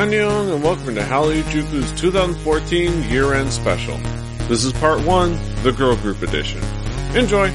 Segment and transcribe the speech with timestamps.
[0.00, 3.98] Annyeong and welcome to Hallyu-Juku's 2014 year-end special.
[4.48, 6.62] This is part one, the girl group edition.
[7.14, 7.50] Enjoy!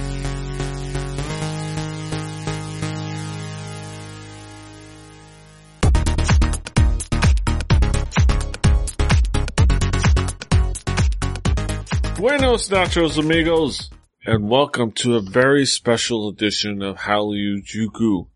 [12.15, 13.89] Buenos nachos amigos,
[14.23, 18.27] and welcome to a very special edition of Hallyu-Juku,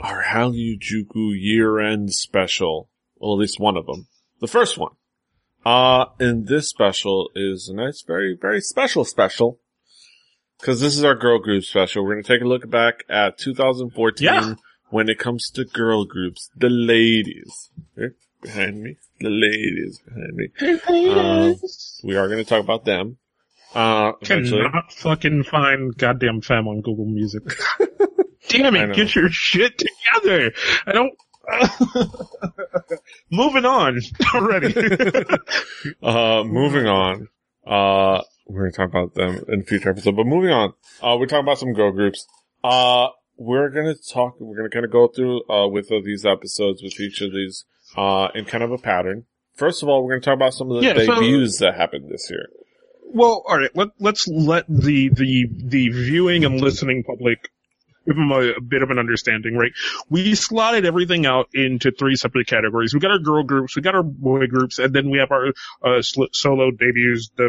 [0.00, 2.88] our Hallyu-Juku year-end special.
[3.22, 4.08] Well, at least one of them.
[4.40, 4.92] The first one.
[5.64, 9.60] Uh, and this special is a nice, very, very special special.
[10.60, 12.04] Cause this is our girl group special.
[12.04, 14.54] We're gonna take a look back at 2014 Yeah.
[14.90, 16.50] when it comes to girl groups.
[16.56, 17.70] The ladies.
[17.96, 18.96] They're behind me.
[19.20, 21.10] The ladies behind me.
[21.12, 21.56] Um,
[22.04, 23.18] we are gonna talk about them.
[23.74, 24.62] Uh, eventually.
[24.62, 27.42] Cannot fucking find goddamn fam on Google Music.
[28.48, 30.52] Damn it, get your shit together.
[30.86, 31.12] I don't.
[33.30, 34.00] Moving on
[34.34, 34.74] already.
[36.02, 37.28] Uh, moving on.
[37.66, 40.72] Uh, we're gonna talk about them in a future episode, but moving on.
[41.02, 42.26] Uh, we're talking about some girl groups.
[42.62, 46.82] Uh, we're gonna talk, we're gonna kind of go through, uh, with uh, these episodes
[46.82, 47.64] with each of these,
[47.96, 49.24] uh, in kind of a pattern.
[49.56, 52.08] First of all, we're gonna talk about some of the Yeah, so- debuts that happened
[52.08, 52.48] this year.
[53.12, 53.70] well, all right.
[53.74, 57.50] Let, let's let the the the viewing and listening public
[58.06, 59.72] give them a, a bit of an understanding, right?
[60.10, 62.94] We slotted everything out into three separate categories.
[62.94, 65.48] We got our girl groups, we got our boy groups, and then we have our
[65.84, 67.44] uh, sl- solo debuts, uh,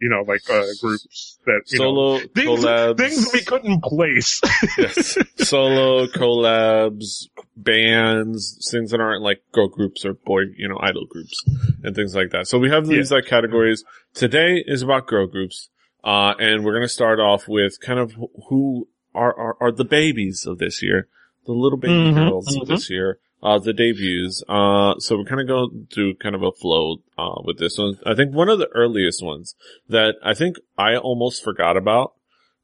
[0.00, 2.98] you know, like uh, groups that you know, Solo things, collabs.
[2.98, 4.40] things we couldn't place.
[4.78, 5.18] yes.
[5.36, 7.26] Solo collabs,
[7.56, 11.42] bands, things that aren't like girl groups or boy, you know, idol groups
[11.82, 12.46] and things like that.
[12.46, 13.84] So we have these like categories.
[14.14, 15.68] Today is about girl groups.
[16.02, 18.14] Uh, and we're going to start off with kind of
[18.48, 21.08] who are, are, are the babies of this year,
[21.46, 22.68] the little baby Mhm, girls of mhm.
[22.68, 24.42] this year, uh, the debuts.
[24.48, 27.98] Uh, so we're kind of going through kind of a flow, uh, with this one.
[28.04, 29.54] I think one of the earliest ones
[29.88, 32.14] that I think I almost forgot about,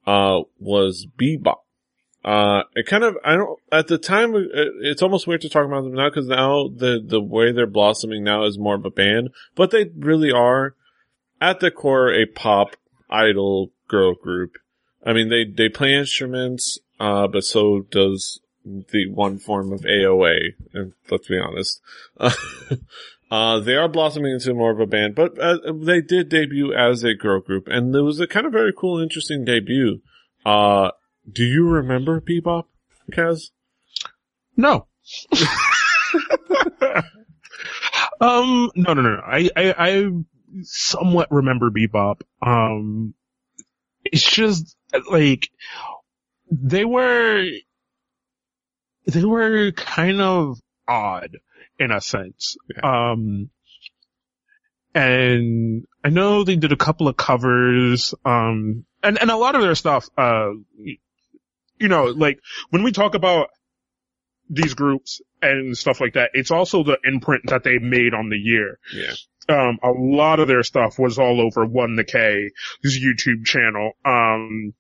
[0.07, 1.59] uh, was Bebop.
[2.25, 4.49] Uh, it kind of, I don't, at the time, it,
[4.81, 8.25] it's almost weird to talk about them now because now the, the way they're blossoming
[8.25, 10.75] now is more of a band, but they really are
[11.41, 12.77] at the core a pop
[13.09, 14.57] idol girl group.
[15.05, 20.55] I mean, they, they play instruments, uh, but so does the one form of AOA,
[20.73, 21.81] and let's be honest.
[23.29, 27.03] Uh, they are blossoming into more of a band, but uh, they did debut as
[27.03, 30.01] a girl group, and it was a kind of very cool, interesting debut.
[30.45, 30.93] Uh,
[31.31, 32.67] do you remember Bebop,
[33.11, 33.51] Kaz?
[34.57, 34.87] No.
[38.21, 39.17] um, no, no, no.
[39.17, 39.23] no.
[39.27, 40.09] I, I, I
[40.63, 42.21] somewhat remember Bebop.
[42.41, 43.15] Um,
[44.05, 44.76] it's just
[45.11, 45.51] like
[46.51, 47.45] they were,
[49.07, 50.59] they were kind of
[50.89, 51.37] odd
[51.79, 52.57] in a sense.
[52.83, 53.51] Um,
[54.95, 59.61] and I know they did a couple of covers, um, and, and a lot of
[59.61, 60.51] their stuff, uh,
[61.79, 63.49] you know, like when we talk about
[64.49, 68.39] these groups and stuff like that, it's also the imprint that they made on the
[68.39, 68.79] year.
[68.93, 69.13] Yeah.
[69.49, 72.51] Um, a lot of their stuff was all over One the K,
[72.83, 73.93] this YouTube channel.
[74.05, 74.75] Um,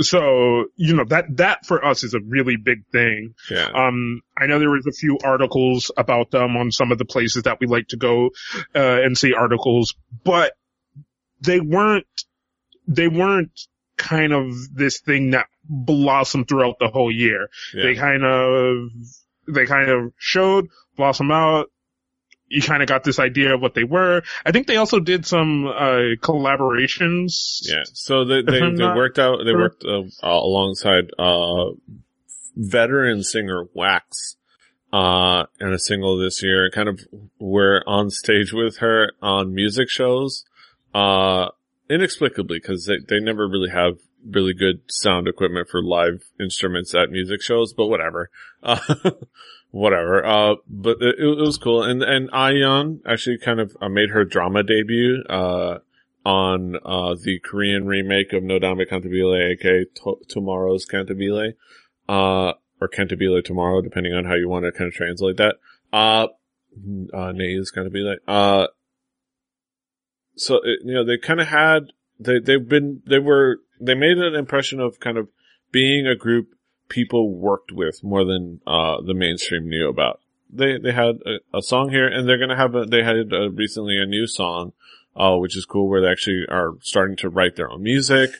[0.00, 3.34] so, you know, that, that for us is a really big thing.
[3.50, 3.66] Yeah.
[3.66, 7.42] Um, I know there was a few articles about them on some of the places
[7.42, 8.30] that we like to go,
[8.74, 9.94] uh, and see articles,
[10.24, 10.54] but
[11.42, 12.06] they weren't,
[12.86, 13.52] they weren't
[13.98, 17.48] kind of this thing that blossomed throughout the whole year.
[17.74, 18.88] They kind of,
[19.46, 21.66] they kind of showed, blossom out.
[22.50, 24.22] You kind of got this idea of what they were.
[24.44, 27.60] I think they also did some, uh, collaborations.
[27.62, 27.84] Yeah.
[27.92, 29.58] So they, they, they worked out, they sure.
[29.58, 31.70] worked, uh, alongside, uh,
[32.56, 34.36] veteran singer Wax,
[34.92, 36.70] uh, in a single this year.
[36.70, 37.00] Kind of
[37.38, 40.44] were on stage with her on music shows,
[40.94, 41.48] uh,
[41.88, 47.10] inexplicably because they, they never really have really good sound equipment for live instruments at
[47.10, 48.30] music shows, but whatever.
[48.62, 48.78] Uh,
[49.70, 50.24] whatever.
[50.24, 51.82] Uh, but it, it was cool.
[51.82, 55.78] And, and Ayeon actually kind of uh, made her drama debut, uh,
[56.24, 61.54] on, uh, the Korean remake of No Nodame Cantabile, aka to- Tomorrow's Cantabile,
[62.08, 65.56] uh, or Cantabile Tomorrow, depending on how you want to kind of translate that.
[65.92, 66.26] Uh,
[67.14, 68.16] uh, Nays Cantabile.
[68.28, 68.66] Uh,
[70.36, 74.18] so, it, you know, they kind of had, they, they've been, they were, they made
[74.18, 75.28] an impression of kind of
[75.72, 76.48] being a group
[76.90, 80.20] people worked with more than, uh, the mainstream knew about.
[80.52, 83.50] They, they had a, a song here and they're gonna have a, they had uh
[83.50, 84.72] recently a new song,
[85.16, 88.30] uh, which is cool where they actually are starting to write their own music,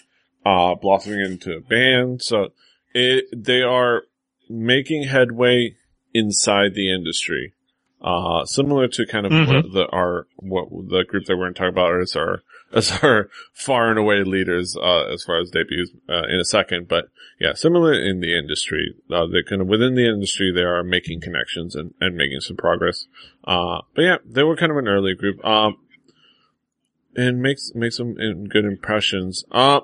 [0.44, 2.20] uh, blossoming into a band.
[2.22, 2.48] So
[2.92, 4.02] it, they are
[4.48, 5.76] making headway
[6.12, 7.54] inside the industry.
[8.02, 9.46] Uh, similar to kind of Mhm.
[9.46, 13.28] what the, our, what the group that we're to talk about is our, as our
[13.52, 16.88] far and away leaders, uh, as far as debuts, uh, in a second.
[16.88, 17.06] But
[17.40, 21.20] yeah, similar in the industry, uh, they kind of within the industry, they are making
[21.20, 23.06] connections and, and making some progress.
[23.44, 25.44] Uh, but yeah, they were kind of an early group.
[25.44, 25.76] Um,
[27.16, 29.44] and makes, makes some good impressions.
[29.50, 29.80] Uh,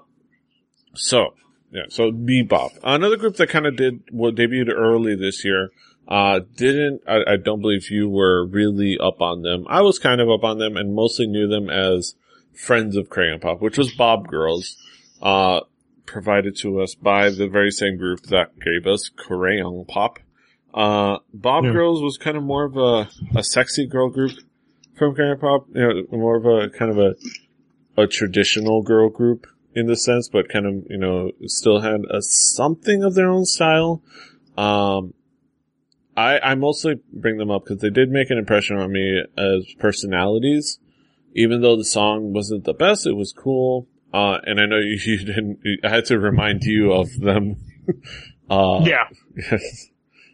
[0.94, 1.34] so,
[1.72, 2.78] yeah, so Bebop.
[2.84, 5.70] Another group that kind of did, well, debuted early this year,
[6.06, 9.66] uh, didn't, I, I don't believe you were really up on them.
[9.68, 12.14] I was kind of up on them and mostly knew them as
[12.56, 14.76] Friends of Crayon Pop, which was Bob Girls,
[15.22, 15.60] uh,
[16.06, 20.18] provided to us by the very same group that gave us Crayon Pop.
[20.72, 21.72] Uh, Bob Yeah.
[21.72, 23.08] Girls was kind of more of a,
[23.38, 24.32] a sexy girl group
[24.96, 25.80] from Crayon Pop, you
[26.10, 27.14] know, more of a kind of a,
[28.02, 32.22] a traditional girl group in the sense, but kind of, you know, still had a
[32.22, 34.02] something of their own style.
[34.56, 35.12] Um,
[36.16, 39.66] I, I mostly bring them up because they did make an impression on me as
[39.78, 40.78] personalities.
[41.36, 43.86] Even though the song wasn't the best, it was cool.
[44.12, 47.56] Uh, and I know you, you didn't, I had to remind you of them.
[48.50, 49.08] uh, yeah.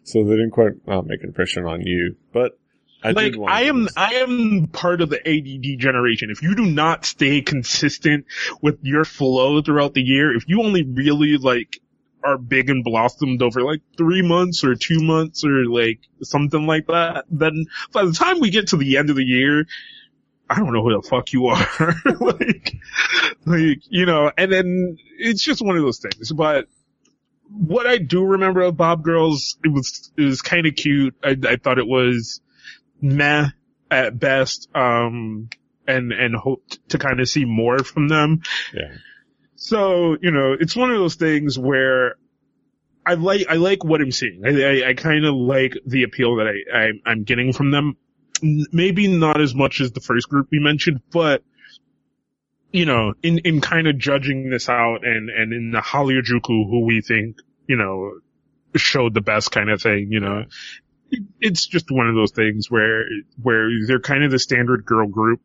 [0.04, 2.58] So they didn't quite uh, make an impression on you, but
[3.04, 3.88] I like I am.
[3.96, 6.30] I am part of the ADD generation.
[6.30, 8.26] If you do not stay consistent
[8.60, 11.80] with your flow throughout the year, if you only really like
[12.24, 16.86] are big and blossomed over like three months or two months or like something like
[16.86, 19.66] that, then by the time we get to the end of the year,
[20.52, 21.66] I don't know who the fuck you are.
[22.20, 22.76] like,
[23.46, 26.66] like, you know, and then it's just one of those things, but
[27.48, 31.14] what I do remember of Bob Girls, it was, it was kind of cute.
[31.24, 32.42] I, I thought it was
[33.00, 33.48] meh
[33.90, 35.48] at best, um,
[35.86, 38.42] and, and hoped to kind of see more from them.
[38.74, 38.94] Yeah.
[39.56, 42.16] So, you know, it's one of those things where
[43.06, 44.42] I like, I like what I'm seeing.
[44.44, 47.96] I, I, I kind of like the appeal that I, I, I'm getting from them.
[48.42, 51.42] Maybe not as much as the first group we mentioned, but,
[52.72, 56.84] you know, in, in kind of judging this out and, and in the Hallyu-juku, who
[56.84, 57.36] we think,
[57.68, 58.18] you know,
[58.74, 60.44] showed the best kind of thing, you know,
[61.40, 63.04] it's just one of those things where,
[63.40, 65.40] where they're kind of the standard girl group.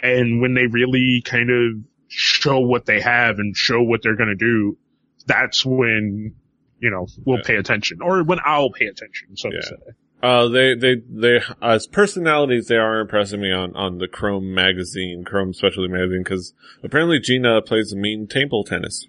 [0.00, 4.30] And when they really kind of show what they have and show what they're going
[4.30, 4.78] to do,
[5.26, 6.34] that's when,
[6.78, 7.42] you know, we'll Yeah.
[7.44, 9.60] pay attention or when I'll pay attention, so Yeah.
[9.60, 9.74] to say.
[10.22, 15.24] Uh, they, they, they, as personalities, they are impressing me on, on the Chrome magazine,
[15.24, 16.52] Chrome Specialty magazine, because
[16.82, 19.06] apparently Gina plays mean table tennis.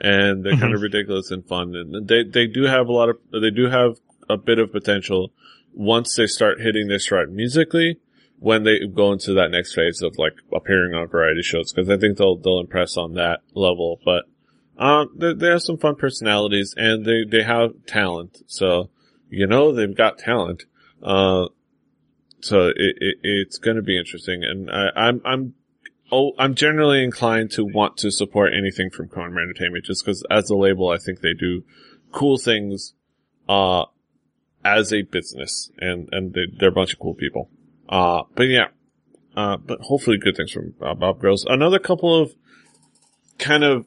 [0.00, 1.74] And they're kind of ridiculous and fun.
[1.74, 3.96] And they, they do have a lot of, they do have
[4.28, 5.32] a bit of potential
[5.72, 7.98] once they start hitting their stride musically,
[8.38, 11.96] when they go into that next phase of like appearing on variety shows, because I
[11.96, 13.98] think they'll, they'll impress on that level.
[14.04, 14.26] But,
[14.78, 18.42] um, they, they have some fun personalities and they, they have talent.
[18.46, 18.90] So,
[19.30, 20.64] you know they've got talent.
[21.02, 21.46] Uh,
[22.40, 25.54] so it, it it's going to be interesting, and I, I'm I'm
[26.10, 30.50] oh I'm generally inclined to want to support anything from Cronenberg Entertainment just because as
[30.50, 31.64] a label I think they do
[32.12, 32.94] cool things,
[33.48, 33.84] uh,
[34.64, 37.50] as a business, and and they, they're a bunch of cool people.
[37.88, 38.68] Uh, but yeah,
[39.36, 41.44] uh, but hopefully good things from uh, Bob Girls.
[41.48, 42.34] Another couple of
[43.38, 43.86] kind of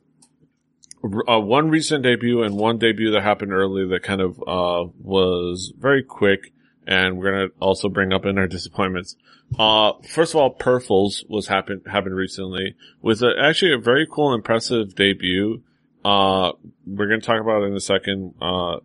[1.04, 5.74] uh, one recent debut and one debut that happened early that kind of uh, was
[5.78, 6.54] very quick,
[6.86, 9.16] and we're gonna also bring up in our disappointments.
[9.58, 14.34] Uh, first of all, Purfles was happened happened recently with a, actually a very cool,
[14.34, 15.62] impressive debut.
[16.06, 16.54] Uh,
[16.86, 18.34] we're gonna talk about it in a second.
[18.42, 18.78] Uh,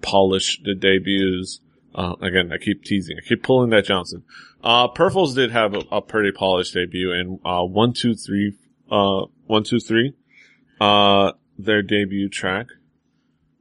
[0.00, 1.60] polish the debuts.
[1.94, 3.18] Uh, again, I keep teasing.
[3.18, 4.24] I keep pulling that Johnson.
[4.62, 8.54] Uh, Purfles did have a, a pretty polished debut and, uh, one, two, three,
[8.90, 10.14] uh, one, two, three,
[10.80, 11.32] uh,
[11.64, 12.66] their debut track.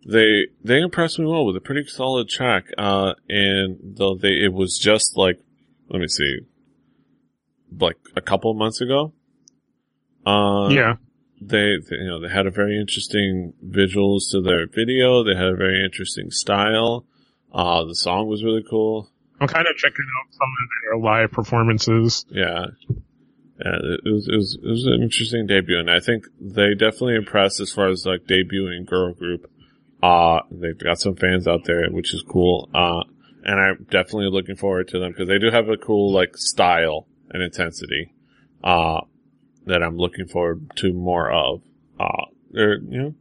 [0.07, 2.65] They, they impressed me well with a pretty solid track.
[2.77, 5.39] Uh, and though they, it was just like,
[5.89, 6.39] let me see,
[7.79, 9.13] like a couple months ago.
[10.25, 10.95] Uh, yeah.
[11.41, 15.23] they, they, you know, they had a very interesting visuals to their video.
[15.23, 17.05] They had a very interesting style.
[17.53, 19.09] Uh, the song was really cool.
[19.39, 22.25] I'm kind of checking out some of their live performances.
[22.29, 22.67] Yeah.
[23.63, 27.15] Yeah, it was, it was, it was an interesting debut and I think they definitely
[27.15, 29.51] impressed as far as like debuting girl group.
[30.01, 32.69] Uh, they've got some fans out there, which is cool.
[32.73, 33.03] Uh,
[33.43, 37.07] and I'm definitely looking forward to them because they do have a cool like style
[37.29, 38.13] and intensity,
[38.63, 39.01] uh,
[39.67, 41.61] that I'm looking forward to more of.
[41.99, 43.15] Uh, they're, you know,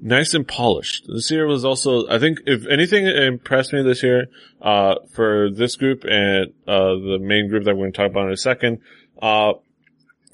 [0.00, 1.06] nice and polished.
[1.06, 4.26] This year was also, I think, if anything impressed me this year,
[4.62, 8.26] uh, for this group and, uh, the main group that we're going to talk about
[8.26, 8.80] in a second,
[9.20, 9.52] uh,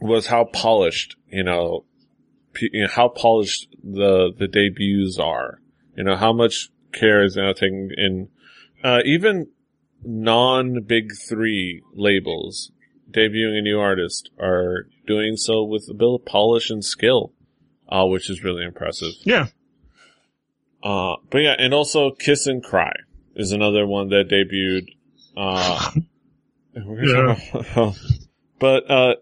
[0.01, 1.85] was how polished, you know,
[2.53, 5.61] p- you know, how polished the, the debuts are.
[5.97, 8.29] You know, how much care is now taken in,
[8.83, 9.49] uh, even
[10.03, 12.73] non big three labels
[13.11, 17.33] debuting a new artist are doing so with a bit of polish and skill,
[17.89, 19.13] uh, which is really impressive.
[19.25, 19.47] Yeah.
[20.83, 22.93] Uh, but yeah, and also Kiss and Cry
[23.35, 24.97] is another one that debuted.
[25.37, 25.91] Uh,
[26.75, 27.37] Yeah.
[28.59, 29.15] but, uh,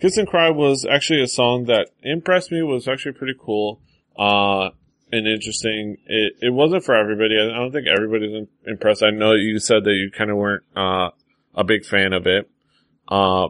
[0.00, 3.80] Kiss and Cry was actually a song that impressed me, was actually pretty cool,
[4.18, 4.70] uh,
[5.12, 5.96] and interesting.
[6.06, 7.38] It, it wasn't for everybody.
[7.38, 9.02] I don't think everybody's impressed.
[9.02, 11.10] I know you said that you kind of weren't, uh,
[11.54, 12.50] a big fan of it.
[13.08, 13.48] Uh,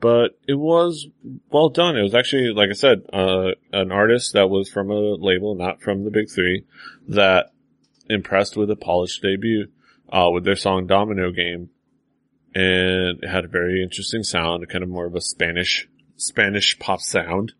[0.00, 1.06] but it was
[1.50, 1.96] well done.
[1.96, 5.82] It was actually, like I said, uh, an artist that was from a label, not
[5.82, 6.64] from the big three,
[7.08, 7.52] that
[8.08, 9.68] impressed with a polished debut,
[10.10, 11.70] uh, with their song Domino Game.
[12.54, 17.00] And it had a very interesting sound, kind of more of a Spanish, Spanish pop
[17.00, 17.52] sound.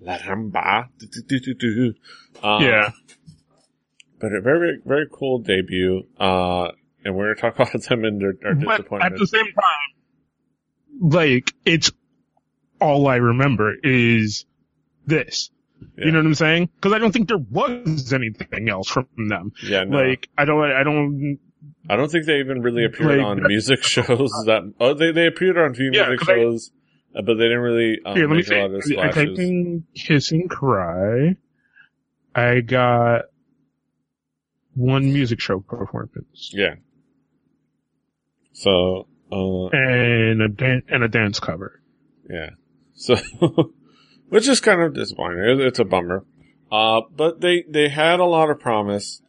[0.00, 0.88] La ramba.
[2.42, 2.90] Uh, yeah.
[4.18, 6.06] But a very, very cool debut.
[6.18, 6.68] Uh,
[7.04, 9.12] and we're going to talk about them and their, their disappointment.
[9.12, 11.92] at the same time, like, it's
[12.80, 14.44] all I remember is
[15.06, 15.50] this.
[15.96, 16.06] Yeah.
[16.06, 16.68] You know what I'm saying?
[16.80, 19.52] Cause I don't think there was anything else from them.
[19.62, 19.98] yeah, no.
[19.98, 21.38] Like, I don't, I don't,
[21.88, 25.26] I don't think they even really appeared Like- on music shows that, oh, they, they
[25.26, 26.70] appeared on a few Yeah, music 'cause I- shows,
[27.16, 28.96] uh, but they didn't really, um, me make a lot of see.
[28.96, 29.28] I splashes.
[29.36, 31.36] typed in Kiss and Cry.
[32.34, 33.22] I got
[34.74, 36.76] one music show performance Yeah.
[38.52, 41.80] So, uh, and a dan- and a dance cover.
[42.28, 42.50] yeah.
[42.94, 43.16] So,
[44.28, 45.60] which is kind of disappointing.
[45.60, 46.24] It's a bummer.
[46.70, 49.22] Uh, but they, they had a lot of promise.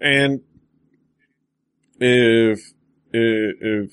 [0.00, 0.40] And
[1.98, 2.72] if,
[3.12, 3.90] if,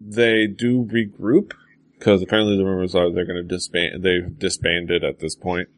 [0.00, 1.52] they do regroup,
[1.98, 5.68] because apparently the rumors are they're going to disband, they've disbanded at this point,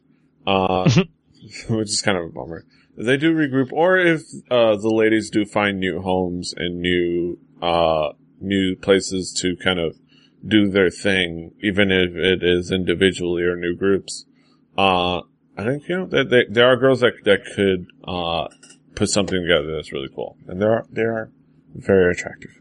[0.45, 0.89] uh,
[1.69, 2.65] which is kind of a bummer.
[2.97, 7.39] If they do regroup, or if, uh, the ladies do find new homes and new,
[7.61, 9.97] uh, new places to kind of
[10.45, 14.25] do their thing, even if it is individually or new groups.
[14.77, 15.21] Uh,
[15.57, 18.47] I think, you know, that they, there are girls that, that could, uh,
[19.01, 20.37] put something together that's really cool.
[20.47, 21.31] And they are, they are
[21.73, 22.51] very attractive.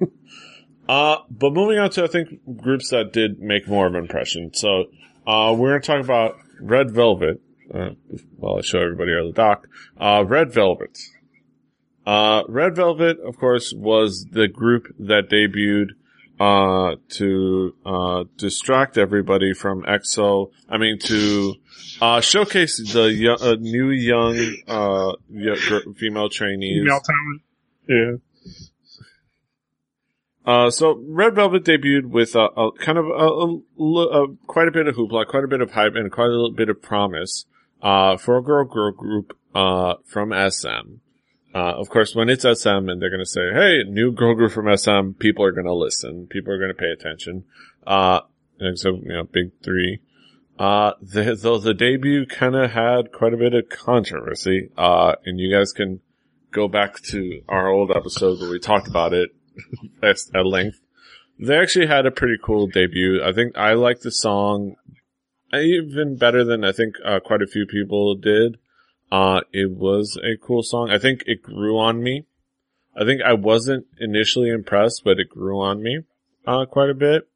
[0.88, 4.52] uh, but moving on to, I think, groups that did make more of an impression.
[4.54, 4.86] So,
[5.24, 7.40] uh, we're going to talk about Red Velvet.
[7.72, 7.90] Uh,
[8.36, 9.68] well, I show everybody our doc.
[9.96, 10.98] Uh, Red Velvet.
[12.04, 15.90] Uh, Red Velvet, of course, was the group that debuted,
[16.40, 20.50] uh, to, uh, distract everybody from EXO.
[20.68, 21.54] I mean, to,
[22.02, 24.36] uh, showcase the uh, new young,
[24.66, 26.82] uh, y- female trainees.
[26.82, 27.42] Female talent.
[27.88, 28.16] Yeah.
[30.46, 33.08] Uh, so Red Velvet debuted with a, a kind of a,
[33.82, 36.30] a- a- quite a bit of hoopla, quite a bit of hype, and quite a
[36.30, 37.46] little bit of promise,
[37.82, 40.96] uh, for a girl girl group, uh, from SM.
[41.54, 44.76] Uh, of course, when it's SM and they're gonna say, hey, new girl group from
[44.76, 47.44] SM, people are gonna listen, people are gonna pay attention.
[47.86, 48.20] Uh,
[48.58, 50.00] and so, you know, big three.
[50.58, 55.52] Uh, the, though the debut kinda had quite a bit of controversy, uh, and you
[55.52, 56.00] guys can
[56.50, 59.30] go back to our old episode where we talked about it
[60.02, 60.80] at, length.
[61.38, 63.22] They actually had a pretty cool debut.
[63.22, 64.76] I think I like the song
[65.52, 68.58] even better than I think uh, quite a few people did.
[69.10, 70.90] Uh, it was a cool song.
[70.90, 72.24] I think it grew on me.
[72.96, 76.00] I think I wasn't initially impressed, but it grew on me,
[76.46, 77.28] uh, quite a bit.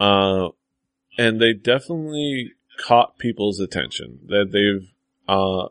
[0.00, 0.48] Uh,
[1.16, 4.90] and they definitely caught people's attention that they've,
[5.28, 5.68] uh,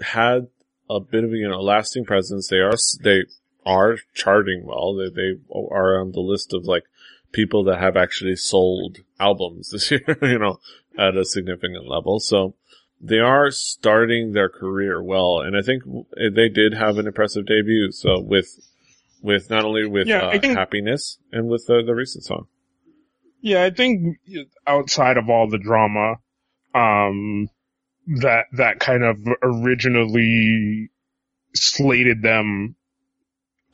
[0.00, 0.48] had
[0.90, 2.48] a bit of, you know, lasting presence.
[2.48, 3.24] They are, they
[3.64, 4.94] are charting well.
[4.94, 6.84] They, they are on the list of like
[7.32, 10.60] people that have actually sold albums this year, you know,
[10.98, 12.20] at a significant level.
[12.20, 12.54] So
[13.04, 15.40] they are starting their career well.
[15.40, 15.82] And I think
[16.16, 17.90] they did have an impressive debut.
[17.90, 18.46] So with,
[19.20, 22.46] with not only with Yeah, uh, think- happiness and with the, the recent song.
[23.40, 24.18] Yeah, I think
[24.68, 26.14] outside of all the drama,
[26.76, 27.48] um,
[28.20, 30.90] that, that kind of originally
[31.52, 32.76] slated them,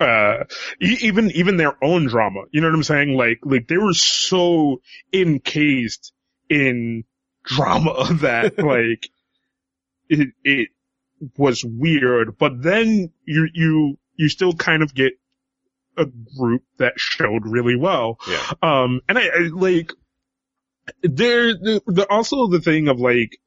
[0.00, 0.44] uh,
[0.80, 2.44] even, even their own drama.
[2.50, 3.14] You know what I'm saying?
[3.14, 4.80] Like, like they were so
[5.12, 6.14] encased
[6.49, 7.04] in
[7.44, 9.11] drama that like,
[10.09, 10.69] it, it
[11.37, 15.12] was weird, but then you, you, you still kind of get
[15.97, 18.19] a group that showed really well.
[18.29, 18.53] Yeah.
[18.62, 19.93] Um, and I, I like,
[21.03, 23.38] there, the, the, also the thing of like,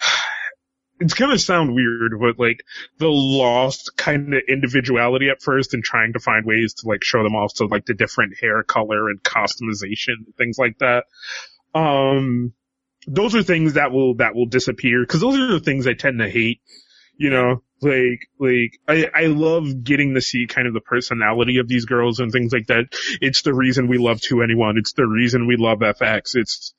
[1.00, 2.62] it's gonna sound weird, but like,
[2.98, 7.22] the lost kind of individuality at first and trying to find ways to like show
[7.22, 11.04] them off to like the different hair color and customization, things like that.
[11.74, 12.52] Um,
[13.06, 16.18] those are things that will, that will disappear, cause those are the things I tend
[16.18, 16.60] to hate,
[17.16, 21.68] you know, like like I I love getting to see kind of the personality of
[21.68, 22.86] these girls and things like that.
[23.20, 24.78] It's the reason we love 2NE1.
[24.78, 26.34] It's the reason we love f(x).
[26.34, 26.74] It's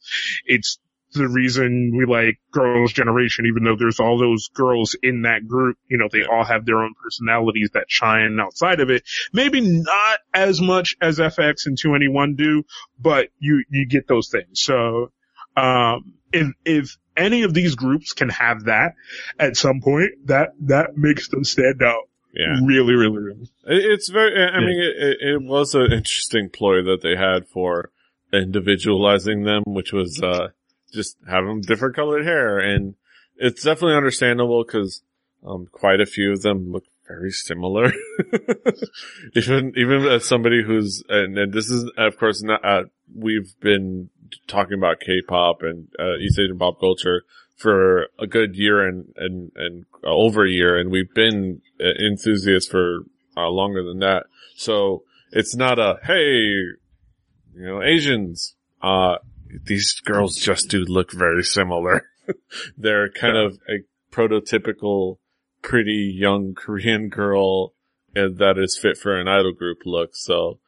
[0.46, 0.80] it's
[1.14, 5.78] the reason we like Girls' Generation, even though there's all those girls in that group,
[5.88, 9.04] you know, they all have their own personalities that shine outside of it.
[9.32, 12.64] Maybe not as much as f(x) and 2NE1 do,
[13.00, 14.62] but you, you get those things.
[14.62, 15.12] So,
[15.56, 18.94] um, if, if any of these groups can have that
[19.40, 22.10] at some point, that, that makes them stand out.
[22.34, 22.60] Yeah.
[22.64, 23.50] Really, really, really.
[23.66, 27.92] It's very, I mean, it, it, it was an interesting ploy that they had for
[28.32, 30.50] individualizing them, which was, uh,
[30.94, 32.60] just have them different colored hair.
[32.60, 32.96] And
[33.38, 35.02] it's definitely understandable because,
[35.46, 37.92] um, quite a few of them look very similar.
[39.36, 42.84] even, even as somebody who's, and, and, this is, of course, not, uh,
[43.16, 44.10] we've been
[44.48, 47.24] talking about K-pop and, uh, East Asian pop culture
[47.58, 50.78] for a good year and, and, and uh, over a year.
[50.78, 53.00] And we've been uh, enthusiasts for
[53.36, 54.26] uh, longer than that.
[54.56, 59.16] So it's not a, hey, you know, Asians, uh,
[59.64, 62.04] these girls just do look very similar.
[62.78, 63.46] They're kind yeah.
[63.46, 65.18] of a prototypical
[65.62, 67.74] pretty young Korean girl
[68.14, 70.16] that is fit for an idol group look.
[70.16, 70.60] So,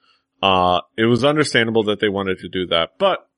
[0.41, 3.28] uh, it was understandable that they wanted to do that, but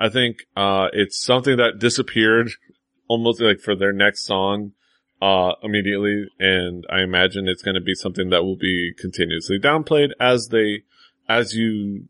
[0.00, 2.50] I think, uh, it's something that disappeared
[3.08, 4.72] almost like for their next song,
[5.20, 6.26] uh, immediately.
[6.38, 10.84] And I imagine it's going to be something that will be continuously downplayed as they,
[11.28, 12.08] as you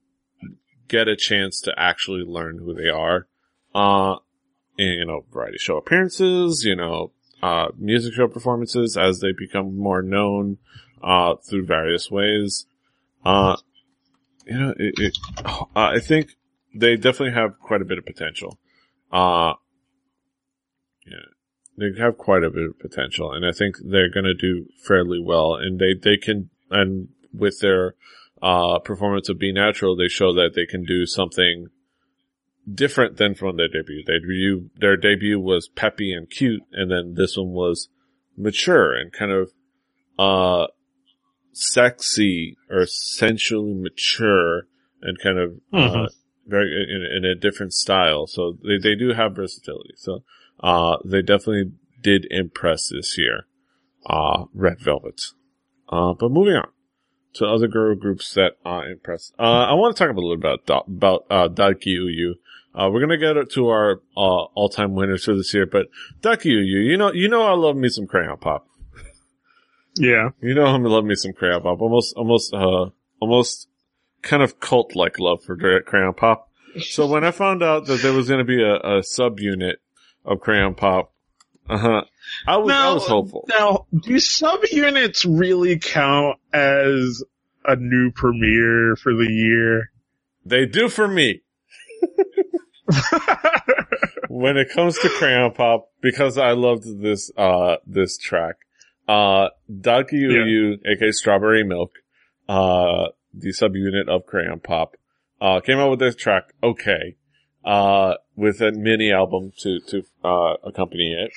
[0.88, 3.26] get a chance to actually learn who they are.
[3.74, 4.16] Uh,
[4.76, 10.02] you know, variety show appearances, you know, uh, music show performances as they become more
[10.02, 10.58] known,
[11.02, 12.66] uh, through various ways.
[13.24, 13.56] Uh,
[14.46, 15.18] you know, it, it,
[15.76, 16.36] I think
[16.74, 18.58] they definitely have quite a bit of potential.
[19.12, 19.54] Uh,
[21.06, 21.26] yeah,
[21.76, 25.20] they have quite a bit of potential and I think they're going to do fairly
[25.20, 27.94] well and they, they can, and with their,
[28.42, 31.66] uh, performance of Be Natural, they show that they can do something
[32.72, 34.02] different than from their debut.
[34.06, 37.88] Their debut, their debut was peppy and cute, and then this one was
[38.36, 39.50] mature and kind of,
[40.18, 40.68] uh,
[41.52, 44.62] sexy or sensually mature
[45.02, 46.00] and kind of, uh, mm-hmm.
[46.04, 46.08] uh,
[46.50, 48.26] very, in, in, a different style.
[48.26, 49.94] So they, they do have versatility.
[49.96, 50.24] So,
[50.60, 53.46] uh, they definitely did impress this year.
[54.06, 55.22] Uh, Red Velvet.
[55.88, 56.68] Uh, but moving on
[57.34, 59.32] to other girl groups that uh, impress.
[59.38, 62.34] Uh, I want to talk a little bit about about uh, Dakiuyu.
[62.74, 65.88] Uh, we're gonna get to our uh, all-time winners for this year, but
[66.20, 68.66] Dakiuyu, you know, you know, I love me some crayon pop.
[69.96, 71.80] Yeah, you know, I love me some crayon pop.
[71.80, 73.68] Almost, almost, uh, almost
[74.22, 76.48] kind of cult-like love for crayon pop.
[76.80, 79.76] So when I found out that there was gonna be a, a subunit
[80.24, 81.12] of crayon pop,
[81.68, 82.04] uh huh.
[82.46, 83.44] I was now, I was hopeful.
[83.48, 87.24] Now, do subunits really count as
[87.64, 89.90] a new premiere for the year?
[90.44, 91.42] They do for me.
[94.28, 98.56] when it comes to Crayon Pop, because I loved this uh this track,
[99.08, 100.92] uh Dakiuyu, yeah.
[100.92, 101.92] aka Strawberry Milk,
[102.48, 104.96] uh the subunit of Crayon Pop,
[105.40, 107.16] uh came out with this track, okay,
[107.64, 111.32] uh with a mini album to to uh accompany it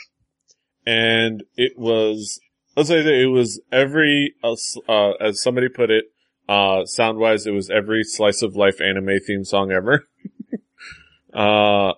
[0.86, 2.40] and it was
[2.76, 4.56] let's say it was every uh,
[4.88, 6.06] uh, as somebody put it
[6.50, 10.08] uh, sound wise it was every slice of life anime theme song ever
[11.34, 11.94] uh,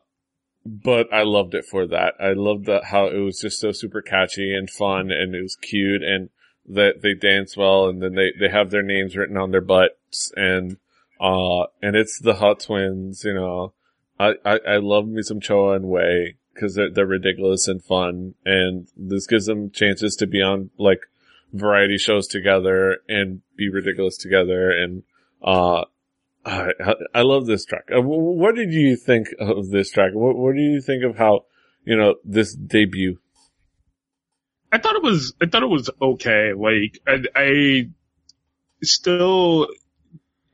[0.66, 2.16] but I loved it for that.
[2.20, 5.56] I loved that how it was just so super catchy and fun and it was
[5.56, 6.30] cute and
[6.68, 10.32] that they dance well and then they, they have their names written on their butts
[10.36, 10.78] and,
[11.20, 13.74] uh, and it's the Hot Twins, you know.
[14.20, 18.36] I, I, I love me some Choa and Way because they're, they're ridiculous and fun.
[18.46, 21.02] And this gives them chances to be on like
[21.54, 24.72] variety shows together and be ridiculous together.
[24.72, 25.04] And,
[25.44, 25.86] uh,
[26.46, 26.72] I,
[27.14, 27.86] I love this track.
[27.96, 30.12] Uh, what did you think of this track?
[30.14, 31.46] What, what do you think of how,
[31.84, 33.18] you know, this debut?
[34.72, 36.54] I thought it was, I thought it was okay.
[36.54, 37.90] Like, I, I
[38.84, 39.68] still,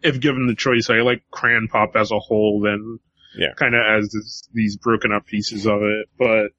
[0.01, 2.99] if given the choice, I like Crayon Pop as a whole than
[3.35, 3.53] yeah.
[3.55, 6.51] Kind of as this, these broken up pieces of it, but,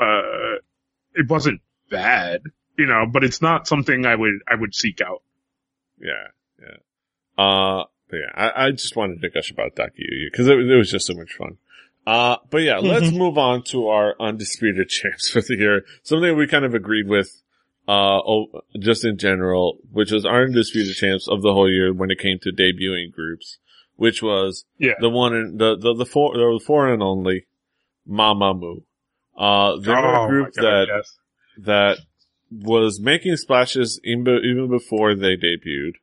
[0.00, 0.56] uh,
[1.14, 2.40] it wasn't bad,
[2.78, 5.22] you know, but it's not something I would, I would seek out.
[5.98, 6.28] Yeah.
[6.58, 7.44] Yeah.
[7.44, 10.90] Uh, but yeah, I, I just wanted to gush about Dakiuyu because it, it was
[10.90, 11.58] just so much fun.
[12.06, 13.18] Uh, but yeah, let's mm-hmm.
[13.18, 15.82] move on to our undisputed champs for the year.
[16.02, 17.30] Something we kind of agreed with,
[17.88, 22.10] uh, oh, just in general, which was our undisputed champs of the whole year when
[22.10, 23.58] it came to debuting groups
[23.96, 24.94] which was yeah.
[25.00, 27.46] the one in the the the four the four and only
[28.08, 28.82] Mamamoo.
[29.36, 31.18] Uh, they're oh, a group God, that yes.
[31.58, 31.98] that
[32.50, 35.94] was making splashes even, even before they debuted.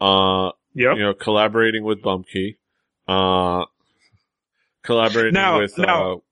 [0.00, 0.98] Uh, Yep.
[0.98, 2.56] you know, collaborating with Bumkey,
[3.08, 3.64] uh,
[4.82, 6.22] collaborating Now- with, now-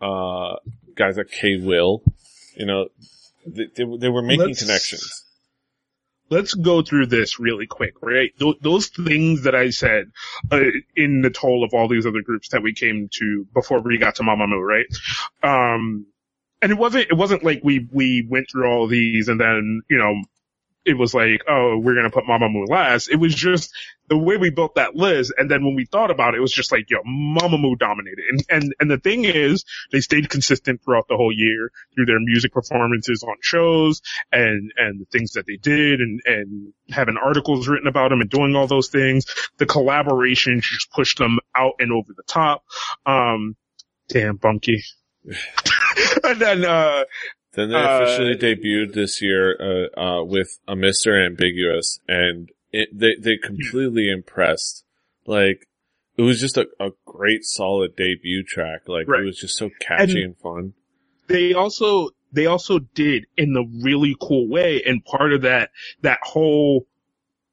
[0.00, 0.56] uh, uh,
[0.94, 2.02] guys like K Will,
[2.56, 2.88] you know,
[3.46, 5.24] they, they, they were making Let's- connections.
[6.30, 8.30] let's go through this really quick, right?
[8.38, 10.10] Th- those things that I said
[10.52, 10.60] uh,
[10.94, 14.16] in the toll of all these other groups that we came to before we got
[14.16, 14.86] to Mamamoo, right?
[15.42, 16.06] Um,
[16.60, 19.96] and it wasn't it wasn't like we we went through all these and then you
[19.96, 20.16] know
[20.84, 23.08] it was like oh we're gonna put Mamamoo last.
[23.10, 23.72] It was just
[24.08, 26.52] the way we built that list, and then when we thought about it, it was
[26.52, 31.08] just like yo Mamamoo dominated, and and and the thing is they stayed consistent throughout
[31.08, 34.00] the whole year through their music performances on shows
[34.32, 38.30] and and the things that they did and and having articles written about them and
[38.30, 39.26] doing all those things.
[39.58, 42.64] The collaboration just pushed them out and over the top.
[43.06, 43.56] Um,
[44.08, 44.82] damn, Bumkey.
[46.24, 47.04] and then uh,
[47.52, 49.56] Then they Uh, officially debuted this year,
[49.96, 51.24] uh, uh, with a Mr.
[51.26, 54.84] Ambiguous and it, they, they completely impressed.
[55.26, 55.66] Like,
[56.16, 58.82] it was just a, a great solid debut track.
[58.88, 59.22] Like, Right.
[59.22, 60.72] it was just so catchy And- and fun.
[61.28, 65.70] they also they also did in the really cool way and part of that
[66.02, 66.86] that whole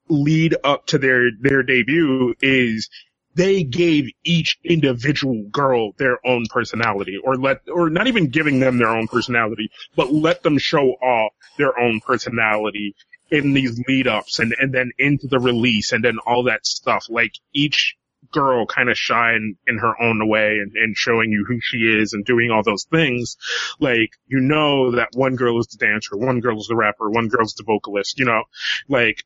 [0.10, 2.90] lead up to their their debut is
[3.36, 8.78] they gave each individual girl their own personality or let or not even giving them
[8.78, 12.94] their own personality but let them show off their own personality
[13.32, 17.06] in these lead ups and and then into the release and then all that stuff
[17.10, 17.96] like each
[18.32, 22.14] girl kind of shine in her own way and, and showing you who she is
[22.14, 23.38] and doing all those things
[23.80, 27.28] like you know that one girl is the dancer, one girl is the rapper, one
[27.28, 28.44] girl is the vocalist, you know,
[28.90, 29.24] like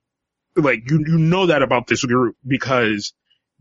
[0.55, 3.13] like you you know that about this group because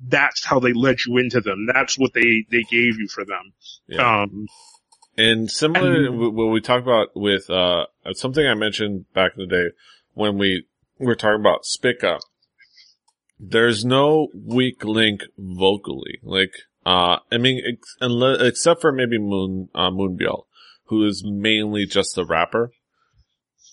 [0.06, 1.66] that's how they led you into them.
[1.72, 3.52] That's what they they gave you for them.
[3.88, 4.22] Yeah.
[4.22, 4.46] Um,
[5.16, 9.48] And similar And- wh- what we talked about with, uh, something I mentioned back in
[9.48, 9.70] the day
[10.18, 10.64] when we
[10.98, 12.18] were talking about Spica,
[13.40, 16.18] There's no weak link vocally.
[16.24, 16.50] Like,
[16.84, 20.42] uh, I mean, ex- unle- except for maybe Moon, uh, Moonbyul,
[20.86, 22.72] who is mainly just a rapper.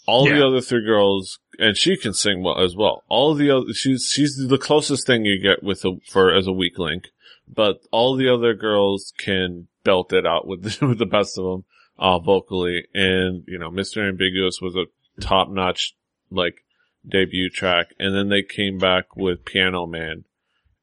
[0.08, 0.36] All Yeah.
[0.36, 3.04] the other three girls, and she can sing well as well.
[3.10, 6.52] All the other, she's, she's the closest thing you get with a, for, as a
[6.54, 7.06] weak link.
[7.48, 11.64] But all the other girls can belt it out with, with the best of them,
[11.98, 12.84] uh, vocally.
[12.94, 14.08] And, you know, Mr.
[14.08, 14.86] Ambiguous was a
[15.22, 15.96] top notch,
[16.30, 16.64] like,
[17.08, 17.88] debut track.
[18.00, 20.26] And then they came back with Piano Man.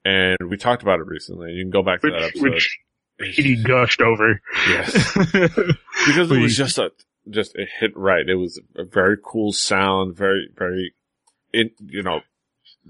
[0.05, 1.53] And we talked about it recently.
[1.53, 2.51] You can go back to which that episode.
[2.51, 2.79] which
[3.21, 4.41] he gushed over.
[4.69, 5.15] yes.
[5.15, 6.91] because it was just a
[7.31, 8.29] just it hit right.
[8.29, 10.95] It was a very cool sound, very very,
[11.53, 12.21] it you know,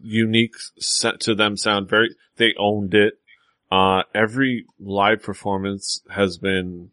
[0.00, 1.88] unique set to them sound.
[1.90, 3.14] Very they owned it.
[3.70, 6.90] Uh, every live performance has been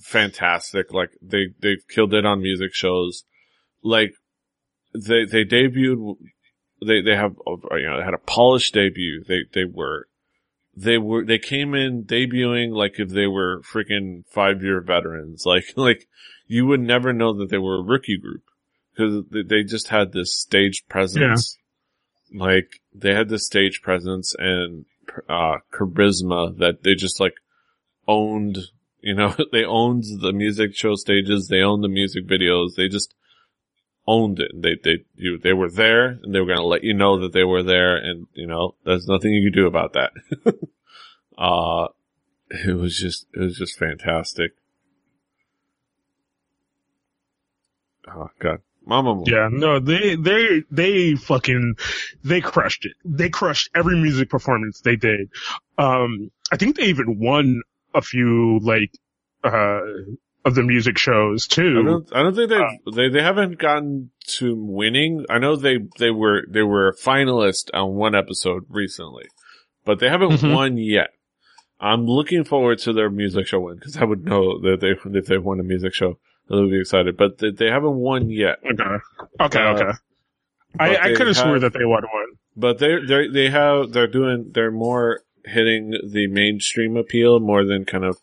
[0.00, 0.92] fantastic.
[0.92, 3.24] Like they they've killed it on music shows.
[3.82, 4.12] Like
[4.94, 6.16] they they debuted.
[6.84, 9.24] They they have uh, you know they had a polished debut.
[9.26, 10.08] They they were
[10.76, 15.44] they were they came in debuting like if they were freaking five year veterans.
[15.46, 16.08] Like like
[16.46, 18.42] you would never know that they were a rookie group
[18.92, 21.58] because they, they just had this stage presence.
[22.30, 22.44] Yeah.
[22.44, 24.86] Like they had this stage presence and
[25.28, 27.34] uh charisma that they just like
[28.08, 28.58] owned.
[29.00, 31.48] You know, they owned the music show stages.
[31.48, 32.76] They owned the music videos.
[32.76, 33.14] They just
[34.06, 34.50] owned it.
[34.54, 37.44] They they you they were there and they were gonna let you know that they
[37.44, 40.12] were there and you know there's nothing you could do about that.
[41.38, 41.88] uh
[42.50, 44.52] it was just it was just fantastic.
[48.08, 48.60] Oh god.
[48.84, 49.24] Mama Moon.
[49.26, 51.76] Yeah, no, they, they, they fucking,
[52.24, 52.94] they crushed it.
[53.04, 55.30] They crushed every music performance they did.
[55.78, 57.62] Um, I think they even won
[57.94, 58.90] a few, like,
[59.44, 59.80] uh,
[60.44, 61.82] of the music shows I too.
[61.84, 65.24] don't, I don't think Uh, they they they haven't gotten to winning.
[65.30, 69.24] I know they they were they were a finalist on one episode recently,
[69.84, 70.52] but they haven't Mhm.
[70.54, 71.10] won yet.
[71.80, 75.26] I'm looking forward to their music show win because I would know that they if
[75.26, 76.18] they won a music show,
[76.50, 77.16] I would be excited.
[77.16, 78.58] But they, they haven't won yet.
[78.64, 78.84] Okay.
[79.40, 79.90] Okay, Uh, okay.
[80.80, 82.28] I, I could have swore that they won one.
[82.56, 87.84] But they they they have they're doing they're more hitting the mainstream appeal more than
[87.84, 88.16] kind of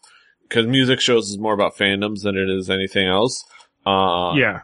[0.50, 3.46] because music shows is more about fandoms than it is anything else.
[3.86, 4.62] Uh, yeah.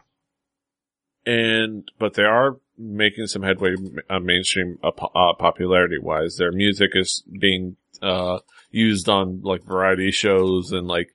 [1.24, 3.74] and but they are making some headway
[4.10, 6.36] uh, mainstream uh, uh, popularity wise.
[6.36, 11.08] Their music is being uh, used on like variety shows and like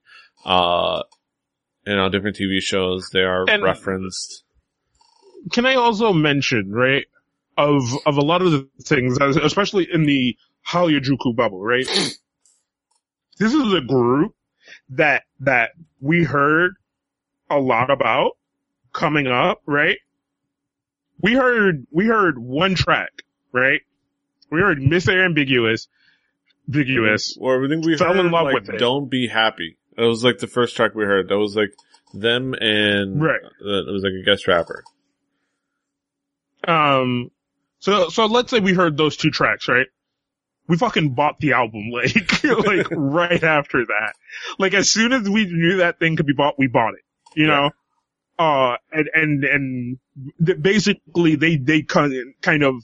[0.46, 1.04] uh,
[1.86, 3.10] and on different TV shows.
[3.14, 4.44] They are And- referenced.
[5.52, 7.06] Can I also mention, right,
[7.58, 11.02] of, of a lot of the things, especially in the Hallyu
[11.36, 11.88] bubble, right?
[13.40, 14.36] This is a group
[14.92, 16.74] that, that we heard
[17.50, 18.38] a lot about,
[18.94, 19.98] coming up, right?
[21.22, 23.12] We heard, we heard one track,
[23.52, 23.82] right?
[24.50, 25.24] We heard Mr.
[25.24, 25.88] Ambiguous,
[26.68, 27.38] ambiguous.
[27.40, 28.78] Or I think we Fell heard in love like with it.
[28.80, 31.30] "Don't Be Happy." That was like the first track we heard.
[31.30, 31.74] That was like
[32.14, 33.42] them and Right.
[33.44, 34.84] uh, it was like a guest rapper.
[36.68, 37.32] Um,
[37.80, 39.88] so, so let's say we heard those two tracks, right?
[40.72, 44.14] We fucking bought the album, like, like right after that.
[44.58, 47.02] Like as soon as we knew that thing could be bought, we bought it,
[47.36, 47.52] you Yeah.
[47.52, 47.72] know?
[48.40, 50.00] Uh, and, and, and
[50.46, 52.76] th- basically they, they kind of, kind of,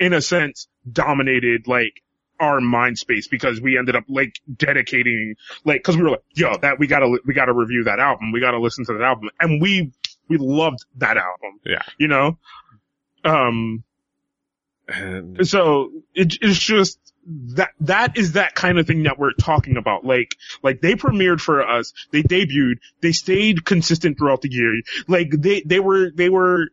[0.00, 2.02] in a sense, dominated like
[2.40, 6.56] our mind space because we ended up like dedicating, like, cause we were like, yo,
[6.58, 8.32] that, we gotta, we gotta review that album.
[8.32, 9.30] We gotta listen to that album.
[9.40, 9.92] And we,
[10.28, 11.60] we loved that album.
[11.64, 11.82] Yeah.
[11.98, 12.38] You know?
[13.24, 13.84] Um,
[14.88, 19.76] And so it, it's just that that is that kind of thing that we're talking
[19.76, 20.04] about.
[20.04, 24.80] Like like they premiered for us, they debuted, they stayed consistent throughout the year.
[25.06, 26.68] Like they they were they were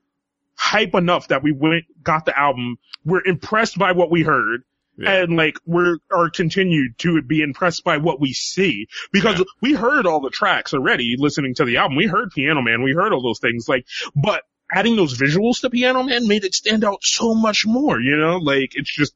[0.55, 2.77] hype enough that we went got the album.
[3.03, 4.63] We're impressed by what we heard.
[4.97, 5.23] Yeah.
[5.23, 9.45] And like we're are continued to be impressed by what we see because Yeah.
[9.61, 11.97] we heard all the tracks already listening to the album.
[11.97, 13.67] We heard Piano Man, we heard all those things.
[13.67, 17.99] Like, but adding those visuals to Piano Man made it stand out so much more.
[17.99, 19.13] You know, like it's just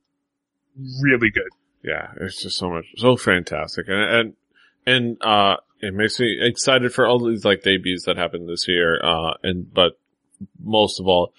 [1.02, 1.50] really good.
[1.84, 3.88] yeah, it's just so much, so fantastic.
[3.88, 4.34] And, and,
[4.86, 9.00] and, uh, it makes me excited for all these like debuts that happened this year.
[9.02, 9.94] Uh, and, but
[10.62, 11.34] most of all,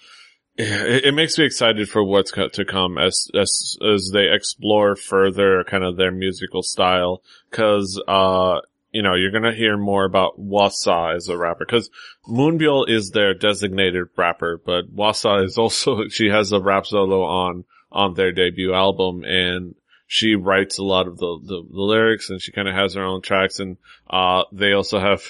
[0.57, 5.63] it, it makes me excited for what's to come as, as, as they explore further
[5.63, 7.21] kind of their musical style.
[7.51, 11.65] Cause, uh, you know, you're gonna hear more about Hwasa as a rapper.
[11.65, 11.89] Cause
[12.27, 17.65] Moonbyul is their designated rapper, but Hwasa is also, she has a rap solo on,
[17.91, 19.75] on their debut album and
[20.07, 23.03] she writes a lot of the, the, the lyrics and she kind of has her
[23.03, 23.77] own tracks and,
[24.09, 25.23] uh, they also have,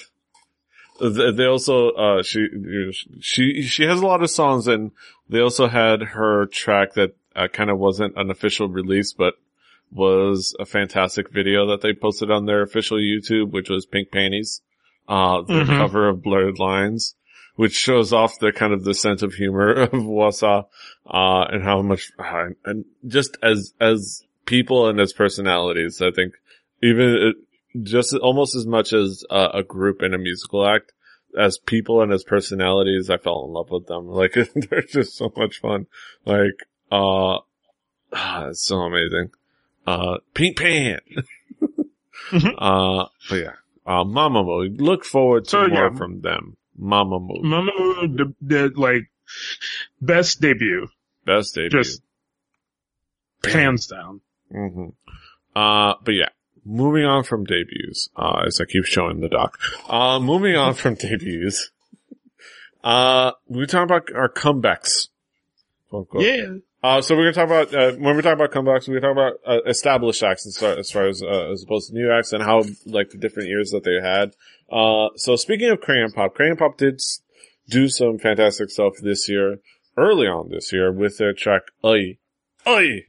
[1.00, 2.48] they also, uh, she,
[3.20, 4.90] she, she has a lot of songs and
[5.28, 9.34] they also had her track that uh, kind of wasn't an official release, but
[9.92, 14.62] was a fantastic video that they posted on their official YouTube, which was Pink Panties,
[15.08, 15.76] uh, the Mhm.
[15.76, 17.14] cover of Blurred Lines,
[17.56, 20.66] which shows off the kind of the sense of humor of Hwasa,
[21.06, 26.34] uh, and how much, uh, and just as, as people and as personalities, I think
[26.82, 27.36] even it,
[27.82, 30.92] just almost as much as uh, a group and a musical act,
[31.38, 34.06] as people and as personalities, I fell in love with them.
[34.08, 35.86] Like, they're just so much fun.
[36.26, 36.56] Like,
[36.90, 37.38] uh,
[38.48, 39.30] it's so amazing.
[39.86, 41.00] Uh, Pink Pan.
[42.30, 42.54] Mhm.
[42.56, 43.52] Uh, but yeah,
[43.86, 44.80] uh, Mamamoo.
[44.80, 45.96] Look forward to So, more yeah.
[45.96, 46.56] from them.
[46.80, 47.42] Mamamoo.
[47.42, 47.72] Mama,
[48.08, 49.10] the, the like
[50.00, 50.88] best debut,
[51.26, 51.70] Best debut.
[51.82, 52.00] just
[53.44, 54.20] hands down.
[54.50, 54.90] hmm
[55.54, 56.28] Uh, but yeah,
[56.64, 59.58] moving on from debuts, uh, as I keep showing the doc.
[59.88, 61.70] Uh, moving on from debuts,
[62.84, 65.08] uh, we talk about our comebacks.
[65.90, 66.22] quote, unquote.
[66.24, 66.54] Yeah.
[66.82, 69.34] Uh, so we're gonna talk about, uh, when we talk about comebacks, we're talk about,
[69.46, 72.42] uh, established acts as far as, far as, uh, as opposed to new acts and
[72.42, 74.34] how, like, the different years that they had.
[74.70, 77.00] Uh, so speaking of Crayon Pop, Crayon Pop did
[77.68, 79.58] do some fantastic stuff this year,
[79.96, 82.18] early on this year with their track, Oi.
[82.66, 83.04] Oi!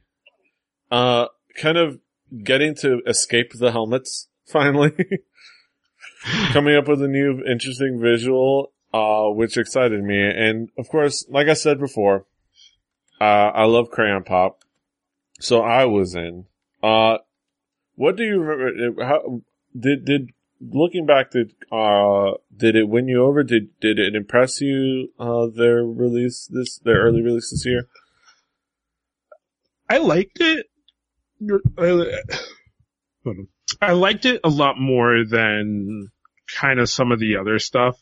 [0.88, 1.98] Uh, kind of
[2.44, 4.92] getting to escape the helmets, finally.
[6.52, 10.22] Coming up with a new interesting visual, uh, which excited me.
[10.22, 12.26] And of course, like I said before,
[13.20, 14.60] uh, I love Crayon Pop.
[15.40, 16.46] So I was in.
[16.82, 17.18] Uh,
[17.96, 19.04] what do you remember?
[19.04, 19.42] How,
[19.78, 23.42] did, did, looking back, did, uh, did it win you over?
[23.42, 27.88] Did, did it impress you, uh, their release this, their early release this year?
[29.88, 30.66] I liked it.
[31.78, 32.20] I,
[33.80, 36.10] I liked it a lot more than
[36.58, 37.98] kind of some of the other stuff.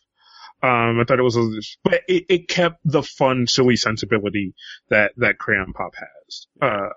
[0.62, 1.48] Um, I thought it was, a,
[1.83, 4.55] but it, it kept the fun, silly sensibility
[4.90, 6.88] that, that Crayon Pop has, uh,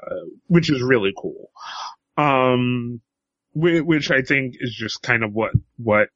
[0.46, 1.50] which is really cool.
[2.16, 3.02] Um,
[3.54, 6.10] which, which I think is just kind of what, what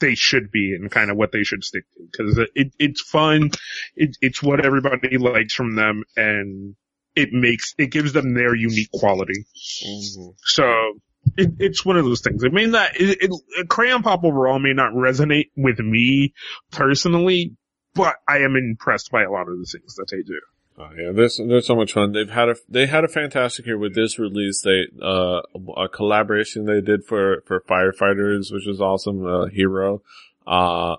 [0.00, 2.24] they should be and kind of what they should stick to.
[2.24, 3.52] Cause it, it's fun.
[3.94, 6.74] It, it's what everybody likes from them and
[7.14, 9.46] it makes, it gives them their unique quality.
[9.86, 10.30] Mm-hmm.
[10.42, 11.00] So
[11.36, 12.42] it, it's one of those things.
[12.42, 16.34] It may not, it, it, Crayon Pop overall may not resonate with me
[16.70, 17.54] personally,
[17.94, 20.40] but I am impressed by a lot of the things that they do.
[20.78, 22.12] Oh, yeah, there's there's so much fun.
[22.12, 24.60] They've had a they had a fantastic year with this release.
[24.60, 25.40] They uh
[25.74, 29.26] a collaboration they did for for firefighters, which was awesome.
[29.26, 30.02] Uh, Hero,
[30.46, 30.96] uh,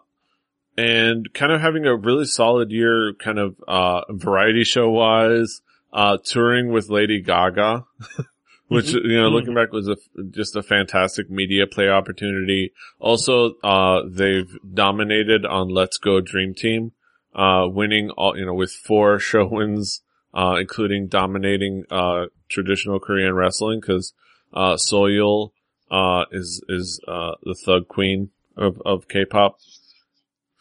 [0.76, 5.62] and kind of having a really solid year, kind of uh variety show wise.
[5.94, 7.86] Uh, touring with Lady Gaga,
[8.68, 9.04] which Mhm.
[9.04, 9.98] you know, looking back, was a
[10.30, 12.72] just a fantastic media play opportunity.
[13.00, 16.92] Also, uh, they've dominated on Let's Go Dream Team,
[17.36, 20.02] uh, winning all you know with four show wins,
[20.34, 24.14] uh, including dominating uh traditional Korean wrestling because
[24.54, 25.52] uh, Soyul
[25.92, 29.60] uh is is uh the thug queen of of K-pop.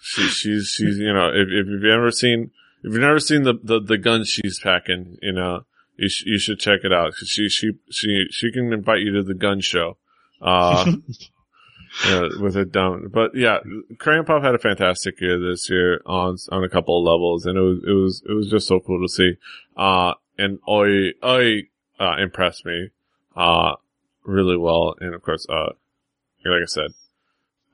[0.00, 2.50] She, she's she's you know if, if you've ever seen
[2.84, 5.64] if you've never seen the the, the gun she's packing, you know
[5.96, 7.14] you sh- you should check it out.
[7.14, 9.96] She she she she can invite you to the gun show,
[10.40, 10.92] uh,
[12.06, 13.10] uh, with a dumb.
[13.12, 13.58] But yeah,
[13.98, 17.56] Korean Pop had a fantastic year this year on on a couple of levels, and
[17.56, 19.34] it was it was it was just so cool to see.
[19.76, 21.62] Uh, and Oi Oi
[21.98, 22.90] uh, impressed me
[23.34, 23.74] uh
[24.24, 25.72] really well, and of course, uh,
[26.44, 26.90] like I said,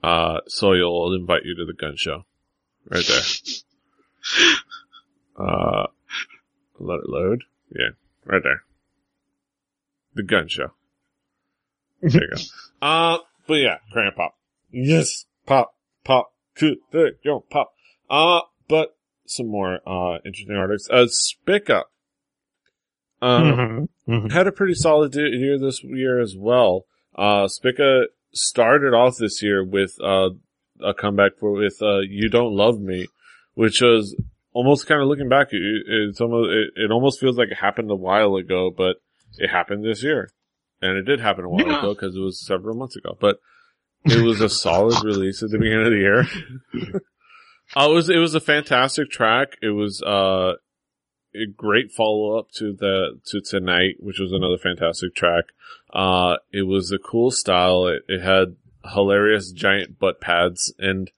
[0.03, 2.25] uh, will invite you to the gun show,
[2.89, 3.23] right there.
[5.35, 5.87] Uh,
[6.79, 7.43] let it load.
[7.75, 7.89] Yeah,
[8.25, 8.63] right there.
[10.15, 10.69] The gun show.
[12.03, 12.43] There you go.
[12.87, 14.35] Uh, but yeah, Korean pop.
[14.73, 17.73] Yes, pop, pop, cool, there, yo, pop.
[18.11, 20.89] Uh, but some more, uh, interesting articles.
[20.91, 21.85] Uh, Spica.
[23.21, 23.89] Um, Mhm.
[24.09, 24.33] Mhm.
[24.33, 26.87] had a pretty solid year this year as well.
[27.15, 30.31] Uh, Spica started off this year with, uh,
[30.81, 33.07] a comeback for, with, uh, You Don't Love Me,
[33.55, 34.17] which was
[34.53, 37.91] almost kind of looking back, it, it's almost, it, it almost feels like it happened
[37.91, 38.97] a while ago, but
[39.39, 40.31] it happened this year.
[40.81, 41.79] And it did happen a while Yeah.
[41.79, 43.39] ago because it was several months ago, but
[44.05, 46.27] it was a solid release at the beginning of the year.
[47.77, 49.57] uh, it was, it was a fantastic track.
[49.63, 50.55] It was, uh,
[51.35, 55.45] a great follow up to the to tonight, which was another fantastic track.
[55.91, 57.87] Uh, it was a cool style.
[57.87, 58.57] It, it had
[58.93, 61.11] hilarious giant butt pads, and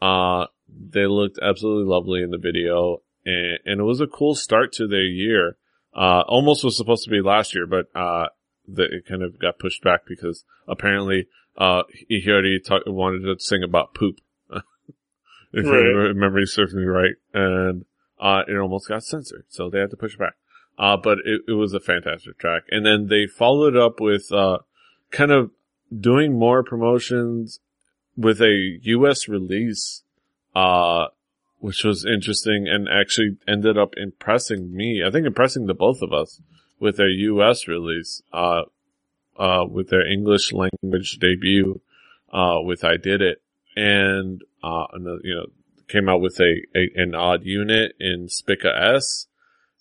[0.00, 3.02] uh, they looked absolutely lovely in the video.
[3.24, 5.56] And, and it was a cool start to their year.
[5.94, 8.28] Uh, almost was supposed to be last year, but uh,
[8.66, 11.26] the, it kind of got pushed back because apparently
[11.56, 14.20] uh, Lee Hyori talk, wanted to sing about poop.
[14.50, 14.62] if
[15.66, 15.82] Right.
[15.82, 17.84] your memory serves me right, and
[18.20, 20.34] uh, it almost got censored, so they had to push it back.
[20.78, 22.62] Uh, but it, it was a fantastic track.
[22.70, 24.58] And then they followed up with, uh,
[25.10, 25.50] kind of
[25.98, 27.60] doing more promotions
[28.16, 30.02] with a US release,
[30.58, 31.06] uh,
[31.66, 35.02] which was interesting and actually ended up impressing me.
[35.06, 36.40] I think impressing the both of us
[36.80, 38.62] with their US release, uh,
[39.46, 41.80] uh, with their English language debut,
[42.32, 43.38] uh, with I Did It.
[43.76, 45.46] And, uh, another, you know,
[45.88, 49.26] came out with a, a an odd unit in Spica S,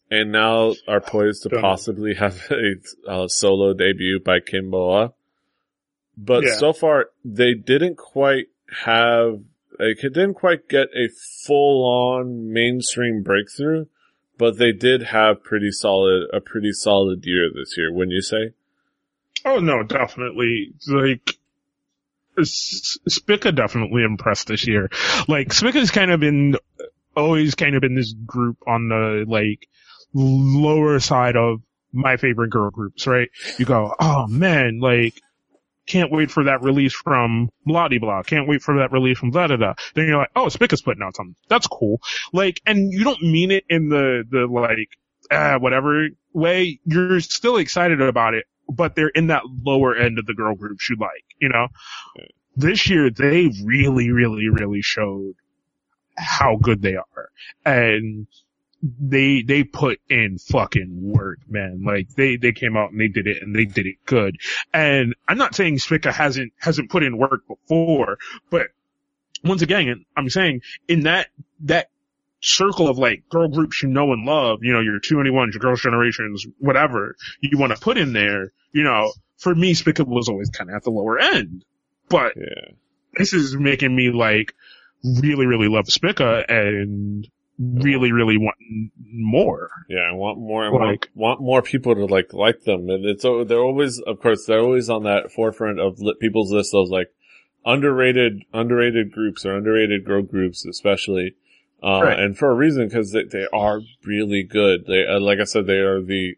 [0.09, 2.75] and now are poised to possibly have a,
[3.13, 5.13] uh solo debut by Kim Boa.
[6.17, 6.55] But Yeah.
[6.63, 8.47] so far, they didn't quite
[8.85, 9.41] have,
[9.77, 11.09] they didn't quite get a
[11.45, 13.85] full on mainstream breakthrough,
[14.37, 18.53] but they did have pretty solid, a pretty solid year this year, wouldn't you say?
[19.45, 20.73] Oh no, definitely.
[20.87, 21.37] Like,
[22.43, 24.89] Spica definitely impressed this year.
[25.27, 26.55] Like, Spica's kind of been,
[27.15, 29.67] always kind of been this group on the, like,
[30.13, 31.61] lower side of
[31.93, 33.29] my favorite girl groups, right?
[33.57, 35.19] You go, oh man, like,
[35.87, 38.23] can't wait for that release from blah de blah.
[38.23, 39.73] Can't wait for that release from da da da.
[39.95, 41.35] Then you're like, oh, Spica's putting out something.
[41.49, 42.01] That's cool.
[42.33, 44.89] Like, and you don't mean it in the, the like,
[45.31, 46.79] ah, whatever way.
[46.85, 50.89] You're still excited about it, but they're in that lower end of the girl groups
[50.89, 51.67] you like, you know?
[52.55, 55.35] This year, they really, really, really showed
[56.17, 57.29] how good they are.
[57.65, 58.27] And
[58.81, 61.83] they, they put in fucking work, man.
[61.85, 64.37] Like, they, they came out and they did it and they did it good.
[64.73, 68.17] And I'm not saying Spica hasn't, hasn't put in work before,
[68.49, 68.67] but
[69.43, 71.27] once again, I'm saying in that,
[71.61, 71.89] that
[72.39, 75.81] circle of like girl groups you know and love, you know, your 2NE1, your girls
[75.81, 80.49] generations, whatever you want to put in there, you know, for me, Spica was always
[80.49, 81.65] kind of at the lower end,
[82.09, 82.71] but Yeah.
[83.17, 84.53] this is making me like
[85.03, 87.27] really, really love Spica and
[87.59, 88.55] really, really want
[89.11, 89.69] more.
[89.89, 90.65] Yeah, I want more.
[90.65, 94.19] I Like- want, want more people to like like them, and it's they're always, of
[94.21, 97.09] course, they're always on that forefront of li- people's list Those like
[97.65, 101.35] underrated, underrated groups or underrated girl groups, especially,
[101.83, 102.19] uh, Right.
[102.19, 104.85] and for a reason because they, they are really good.
[104.87, 106.35] They, uh, like I said, they are the.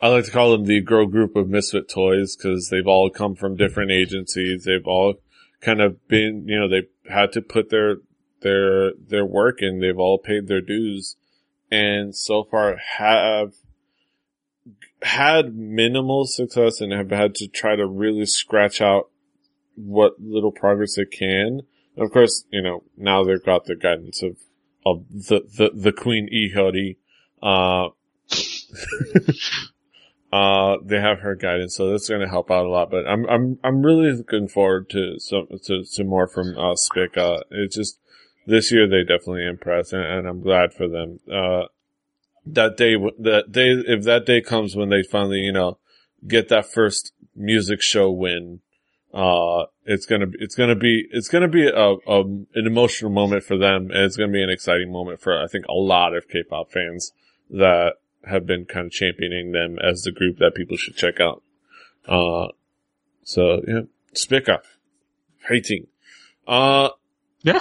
[0.00, 3.36] I like to call them the girl group of misfit toys because they've all come
[3.36, 4.64] from different agencies.
[4.64, 5.14] They've all
[5.60, 7.98] kind of been, you know, they had to put their
[8.42, 9.80] their their work in.
[9.80, 11.16] They've all paid their dues,
[11.70, 13.54] and so far have
[15.02, 19.10] had minimal success and have had to try to really scratch out
[19.74, 21.62] what little progress they can.
[21.96, 24.36] And of course, you know, now they've got the guidance of
[24.84, 26.96] of the the, the Queen Lee Hyori,
[27.42, 27.90] uh,
[30.32, 32.90] Uh, they have her guidance, so that's going to help out a lot.
[32.90, 37.42] But I'm I'm I'm really looking forward to some to, to more from uh, Spica.
[37.50, 37.98] It's just
[38.46, 41.20] this year they definitely impressed, and, and I'm glad for them.
[41.30, 41.66] Uh,
[42.44, 45.78] that day, that day, if that day comes when they finally, you know,
[46.26, 48.60] get that first music show win,
[49.14, 53.56] uh, it's gonna it's gonna be, it's gonna be a, a, an emotional moment for
[53.56, 56.72] them, and it's gonna be an exciting moment for, I think, a lot of K-pop
[56.72, 57.12] fans
[57.50, 61.42] that have been kind of championing them as the group that people should check out.
[62.08, 62.48] Uh,
[63.22, 63.82] so yeah,
[64.14, 64.62] Spica,
[65.48, 65.86] hating.
[66.46, 66.90] Uh,
[67.42, 67.60] Yeah.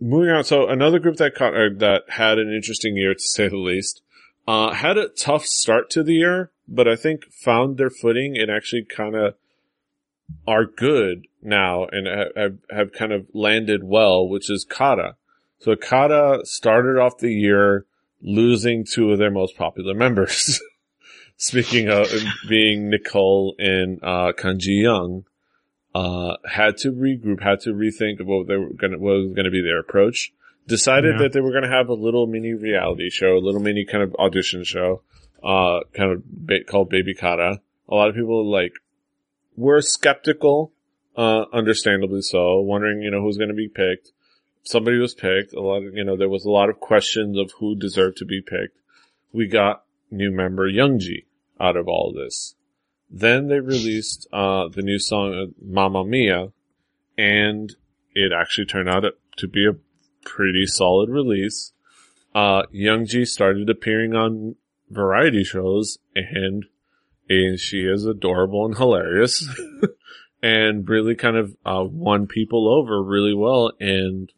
[0.00, 0.44] Moving on.
[0.44, 4.00] So another group that caught, that had an interesting year to say the least,
[4.48, 8.50] uh, had a tough start to the year, but I think found their footing and
[8.50, 9.34] actually kind of
[10.46, 15.16] are good now and have, have kind of landed well, which is Kara.
[15.58, 17.84] So Kara started off the year
[18.22, 20.60] losing two of their most popular members.
[21.36, 22.08] Speaking of
[22.48, 25.24] being Nicole and uh, Kang Ji-young,
[25.94, 29.44] uh, had to regroup, had to rethink what they were going to, what was going
[29.44, 30.32] to be their approach.
[30.66, 31.22] Decided Yeah.
[31.22, 34.02] that they were going to have a little mini reality show, a little mini kind
[34.04, 35.02] of audition show,
[35.42, 37.60] uh, kind of ba- called Baby Kara.
[37.88, 38.72] A lot of people like
[39.56, 40.72] were skeptical,
[41.16, 44.12] uh, understandably so, wondering, you know, who's going to be picked.
[44.62, 45.54] Somebody was picked.
[45.54, 48.24] A lot of, you know, there was a lot of questions of who deserved to
[48.24, 48.78] be picked.
[49.32, 51.24] We got new member Youngji
[51.58, 52.54] out of all this.
[53.10, 56.52] Then they released, uh, the new song, Mamma Mia,
[57.18, 57.74] and
[58.14, 59.04] it actually turned out
[59.36, 59.76] to be a
[60.24, 61.72] pretty solid release.
[62.34, 64.54] Uh, Youngji started appearing on
[64.88, 66.66] variety shows and,
[67.28, 69.48] and she is adorable and hilarious
[70.42, 74.32] and really kind of, uh, won people over really well and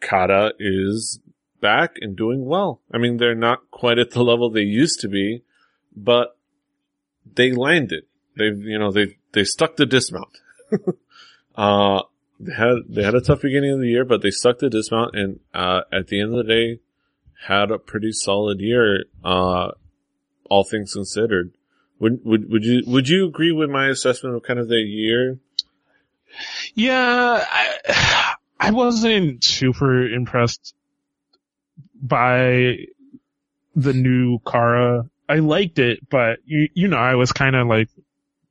[0.00, 1.20] Kara is
[1.60, 2.80] back and doing well.
[2.92, 5.42] I mean, they're not quite at the level they used to be,
[5.94, 6.36] but
[7.34, 8.04] they landed.
[8.36, 10.38] They've, you know, they, they stuck the dismount.
[11.56, 12.02] uh,
[12.38, 15.14] they had, they had a tough beginning of the year, but they stuck the dismount
[15.14, 16.80] and, uh, at the end of the day,
[17.46, 19.70] had a pretty solid year, uh,
[20.48, 21.52] all things considered.
[21.98, 25.38] Would, would, would you, would you agree with my assessment of kind of their year?
[26.74, 30.74] Yeah, I, I wasn't super impressed
[32.00, 32.86] by
[33.74, 35.08] the new Kara.
[35.30, 37.88] I liked it, but you, you know, I was kind of like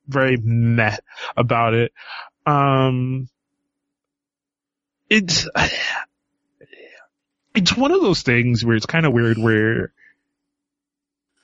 [0.07, 0.95] very meh
[1.35, 1.91] about it.
[2.45, 3.27] Um,
[5.09, 5.47] it's,
[7.53, 9.91] it's one of those things where it's kind of weird where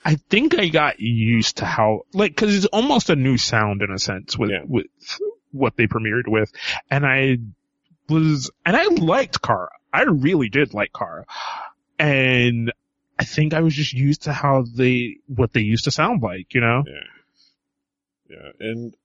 [0.06, 3.92] I think I got used to how, like, cause it's almost a new sound in
[3.92, 4.62] a sense with, Yeah.
[4.66, 4.86] with
[5.52, 6.52] what they premiered with.
[6.90, 7.40] And I
[8.08, 9.72] was, and I liked Kara.
[9.92, 11.26] I really did like Kara.
[12.00, 12.72] And
[13.18, 16.54] I think I was just used to how they, what they used to sound like,
[16.54, 16.84] you know?
[16.86, 16.94] Yeah.
[18.30, 18.52] Yeah.
[18.60, 18.96] And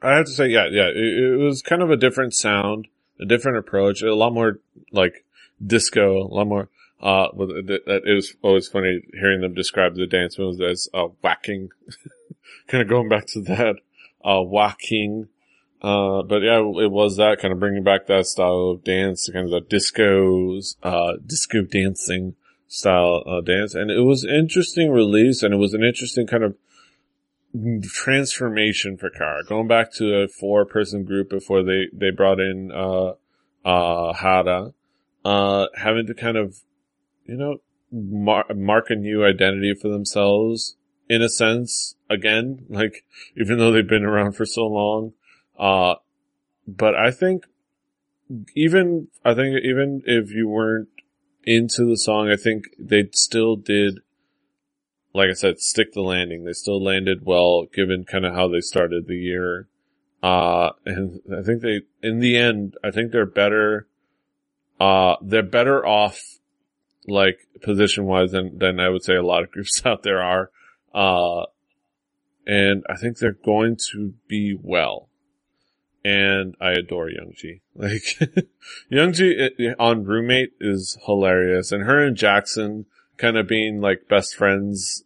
[0.00, 2.86] I have to say, yeah, yeah, it, it was kind of a different sound,
[3.20, 4.60] a different approach, a lot more
[4.92, 5.24] like
[5.64, 6.68] disco, a lot more,
[7.00, 11.70] uh, it was always funny hearing them describe the dance moves as, uh, whacking.
[12.68, 13.76] kind of going back to that,
[14.24, 15.28] uh, whacking.
[15.80, 19.44] Uh, but yeah, it was that kind of bringing back that style of dance, kind
[19.44, 22.34] of the discos, uh, disco dancing
[22.68, 23.74] style, uh, dance.
[23.74, 26.54] And it was interesting release and it was an interesting kind of
[27.82, 29.42] transformation for Kara.
[29.44, 33.14] Going back to a four person group before they, they brought in, uh,
[33.64, 34.74] uh, Hara,
[35.24, 36.58] uh, having to kind of,
[37.24, 37.56] you know,
[37.90, 40.76] mar- mark a new identity for themselves
[41.08, 43.04] in a sense again, like
[43.36, 45.14] even though they've been around for so long.
[45.58, 45.94] Uh,
[46.66, 47.44] but I think
[48.54, 50.88] even, I think even if you weren't
[51.48, 54.00] into the song, I think they still did
[55.14, 56.44] like I said, stick the landing.
[56.44, 59.68] They still landed well given kind of how they started the year.
[60.22, 63.88] Uh, and I think they, in the end, I think they're better,
[64.80, 66.20] uh, they're better off,
[67.06, 70.50] like, position wise than, than I would say a lot of groups out there are.
[70.94, 71.46] Uh,
[72.46, 75.07] and I think they're going to be well.
[76.04, 77.60] And I adore Youngji.
[77.74, 78.18] Like,
[78.92, 81.70] Youngji eh, on Roommate is hilarious.
[81.70, 82.86] And her and Jackson
[83.18, 85.04] kind of being like best friends,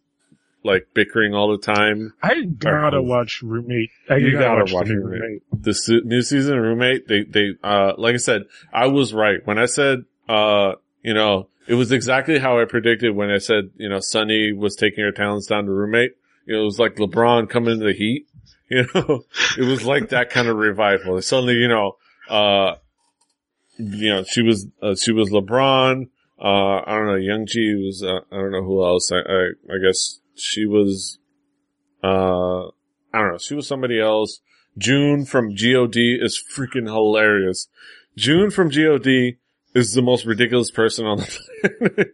[0.63, 2.13] like bickering all the time.
[2.23, 3.91] I gotta watch Roommate.
[4.09, 5.43] I You gotta watch new Roommate.
[5.51, 9.45] The su- new season of Roommate, they, they, uh, like I said, I was right.
[9.45, 10.73] When I said, uh,
[11.03, 14.75] you know, it was exactly how I predicted when I said, you know, Sunny was
[14.75, 16.15] taking her talents down to Roommate.
[16.45, 18.27] You know, it was like LeBron coming to the heat.
[18.83, 19.23] You know,
[19.57, 21.21] it was like that kind of revival.
[21.21, 21.97] Suddenly, you know,
[22.29, 22.75] uh,
[23.77, 26.07] you know, she was, uh, she was LeBron.
[26.39, 29.11] Uh, I don't know, Youngji was, uh, I don't know who else.
[29.11, 31.19] I, I, I guess she was,
[32.03, 33.37] uh, I don't know.
[33.37, 34.39] She was somebody else.
[34.77, 37.67] June from God is freaking hilarious.
[38.17, 39.07] June from God
[39.75, 41.39] is the most ridiculous person on the
[41.79, 42.07] planet.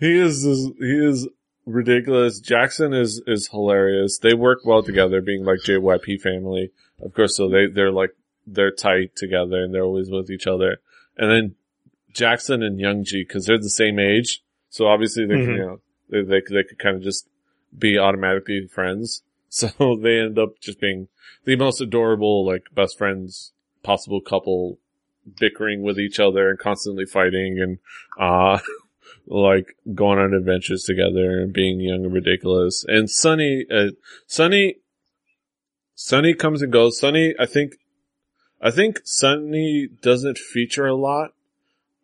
[0.00, 1.28] he is, he is
[1.66, 2.40] ridiculous.
[2.40, 4.18] Jackson is, is hilarious.
[4.18, 6.70] They work well together being like JYP family.
[7.02, 10.78] Of course, so they, they're like, they're tight together and they're always with each other.
[11.18, 11.54] And then
[12.12, 14.42] Jackson and Youngji, cause they're the same age.
[14.70, 15.56] So obviously they can, Mhm.
[15.56, 17.28] you know, they, they, they could kind of just
[17.76, 19.22] be automatically friends.
[19.48, 19.68] So
[20.02, 21.08] they end up just being
[21.44, 23.52] the most adorable, like best friends
[23.82, 24.78] possible couple
[25.38, 27.78] bickering with each other and constantly fighting and,
[28.20, 28.58] uh,
[29.26, 32.84] like going on adventures together and being young and ridiculous.
[32.86, 33.88] And Sunny, uh,
[34.26, 34.76] Sunny,
[35.94, 36.98] Sunny comes and goes.
[36.98, 37.76] Sunny, I think,
[38.60, 41.32] I think Sunny doesn't feature a lot.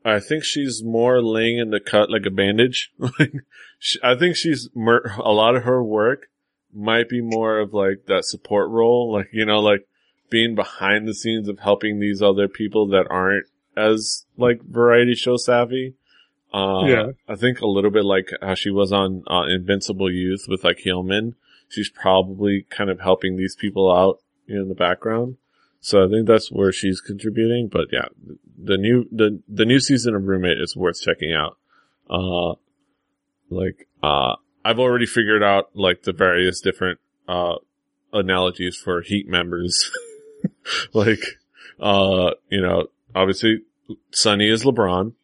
[0.04, 2.92] I think she's more laying in the cut like a bandage.
[3.84, 6.28] She- I think she's mer- a lot of her work
[6.72, 9.88] might be more of like that support role, like you know, like
[10.30, 13.46] being behind the scenes of helping these other people that aren't
[13.76, 15.94] as like variety show savvy.
[16.52, 17.06] Uh, Yeah.
[17.28, 20.80] I think a little bit like how she was on uh, Invincible Youth with like
[20.80, 21.34] Hillman.
[21.68, 25.36] She's probably kind of helping these people out in the background.
[25.80, 27.68] So I think that's where she's contributing.
[27.68, 28.08] But yeah,
[28.62, 31.56] the new the the new season of Roommate is worth checking out.
[32.08, 32.54] Uh,
[33.48, 37.56] like uh, I've already figured out like the various different uh
[38.12, 39.90] analogies for Heat members.
[40.92, 41.24] like
[41.80, 43.62] uh, you know, obviously
[44.12, 45.14] Sunny is LeBron,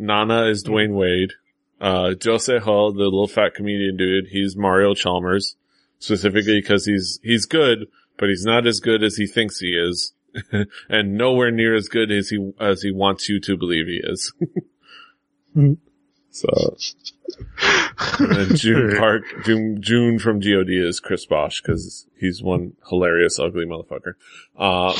[0.00, 1.32] Nana is Dwyane Wade,
[1.80, 5.56] uh, Jo Se-ho, the little fat comedian dude, he's Mario Chalmers,
[5.98, 7.86] specifically because he's he's good,
[8.16, 10.14] but he's not as good as he thinks he is.
[10.88, 14.32] and nowhere near as good as he as he wants you to believe he is.
[15.56, 15.76] Mhm.
[16.32, 16.76] So
[18.20, 23.66] and June Park, June, June from God is Chris Bosh because he's one hilarious ugly
[23.66, 24.14] motherfucker.
[24.56, 24.94] Uh,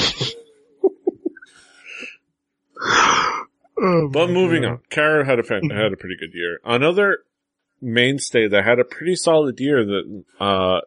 [3.82, 4.70] Oh, but moving God.
[4.72, 6.58] on, Kara had a fan, had a pretty good year.
[6.64, 7.18] Another
[7.80, 10.80] mainstay that had a pretty solid year that, uh,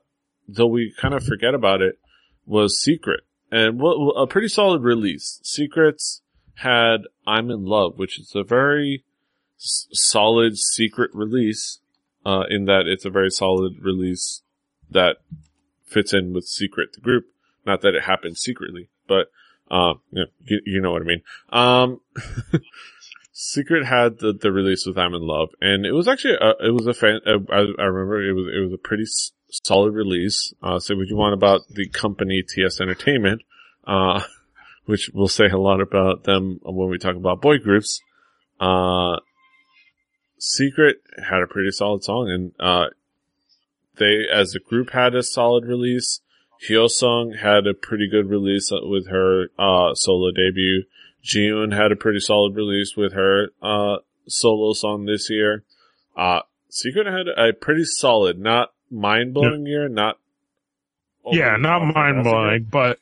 [0.47, 1.97] though we kind of forget about it
[2.45, 3.21] was Secret
[3.51, 5.39] and what, a pretty solid release.
[5.43, 6.21] Secrets
[6.55, 9.03] had I'm in Love, which is a very
[9.59, 11.79] s- solid secret release,
[12.25, 14.43] uh, in that it's a very solid release
[14.91, 15.17] that
[15.85, 17.25] fits in with Secret, the group.
[17.65, 19.31] Not that it happened secretly, but,
[19.73, 21.21] uh, you, you, know what I mean.
[21.49, 21.99] Um,
[23.31, 26.71] Secret had the, the release with I'm in Love, and it was actually a, it
[26.71, 27.21] was a fan.
[27.25, 30.53] Uh, I, I remember it was it was a pretty s- solid release.
[30.61, 33.41] Uh, say what you want about the company TS Entertainment,
[33.87, 34.21] uh,
[34.85, 37.99] which will say a lot about them when we talk about boy groups.
[38.59, 39.17] Uh,
[40.37, 42.89] Secret had a pretty solid song, and uh,
[43.97, 46.19] they as a group had a solid release.
[46.67, 50.83] Hyosung had a pretty good release with her uh, solo debut.
[51.23, 53.97] Jieun had a pretty solid release with her uh,
[54.27, 55.63] solo song this year.
[56.15, 60.17] Uh, Secret had a pretty solid, not mind blowing year, not
[61.31, 62.99] yeah, not mind blowing, but.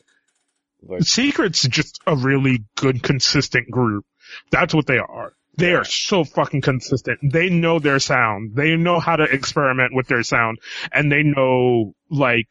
[0.84, 4.06] Like, Secret's just a really good, consistent group.
[4.50, 5.34] That's what they are.
[5.58, 7.20] They are so fucking consistent.
[7.22, 8.56] They know their sound.
[8.56, 10.60] They know how to experiment with their sound
[10.92, 12.48] and they know like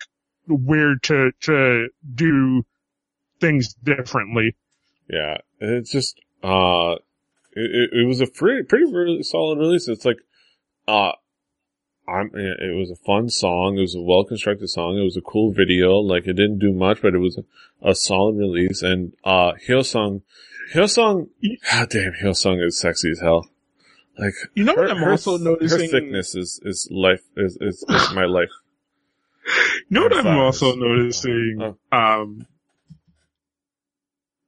[0.55, 2.65] where to, to do
[3.41, 4.57] things differently.
[5.09, 6.95] Yeah, it's just uh,
[7.53, 9.89] it, it, it was a pretty pretty really solid release.
[9.89, 10.19] It's like
[10.87, 11.13] uh,
[12.07, 13.77] I'm it was a fun song.
[13.79, 14.97] It was a well constructed song.
[14.99, 15.95] It was a cool video.
[15.99, 18.83] Like it didn't do much, but it was a, a solid release.
[18.83, 20.23] And uh, Hyosung,
[20.75, 21.29] Hyosung,
[21.71, 23.49] god damn, Hyosung is sexy as hell.
[24.19, 25.81] Like You know her, what I'm her- also noticing?
[25.81, 28.51] her thickness is is life is is, is my life.
[29.51, 31.59] You know what I'm also noticing?
[31.93, 31.97] Oh.
[31.97, 32.47] Um,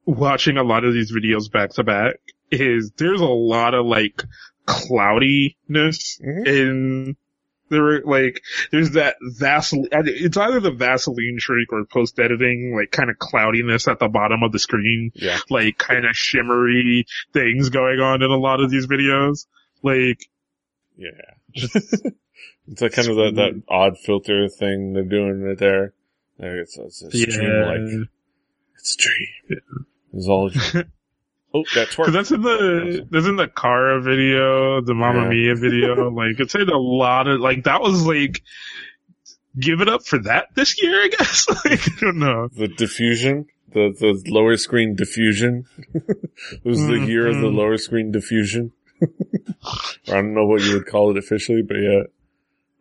[0.06, 2.16] watching a lot of these videos back to back
[2.50, 4.22] is there's a lot of like
[4.66, 6.46] cloudiness Mhm.
[6.46, 7.16] in
[7.70, 8.02] there.
[8.02, 9.88] Like there's that Vaseline.
[9.92, 14.42] It's either the Vaseline streak or post editing, like kind of cloudiness at the bottom
[14.42, 18.70] of the screen, Yeah, like kind of shimmery things going on in a lot of
[18.70, 19.46] these videos.
[19.82, 20.18] Like
[20.96, 21.10] yeah.
[22.68, 25.92] it's like kind of that that odd filter thing they're doing right there.
[26.38, 28.08] Like it's, it's, it's dreamlike.
[28.78, 29.60] It's a dream.
[30.12, 30.92] It's all a dream.
[31.54, 32.04] oh, that twerk.
[32.06, 35.28] Cause that's in the, that's in the Kara video, the Mamma Yeah.
[35.28, 36.10] Mia video.
[36.14, 38.42] like, it's said a lot of, like, that was like,
[39.58, 41.46] give it up for that this year, I guess.
[41.64, 42.48] like, I don't know.
[42.48, 45.66] the diffusion, the the lower screen diffusion.
[45.94, 47.56] it was the year of the Mhm.
[47.56, 48.72] lower screen diffusion.
[49.02, 52.02] I don't know what you would call it officially, but yeah.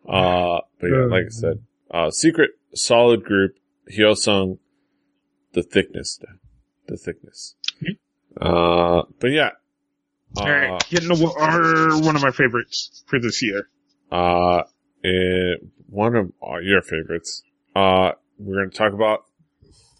[0.08, 1.58] Uh, but yeah, like I said,
[1.90, 3.56] uh, Secret, solid group.
[3.90, 4.58] Hyosung,
[5.52, 6.20] the thickness,
[6.86, 7.56] the thickness.
[8.40, 9.50] Uh, but yeah.
[10.36, 11.36] All right, getting to what
[12.02, 13.68] one of my favorites for this year.
[14.10, 14.62] Uh,
[15.04, 15.56] eh,
[15.88, 17.42] one of uh, your favorites.
[17.76, 19.26] Uh, we're going to talk about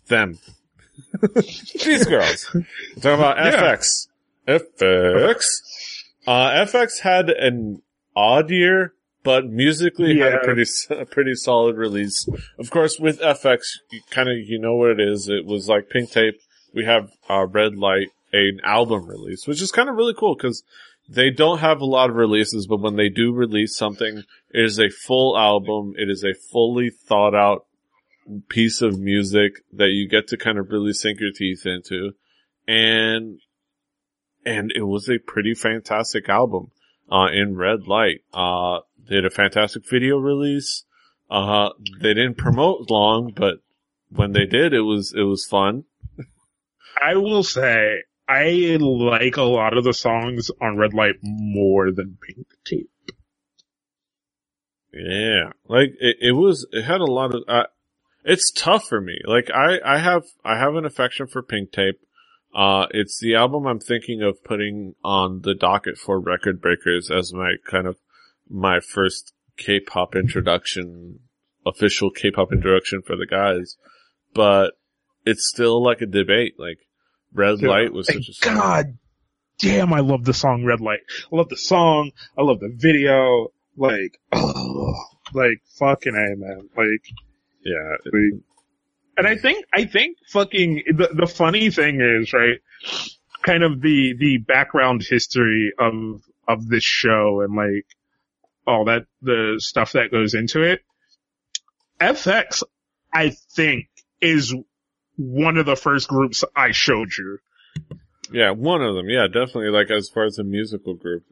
[0.09, 0.39] them.
[1.35, 2.51] These girls.
[2.55, 2.63] We're
[3.03, 3.77] talking about Yeah.
[3.77, 4.09] FX.
[4.49, 5.45] FX.
[6.27, 7.83] Uh, FX had an
[8.17, 12.27] odd year, but musically had a pretty, a pretty solid release.
[12.59, 15.29] Of course, with FX, you kind of, you know what it is.
[15.29, 16.41] It was like Pink Tape.
[16.75, 20.63] We have, uh, Red Light, an album release, which is kind of really cool because
[21.09, 24.79] they don't have a lot of releases, but when they do release something, it is
[24.79, 25.95] a full album.
[25.97, 27.67] It is a fully thought out
[28.49, 32.13] piece of music that you get to kind of really sink your teeth into.
[32.67, 33.41] And,
[34.47, 36.71] and it was a pretty fantastic album,
[37.11, 38.21] uh, in red light.
[38.33, 40.85] Uh, they had a fantastic video release.
[41.31, 43.57] Uh, they didn't promote long, but
[44.11, 45.85] when they did, it was, it was fun.
[47.03, 52.19] I will say I like a lot of the songs on Red Light more than
[52.27, 52.91] Pink Tape.
[54.93, 56.67] Yeah, like it, it was.
[56.73, 57.43] It had a lot of.
[57.49, 57.65] Uh,
[58.25, 59.19] it's tough for me.
[59.27, 61.99] Like I, I have, I have an affection for Pink Tape.
[62.55, 67.33] Uh, it's the album I'm thinking of putting on the docket for Record Breakers as
[67.33, 67.97] my kind of
[68.53, 71.21] my first K-pop introduction,
[71.67, 73.77] official K-pop introduction for the guys.
[74.35, 74.73] But
[75.25, 76.55] it's still like a debate.
[76.59, 76.79] Like
[77.33, 77.63] Red.
[77.63, 78.55] Light was such a song.
[78.55, 78.99] God
[79.59, 81.01] damn, I love the song Red Light.
[81.33, 82.11] I love the song.
[82.37, 83.49] I love the video.
[83.77, 84.95] Like, oh,
[85.33, 86.69] like fucking A, man.
[86.77, 87.05] Like,
[87.65, 88.43] Yeah, like,
[89.17, 92.59] and I think, I think fucking, the, the funny thing is, right,
[93.43, 97.87] kind of the, the background history of, of this show and like,
[98.67, 100.81] all that, the stuff that goes into it.
[102.01, 102.63] FX,
[103.13, 103.89] I think,
[104.21, 104.55] is
[105.17, 107.39] one of the first groups I showed you.
[108.33, 109.09] yeah, one of them.
[109.09, 109.71] Yeah, definitely.
[109.71, 111.25] Like as far as a musical group.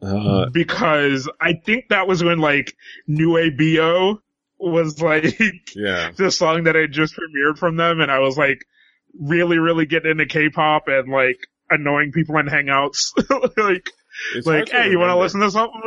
[0.00, 2.74] Uh, because I think that was when like
[3.06, 4.18] NU ABO
[4.58, 5.38] was like
[5.76, 6.10] yeah.
[6.16, 8.64] the song that I just premiered from them and I was like
[9.18, 11.38] really, really getting into K-pop and like
[11.70, 13.12] annoying people in hangouts.
[13.56, 13.90] like,
[14.34, 15.80] It's like, hey, you want to listen to something?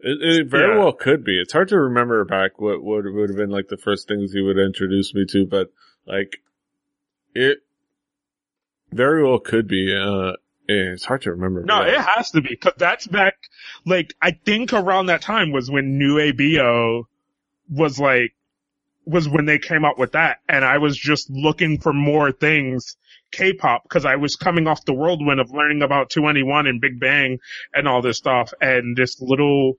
[0.00, 0.78] It, it very Yeah.
[0.84, 1.40] well could be.
[1.40, 4.44] It's hard to remember back what what would have been like the first things you
[4.44, 5.70] would introduce me to, but
[6.06, 6.38] like
[7.34, 7.58] it
[8.92, 9.94] very well could be.
[9.94, 10.32] Uh,
[10.68, 11.62] it's hard to remember.
[11.62, 13.34] No, it has to be cause that's back,
[13.84, 17.04] like, I think around that time was when NU ABO
[17.70, 18.34] was like,
[19.04, 22.96] was when they came out with that and I was just looking for more things
[23.30, 27.38] K-pop because I was coming off the whirlwind of learning about 2NE1 and Big Bang
[27.72, 29.78] and all this stuff and this little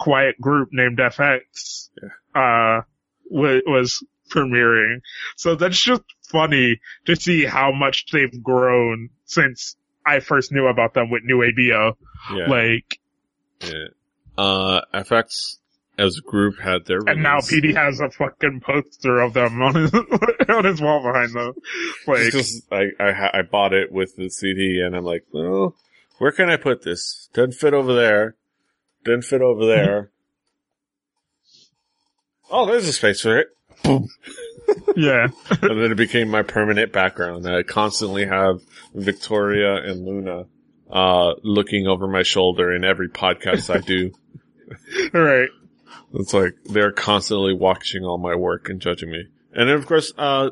[0.00, 1.90] quiet group named FX,
[2.34, 2.82] uh,
[3.30, 5.02] was, was premiering.
[5.36, 10.94] So that's just funny to see how much they've grown since I first knew about
[10.94, 11.94] them with NU ABO.
[12.34, 12.98] yeah, Like,
[13.60, 13.88] yeah.
[14.38, 15.58] Uh, FX
[15.98, 17.38] as a group had their and now.
[17.38, 19.92] PD has a fucking poster of them on his,
[20.48, 21.52] on his wall behind them.
[22.06, 25.76] Like, Just I I I bought it with the CD and I'm like, well,
[26.18, 27.28] where can I put this?
[27.34, 28.36] Doesn't fit over there.
[29.04, 30.10] Doesn't fit over there.
[32.50, 33.48] oh, there's a space for it.
[33.82, 34.08] Boom.
[34.96, 35.28] yeah.
[35.62, 37.48] and then it became my permanent background.
[37.48, 38.60] I constantly have
[38.94, 40.46] Victoria and Luna
[40.90, 44.12] uh looking over my shoulder in every podcast I do.
[45.14, 45.48] All right.
[46.14, 49.26] It's like they're constantly watching all my work and judging me.
[49.52, 50.50] And then of course, uh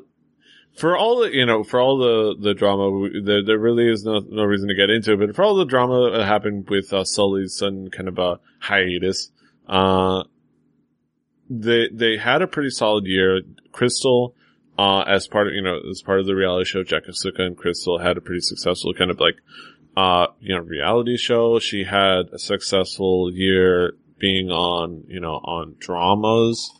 [0.78, 4.20] for all the, you know, for all the, the drama, there, there really is no,
[4.20, 7.04] no reason to get into it, but for all the drama that happened with, uh,
[7.04, 9.30] Sulli's sudden kind of a hiatus,
[9.68, 10.22] uh,
[11.50, 13.40] they, they had a pretty solid year.
[13.72, 14.34] Krystal,
[14.78, 18.00] uh, as part of, you know, as part of the reality show, Jessica and Krystal
[18.00, 19.36] had a pretty successful kind of like,
[19.96, 21.58] uh, you know, reality show.
[21.58, 26.70] She had a successful year being on, you know, on dramas,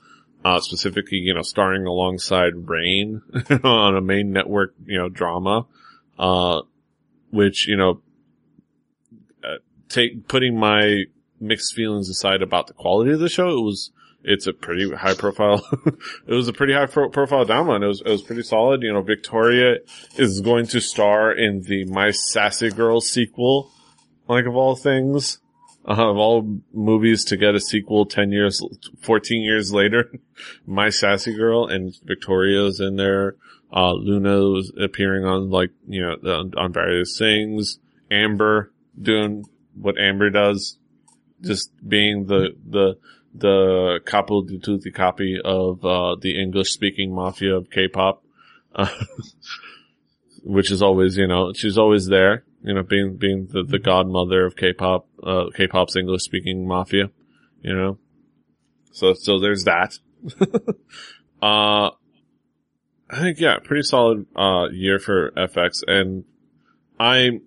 [0.45, 3.23] uh, specifically, you know, starring alongside Rain
[3.65, 5.67] on a main network, you know, drama,
[6.19, 6.63] uh,
[7.31, 8.01] which, you know,
[9.43, 9.57] uh,
[9.89, 11.05] take, putting my
[11.41, 13.91] mixed feelings aside about the quality of the show, it was,
[14.23, 15.65] it's a pretty high profile,
[16.27, 18.83] it was a pretty high pro- profile drama and it was, it was pretty solid.
[18.83, 19.77] You know, Victoria
[20.17, 23.71] is going to star in the My Sassy Girl sequel,
[24.29, 25.39] like of all things.
[25.89, 28.61] Of all movies to get a sequel 10 years,
[29.01, 30.13] 14 years later,
[30.67, 33.37] My Sassy Girl and Victoria's in there.
[33.73, 37.79] Uh, Luna was appearing on like, you know, on, on various things.
[38.11, 38.71] Amber
[39.01, 40.77] doing what Amber does.
[41.41, 42.99] Just being the, the,
[43.35, 48.23] the capo di tutti capi of uh, the English speaking mafia of K-pop,
[48.75, 48.89] uh,
[50.43, 54.45] which is always you know she's always there, you know being being the, the godmother
[54.45, 57.11] of K-pop, uh, K-pop's English speaking mafia,
[57.63, 57.99] you know.
[58.93, 59.99] So so there's that.
[61.43, 61.91] uh,
[63.11, 66.25] I think yeah, pretty solid uh year for FX, and
[66.99, 67.43] I'm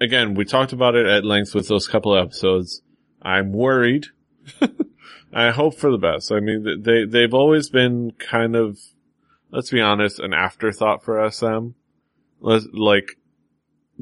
[0.00, 2.82] again we talked about it at length with those couple episodes.
[3.22, 4.06] I'm worried.
[5.32, 6.32] I hope for the best.
[6.32, 8.78] I mean, they they've always been kind of,
[9.50, 11.68] let's be honest, an afterthought for SM.
[12.40, 13.19] Let's, Like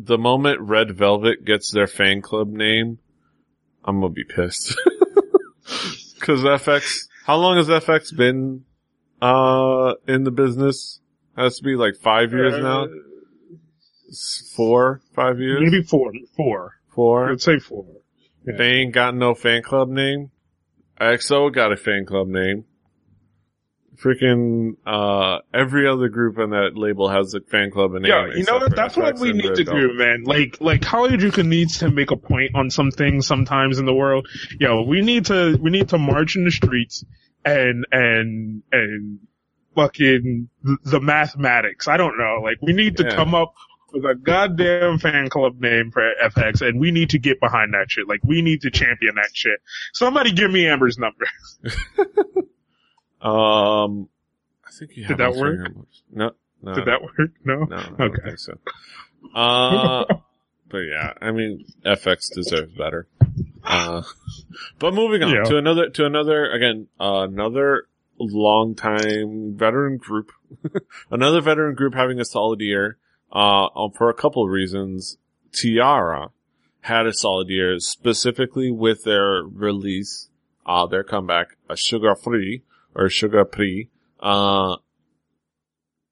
[0.04, 2.98] the moment Red Velvet gets their fan club name,
[3.84, 4.74] I'm gonna be pissed.
[6.20, 8.64] Cause FX, how long has FX been,
[9.22, 11.00] uh, in the business?
[11.36, 12.86] Has to be like five years Uh, now?
[14.56, 15.60] Four, five years?
[15.62, 16.74] Maybe four, four.
[16.94, 17.30] Four?
[17.32, 17.86] I'd say four.
[18.44, 20.30] They ain't got no fan club name.
[21.00, 22.64] EXO got a fan club name.
[24.02, 28.04] Freaking, uh, every other group on that label has a fan club name.
[28.04, 29.80] Yeah, you know for That's what we need to Velvet.
[29.80, 30.22] do, man.
[30.24, 34.28] Like, like Harajuku needs to make a point on some things sometimes in the world.
[34.60, 37.04] Yo, we need to, we need to march in the streets
[37.44, 39.18] and, and, and
[39.74, 40.48] fucking
[40.84, 41.88] the mathematics.
[41.88, 42.40] I don't know.
[42.42, 43.16] Like, we need to Yeah.
[43.16, 43.52] come up
[43.92, 47.90] with a goddamn fan club name for FX and we need to get behind that
[47.90, 48.06] shit.
[48.06, 49.58] Like, we need to champion that shit.
[49.92, 51.26] Somebody give me Amber's number.
[53.20, 54.08] Um,
[54.66, 55.58] I think you have Did that work?
[56.10, 56.74] No, no.
[56.74, 57.30] Did that work?
[57.44, 57.64] No?
[57.64, 58.22] No, I Okay.
[58.24, 58.58] think so.
[59.34, 60.04] Uh,
[60.68, 63.08] but yeah, I mean, FX deserves better.
[63.64, 64.02] Uh,
[64.78, 65.42] but moving on Yeah.
[65.44, 67.88] to another, to another, again, uh, another
[68.18, 70.30] long time veteran group,
[71.10, 72.98] another veteran group having a solid year,
[73.32, 75.18] uh, for a couple of reasons.
[75.52, 76.30] T-ara
[76.82, 80.28] had a solid year, specifically with their release,
[80.66, 82.62] uh, their comeback, a sugar free
[82.98, 83.88] or sugar pre,
[84.20, 84.76] uh,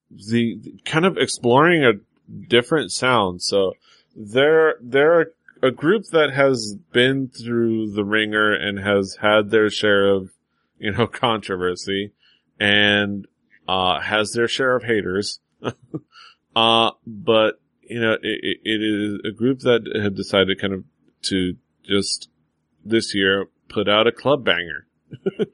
[0.09, 1.95] the, kind of exploring a
[2.49, 3.43] different sound.
[3.43, 3.75] So
[4.15, 5.33] they're, they're
[5.63, 10.31] a group that has been through the ringer and has had their share of,
[10.79, 12.13] you know, controversy
[12.61, 13.27] and,
[13.67, 15.41] uh, has their share of haters.
[16.57, 20.85] uh, but, you know, it, it, it is a group that have decided kind of
[21.23, 22.29] to just
[22.85, 24.87] this year put out a club banger.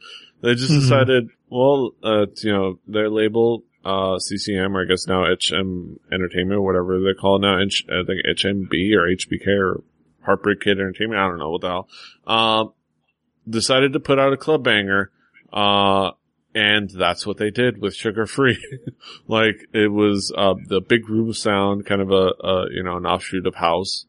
[0.43, 0.80] they just Mhm.
[0.80, 6.62] decided, well, uh, you know, their label, uh, CCM, or I guess now HM Entertainment,
[6.62, 9.82] whatever they call it now, H- I think HMB or HBK or
[10.22, 11.88] Heartbreak Kid Entertainment, I don't know what the hell,
[12.26, 12.64] uh,
[13.49, 15.11] decided to put out a club banger,
[15.53, 16.12] uh,
[16.55, 18.59] and that's what they did with Sugar Free.
[19.26, 23.07] like, it was, uh, the big room sound, kind of a, a, you know, an
[23.07, 24.07] offshoot of house.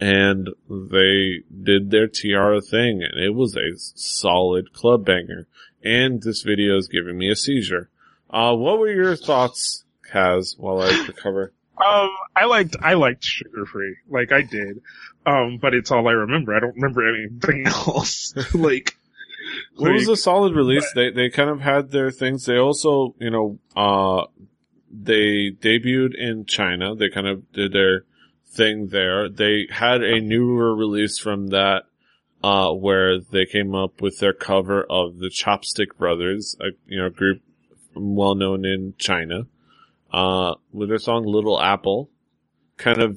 [0.00, 5.46] And they did their T-ara thing and it was a solid club banger.
[5.84, 7.90] And this video is giving me a seizure.
[8.30, 11.52] Uh, what were your thoughts, Kaz, while I recover?
[11.76, 13.96] Um, I liked, I liked Sugar Free.
[14.08, 14.80] Like, I did.
[15.26, 16.54] Um, but it's all I remember.
[16.54, 18.34] I don't remember anything else.
[18.54, 18.96] like,
[19.78, 20.90] Well, it was a solid release.
[20.94, 22.44] They they kind of had their things.
[22.44, 24.26] They also, you know, uh,
[24.90, 26.94] they debuted in China.
[26.94, 28.04] They kind of did their
[28.46, 29.28] thing there.
[29.28, 31.84] They had a newer release from that,
[32.44, 37.08] uh, where they came up with their cover of the Chopstick Brothers, a you know
[37.08, 37.40] group
[37.94, 39.46] well known in China,
[40.12, 42.10] uh, with their song "Little Apple."
[42.76, 43.16] Kind of,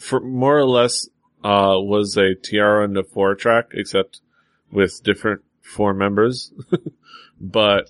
[0.00, 1.08] for more or less,
[1.44, 4.22] uh, was a T-ara and the four track, except
[4.72, 6.52] with different four members,
[7.40, 7.88] but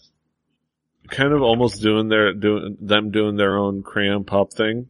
[1.08, 4.88] kind of almost doing their doing them doing their own crayon pop thing,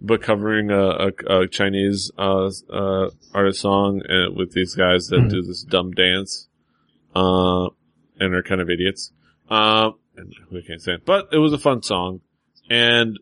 [0.00, 5.20] but covering a, a, a Chinese uh, uh, artist song uh, with these guys that
[5.20, 5.30] Mhm.
[5.30, 6.48] do this dumb dance,
[7.14, 7.68] uh,
[8.20, 9.12] and are kind of idiots.
[9.50, 12.20] Uh, and we can't say it, but it was a fun song
[12.70, 13.18] and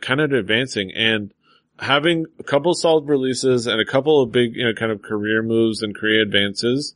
[0.00, 1.32] kind of advancing and
[1.78, 5.42] having a couple solid releases and a couple of big, you know, kind of career
[5.42, 6.94] moves and career advances.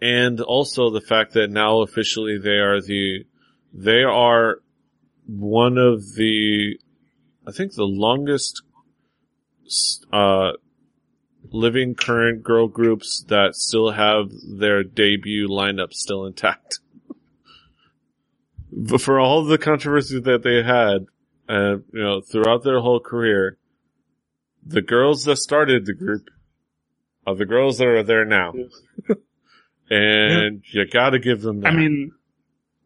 [0.00, 3.24] And also the fact that now officially they are the,
[3.72, 4.58] they are
[5.26, 6.76] one of the,
[7.46, 8.62] I think the longest,
[10.12, 10.52] uh,
[11.50, 16.78] living current girl groups that still have their debut lineup still intact.
[18.70, 21.06] but for all the controversy that they had,
[21.48, 23.58] uh, you know, throughout their whole career,
[24.64, 26.28] the girls that started the group
[27.26, 28.52] are the girls that are there now.
[29.90, 31.72] and you gotta give them that.
[31.72, 32.12] I mean,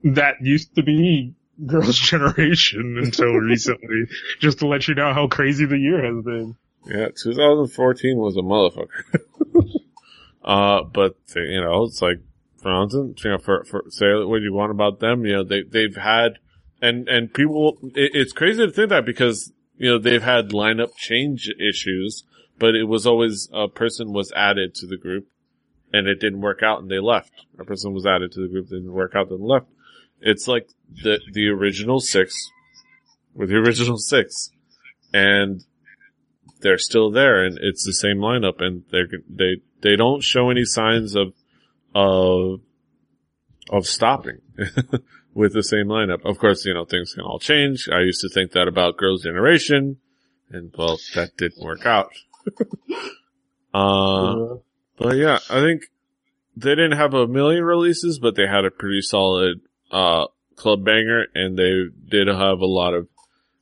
[0.03, 1.35] that used to be
[1.65, 4.05] Girls' Generation until recently,
[4.41, 6.57] just to let you know how crazy the year has been.
[6.87, 9.81] yeah, 2014 was a motherfucker.
[10.45, 12.21] uh, but, you know, it's like
[12.63, 15.97] Fronzen, you know, for, for, say what you want about them, you know, they, they've
[15.97, 16.39] had,
[16.83, 20.97] and, and people, it, it's crazy to think that because, you know, they've had lineup
[20.97, 22.25] change issues,
[22.59, 25.29] but it was always a person was added to the group
[25.93, 27.33] and it didn't work out and they left.
[27.59, 29.67] A person was added to the group, didn't work out, then left.
[30.21, 30.69] It's like
[31.03, 32.51] the, the original six
[33.35, 34.51] with the original six
[35.13, 35.65] and
[36.61, 40.65] they're still there and it's the same lineup and they're, they, they don't show any
[40.65, 41.35] signs of,
[41.95, 42.61] of,
[43.71, 44.39] of stopping
[45.35, 46.25] with the same lineup.
[46.25, 47.89] Of course, you know, things can all change.
[47.93, 49.99] I used to think that about Girls' Generation
[50.51, 52.11] and well, that didn't work out.
[53.75, 54.57] uh,
[54.97, 55.83] but yeah, I think
[56.57, 59.61] they didn't have a million releases, but they had a pretty solid,
[59.91, 60.27] uh,
[60.57, 63.09] club banger and they did have a lot of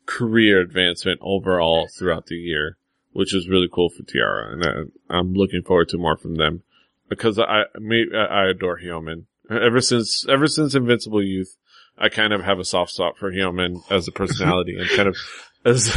[0.06, 2.76] career advancement overall throughout the year,
[3.12, 4.52] which was really cool for T-ara.
[4.52, 6.62] And I, am looking forward to more from them
[7.08, 9.24] because I, me, I adore Hyomin.
[9.50, 11.56] Ever since, ever since Invincible Youth,
[11.98, 15.16] I kind of have a soft spot for Hyomin as a personality and kind of
[15.64, 15.94] as,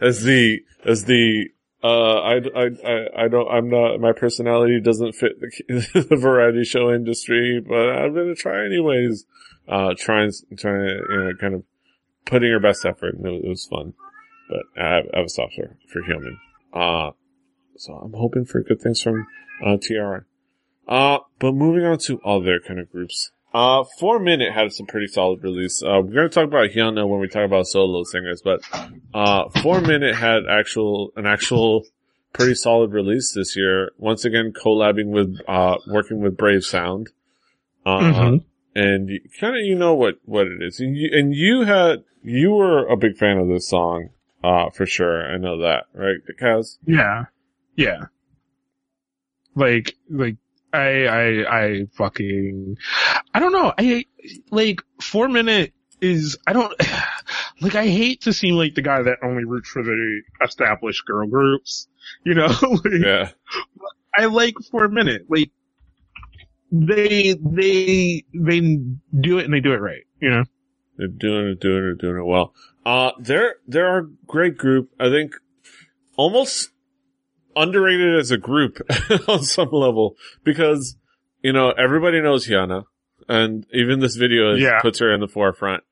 [0.00, 1.48] as the, as the,
[1.82, 6.64] uh, I, I, I, I don't, I'm not, my personality doesn't fit the, the variety
[6.64, 9.24] show industry, but I'm going to try anyways.
[9.68, 11.62] Uh, trying, trying to, you know, kind of
[12.24, 13.94] putting her best effort and it, was fun.
[14.48, 16.36] But I I have a soft spot for Hyomin.
[16.72, 17.12] Uh,
[17.76, 19.26] so I'm hoping for good things from,
[19.64, 20.24] uh, T-ara.
[20.86, 23.30] Uh, but moving on to other kind of groups.
[23.54, 25.82] Uh, Four Minute had some pretty solid release.
[25.82, 28.60] Uh, we're gonna talk about Hyuna when we talk about solo singers, but,
[29.12, 31.84] uh, Four Minute had actual, an actual
[32.32, 33.92] pretty solid release this year.
[33.98, 37.10] Once again, collabing with, uh, working with Brave Sound.
[37.84, 38.36] Uh, mm-hmm.
[38.78, 40.78] and kind of, you know what, what it is.
[40.80, 44.10] And you, and you had, you were a big fan of this song,
[44.44, 45.26] uh, for sure.
[45.26, 46.78] I know that, right, Kaz?
[46.86, 47.24] Yeah.
[47.74, 48.04] Yeah.
[49.56, 50.36] Like, like,
[50.72, 52.76] I, I, I fucking,
[53.34, 53.72] I don't know.
[53.76, 54.06] I,
[54.50, 56.72] like, four minute is, I don't,
[57.60, 61.26] like, I hate to seem like the guy that only roots for the established girl
[61.26, 61.88] groups,
[62.24, 62.46] you know?
[62.62, 63.30] like, yeah.
[64.16, 65.26] I like four minute.
[65.28, 65.50] Like,
[66.70, 70.44] they, they, they do it and they do it right, you know?
[70.96, 72.54] They're doing it, doing it, doing it well.
[72.84, 74.90] Uh, they're, they're a great group.
[74.98, 75.34] I think
[76.16, 76.71] almost
[77.56, 78.78] underrated as a group
[79.28, 80.96] on some level because,
[81.42, 82.84] you know, everybody knows Hyuna
[83.28, 84.80] and even this video yeah.
[84.80, 85.84] puts her in the forefront.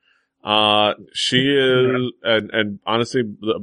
[0.43, 3.23] Uh, she is, and, and honestly,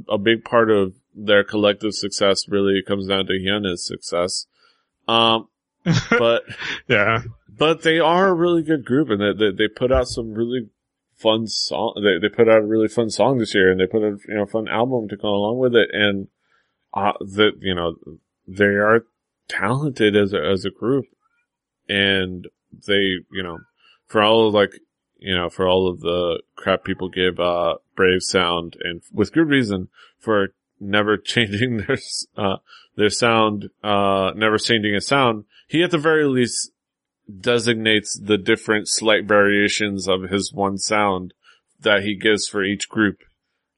[0.09, 4.45] a big part of their collective success really comes down to Hyuna's success.
[5.07, 5.47] Um,
[6.09, 6.43] but,
[6.87, 10.33] yeah, but they are a really good group and they, they, they put out some
[10.33, 10.69] really
[11.15, 12.01] fun song.
[12.03, 14.35] They, they put out a really fun song this year and they put a, you
[14.35, 15.89] know, fun album to go along with it.
[15.93, 16.27] And,
[16.93, 17.95] uh, that, you know,
[18.47, 19.05] they are
[19.47, 21.05] talented as a, as a group.
[21.87, 22.47] And
[22.87, 23.59] they, you know,
[24.07, 24.79] for all of like,
[25.17, 29.47] you know, for all of the crap people give, uh, Brave Sound and with good
[29.47, 31.97] reason for never changing their,
[32.37, 32.57] uh,
[32.95, 36.71] their sound, uh, never changing a sound, he at the very least
[37.39, 41.33] designates the different slight variations of his one sound
[41.79, 43.17] that he gives for each group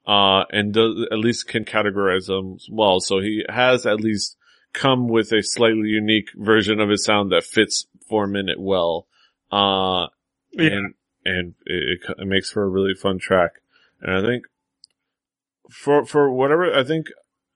[0.09, 2.99] uh, and does, at least can categorize them well.
[2.99, 4.37] So he has at least
[4.73, 9.05] come with a slightly unique version of his sound that fits four minute well.
[9.51, 10.07] Uh,
[10.51, 10.71] yeah.
[10.71, 10.93] and,
[11.25, 13.51] and it, it, makes for a really fun track.
[14.01, 14.45] And I think
[15.69, 17.05] for, for whatever, I think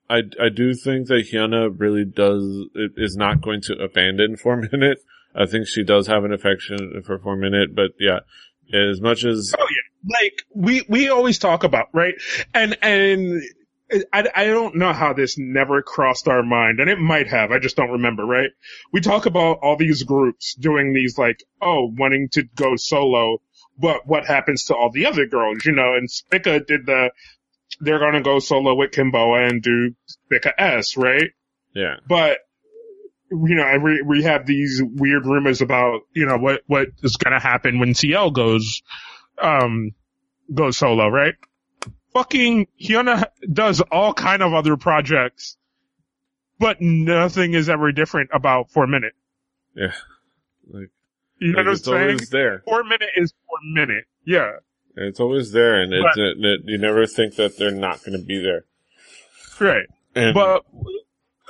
[0.08, 5.00] I, I do think that Hyuna really does, is not going to abandon four minute.
[5.34, 8.20] I think she does have an affection for four minute, but yeah,
[8.72, 9.56] as much as.
[9.58, 12.16] Oh yeah like we we always talk about right?
[12.54, 13.44] And and
[14.12, 17.60] I, I don't know how this never crossed our mind and it might have i
[17.60, 18.50] just don't remember right?
[18.92, 23.42] We talk about all these groups doing these like oh wanting to go solo
[23.78, 25.94] but what happens to all the other girls you know?
[25.96, 27.12] And Spica did the
[27.80, 31.32] they're gonna go solo with Kim Boa and do Spica S right?
[31.74, 31.98] Yeah.
[32.08, 32.40] But
[33.34, 37.34] you know, we, we have these weird rumors about, you know, what, what is going
[37.34, 38.84] to happen when CL goes
[39.44, 39.92] um,
[40.54, 41.36] goes solo, right?
[42.14, 45.58] Fucking Hyuna does all kind of other projects,
[46.60, 49.14] but nothing is ever different about Four Minute.
[49.76, 49.94] Yeah.
[50.72, 50.90] Like,
[51.40, 52.02] you know like what I'm saying?
[52.02, 52.62] Always there.
[52.66, 54.06] Four Minute is Four Minute.
[54.26, 54.52] Yeah.
[54.96, 58.24] It's always there, and but, it, it, you never think that they're not going to
[58.24, 58.66] be there.
[59.60, 59.88] Right.
[60.16, 60.66] And, but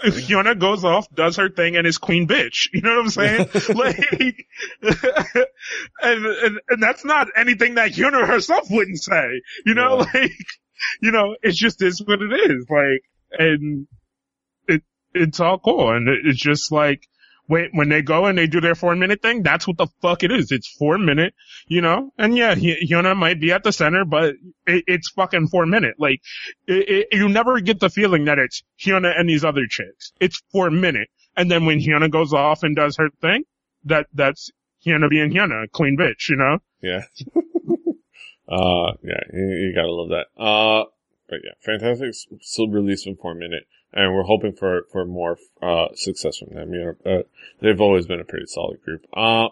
[0.04, 2.70] Hyuna goes off, does her thing, and is queen bitch.
[2.74, 3.50] You know what I'm saying?
[3.76, 4.48] like,
[6.02, 9.42] and, and, and that's not anything that Hyuna herself wouldn't say.
[9.66, 10.22] You know, yeah.
[10.22, 10.32] like,
[11.02, 12.66] you know, it's just is what it is.
[12.70, 13.88] Like, and
[14.68, 14.84] it,
[15.14, 15.96] it's all cool.
[15.96, 17.08] And it's just like,
[17.48, 20.24] when when they go and they do their four minute thing, that's what the fuck
[20.24, 20.52] it is.
[20.52, 21.34] It's four minute,
[21.68, 22.12] you know.
[22.18, 24.36] And yeah, Hyuna might be at the center, but
[24.66, 25.96] it, it's fucking four minute.
[25.98, 26.22] Like
[26.68, 30.14] it, it, you never get the feeling that it's Hyuna and these other chicks.
[30.20, 33.44] It's four minute, and then when Hyuna goes off and does her thing,
[33.86, 34.52] that that's
[34.86, 36.60] Hyuna being Hyuna, clean bitch, you know.
[36.82, 37.04] Yeah.
[38.48, 40.42] uh, yeah, you, you, gotta love that.
[40.42, 40.86] Uh,
[41.30, 43.64] but yeah, fantastic still release in four minute
[43.94, 46.74] and we're hoping for for more uh, success from them.
[46.74, 47.24] You know, uh,
[47.62, 49.06] they've always been a pretty solid group.
[49.14, 49.50] Uh,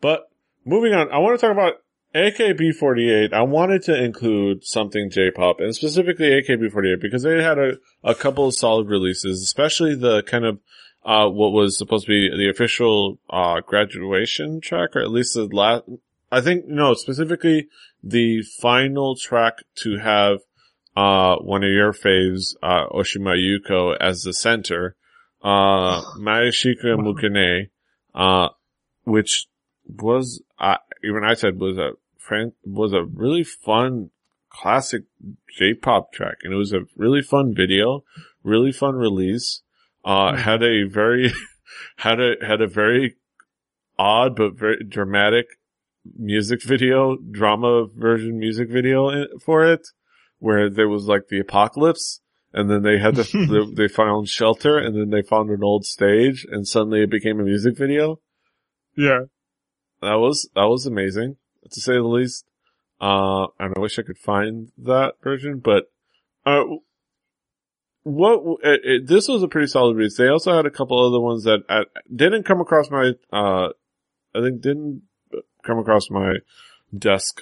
[0.00, 0.30] but
[0.64, 1.74] moving on, I want to talk about
[2.14, 3.32] AKB48.
[3.32, 8.46] I wanted to include something J-pop and specifically AKB48 because they had a, a couple
[8.46, 10.60] of solid releases, especially the kind of
[11.04, 15.44] uh, what was supposed to be the official uh, graduation track, or at least the
[15.46, 15.84] last.
[16.30, 17.68] I think no, specifically
[18.02, 20.40] the final track to have
[20.96, 24.96] uh, one of your faves, uh, Oshima Yuko as the center,
[25.42, 27.70] uh, Maeshika Mukune,
[28.14, 28.48] uh,
[29.04, 29.46] which
[29.86, 31.92] was, uh, even I said was a
[32.64, 34.10] was a really fun
[34.48, 35.02] classic
[35.58, 36.38] J-pop track.
[36.42, 38.04] And it was a really fun video,
[38.42, 39.62] really fun release,
[40.04, 40.38] uh, mm-hmm.
[40.38, 41.32] had a very,
[41.98, 43.16] had a, had a very
[43.98, 45.46] odd but very dramatic
[46.16, 49.88] music video, drama version music video for it
[50.38, 52.20] where there was like the apocalypse
[52.52, 56.46] and then they had to, they, found shelter and then they found an old stage
[56.50, 58.20] and suddenly it became a music video.
[58.96, 59.24] Yeah.
[60.00, 61.36] That was, that was amazing
[61.70, 62.44] to say the least.
[63.00, 65.90] Uh, and I wish I could find that version, but,
[66.46, 66.62] uh,
[68.04, 70.16] what, it, it, this was a pretty solid release.
[70.16, 73.70] They also had a couple other ones that I, didn't come across my, uh,
[74.34, 75.02] I think didn't
[75.64, 76.34] come across my
[76.96, 77.40] desk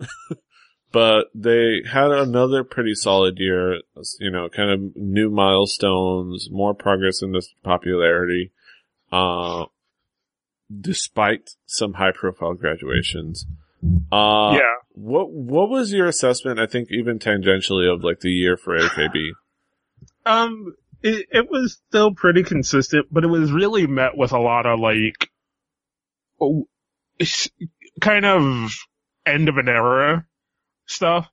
[0.92, 3.80] but they had another pretty solid year,
[4.20, 8.52] you know, kind of new milestones, more progress in this popularity,
[9.10, 9.64] uh,
[10.80, 13.46] despite some high profile graduations.
[14.12, 14.76] Uh, yeah.
[14.92, 19.30] What, what was your assessment, I think even tangentially of like the year for AKB?
[20.26, 24.66] Um, it, it was still pretty consistent, but it was really met with a lot
[24.66, 25.30] of like,
[26.40, 26.68] oh,
[28.00, 28.76] kind of
[29.24, 30.26] end of an era
[30.86, 31.28] stuff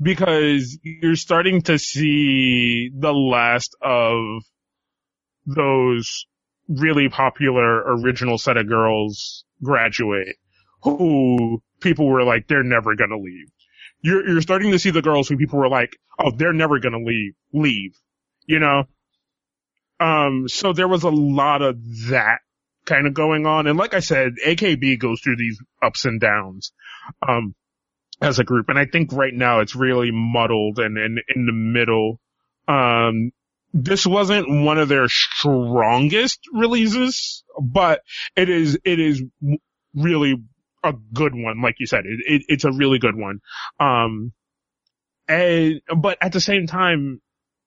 [0.00, 4.42] because you're starting to see the last of
[5.46, 6.26] those
[6.68, 10.36] really popular original set of girls graduate
[10.82, 13.48] who people were like, they're never gonna leave.
[14.00, 17.02] You're, you're starting to see the girls who people were like, oh, they're never gonna
[17.02, 17.98] leave, leave,
[18.46, 18.84] you know?
[19.98, 21.76] Um, so there was a lot of
[22.08, 22.38] that
[22.84, 23.66] kind of going on.
[23.66, 26.72] And like I said, AKB goes through these ups and downs.
[27.26, 27.54] Um,
[28.20, 28.68] as a group.
[28.68, 32.20] And I think right now it's really muddled and, and in the middle.
[32.66, 33.32] Um,
[33.72, 38.00] this wasn't one of their strongest releases, but
[38.34, 39.22] it is, it is
[39.94, 40.36] really
[40.82, 41.60] a good one.
[41.62, 43.40] Like you said, it, it, it's a really good one.
[43.78, 44.32] Um,
[45.28, 47.20] and, but at the same time,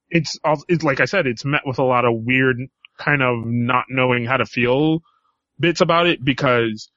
[0.09, 0.37] it's,
[0.67, 2.57] it's like I said, it's met with a lot of weird
[2.97, 4.99] kind of not knowing how to feel
[5.59, 6.89] bits about it because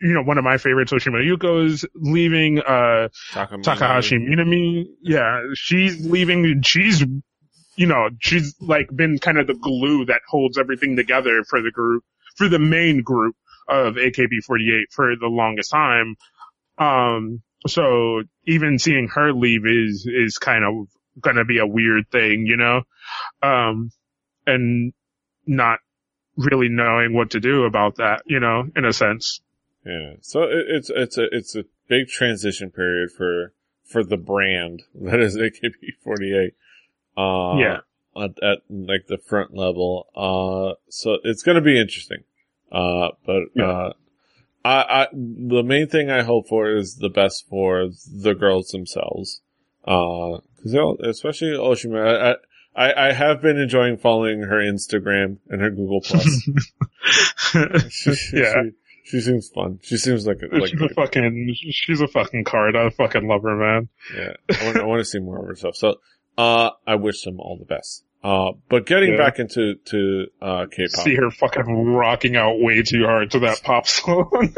[0.00, 3.08] you know, one of my favorites, Oshima Yuko, is leaving, uh,
[3.62, 4.86] Takahashi Minami.
[5.00, 7.04] Yeah, she's leaving, she's,
[7.76, 11.70] you know, she's like been kind of the glue that holds everything together for the
[11.70, 12.04] group,
[12.36, 13.34] for the main group
[13.68, 16.16] of AKB48 for the longest time.
[16.78, 20.88] Um, so even seeing her leave is, is kind of
[21.20, 22.82] gonna be a weird thing, you know?
[23.42, 23.90] Um,
[24.46, 24.92] and
[25.46, 25.78] not
[26.36, 29.40] really knowing what to do about that, you know, in a sense.
[29.84, 30.14] Yeah.
[30.20, 33.52] So it, it's, it's a, it's a big transition period for,
[33.84, 36.52] for the brand that is AKB48.
[37.16, 37.78] Uh, yeah.
[38.14, 40.06] At, at, like the front level.
[40.14, 42.24] Uh, so it's going to be interesting.
[42.70, 43.64] Uh, but, yeah.
[43.64, 43.92] uh,
[44.64, 49.40] I, I, the main thing I hope for is the best for the girls themselves.
[49.84, 52.36] Uh, cause especially Oshima,
[52.76, 56.48] I, I, I have been enjoying following her Instagram and her Google Plus.
[58.32, 58.52] yeah.
[58.54, 58.70] She
[59.04, 59.80] seems fun.
[59.82, 62.76] She seems like a, like she's a, a fucking she's a fucking card.
[62.76, 63.88] I fucking love her, man.
[64.16, 65.76] Yeah, I want, I want to see more of her stuff.
[65.76, 65.96] So,
[66.38, 68.04] uh, I wish them all the best.
[68.22, 69.16] Uh, but getting yeah.
[69.16, 73.62] back into to uh, K-pop, see her fucking rocking out way too hard to that
[73.64, 74.54] pop song.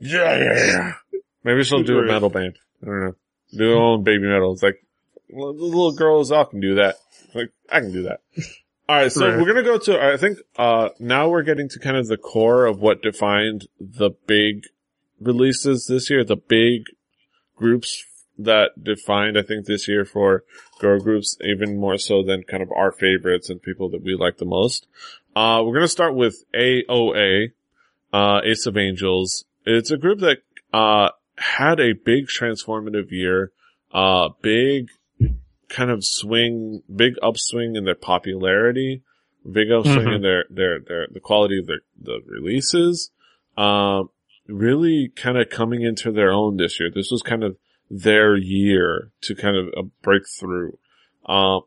[0.00, 0.92] yeah, yeah, yeah.
[1.44, 2.58] Maybe she'll do a metal band.
[2.82, 3.14] I don't know.
[3.56, 4.54] Do her own Babymetal.
[4.54, 4.84] It's like
[5.28, 6.96] the little girls all can do that.
[7.34, 8.20] Like I can do that.
[8.88, 9.38] All right, so right.
[9.38, 10.02] we're gonna go to.
[10.02, 14.10] I think uh, now we're getting to kind of the core of what defined the
[14.26, 14.64] big
[15.20, 16.82] releases this year, the big
[17.56, 18.04] groups
[18.38, 20.42] that defined, I think, this year for
[20.80, 24.38] girl groups, even more so than kind of our favorites and people that we like
[24.38, 24.86] the most.
[25.36, 27.52] Uh, we're gonna start with AOA,
[28.12, 29.44] uh, Ace of Angels.
[29.64, 30.38] It's a group that,
[30.72, 33.52] uh, had a big transformative year,
[33.92, 34.90] uh, big
[35.72, 39.02] kind of swing, big upswing in their popularity,
[39.50, 40.16] big upswing Mhm.
[40.16, 43.10] in their, their, their, the quality of their, the releases.
[43.56, 44.10] Um,
[44.48, 46.90] really kind of coming into their own this year.
[46.94, 47.56] This was kind of
[47.90, 50.78] their year to kind of uh, break through.
[51.26, 51.62] Um,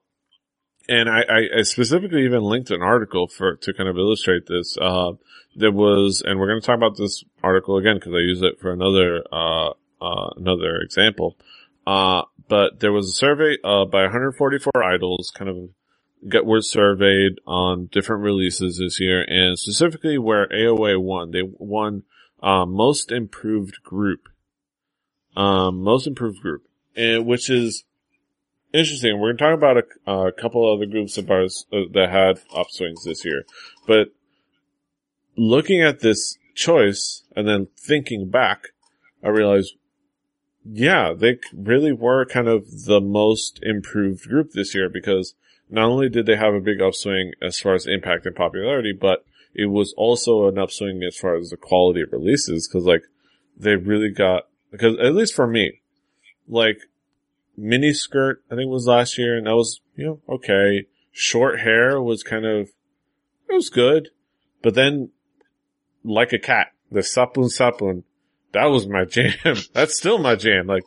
[0.87, 4.77] and I, I, I specifically even linked an article for to kind of illustrate this.
[4.79, 5.13] Uh,
[5.55, 8.59] there was, and we're going to talk about this article again because I use it
[8.59, 9.69] for another uh,
[10.01, 11.37] uh, another example.
[11.85, 15.69] Uh, but there was a survey uh, by 144 idols, kind of
[16.29, 21.31] get were surveyed on different releases this year, and specifically where AOA won.
[21.31, 22.03] They won
[22.41, 24.29] uh, most improved group,
[25.35, 26.63] um, most improved group,
[26.95, 27.83] and which is
[28.73, 29.19] interesting.
[29.19, 29.77] We're going to talk about
[30.07, 33.43] a, a couple other groups of bars uh, that had upswings this year,
[33.87, 34.09] but
[35.37, 38.69] looking at this choice and then thinking back,
[39.23, 39.75] I realized,
[40.65, 45.35] yeah, they really were kind of the most improved group this year because
[45.69, 49.25] not only did they have a big upswing as far as impact and popularity, but
[49.53, 53.03] it was also an upswing as far as the quality of releases because like
[53.55, 55.81] they really got, because at least for me,
[56.47, 56.79] like
[57.55, 60.87] mini skirt, I think was last year and that was, you know, okay.
[61.11, 62.69] Short hair was kind of,
[63.49, 64.09] it was good.
[64.61, 65.11] But then
[66.03, 68.03] like a cat, the sapun sapun,
[68.55, 69.33] that was my jam.
[69.73, 70.67] That's still my jam.
[70.67, 70.83] Like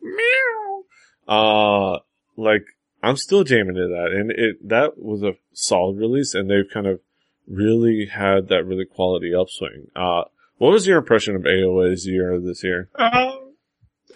[0.00, 0.82] meow.
[1.28, 1.98] Uh,
[2.36, 2.64] like
[3.02, 6.86] I'm still jamming to that, and it that was a solid release, and they've kind
[6.86, 7.00] of
[7.46, 9.88] really had that really quality upswing.
[9.94, 10.22] Uh,
[10.58, 12.88] what was your impression of AOA's year this year?
[12.94, 13.54] Um,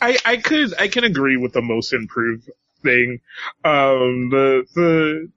[0.00, 2.50] I I could I can agree with the most improved
[2.82, 3.20] thing.
[3.64, 5.30] Um, the the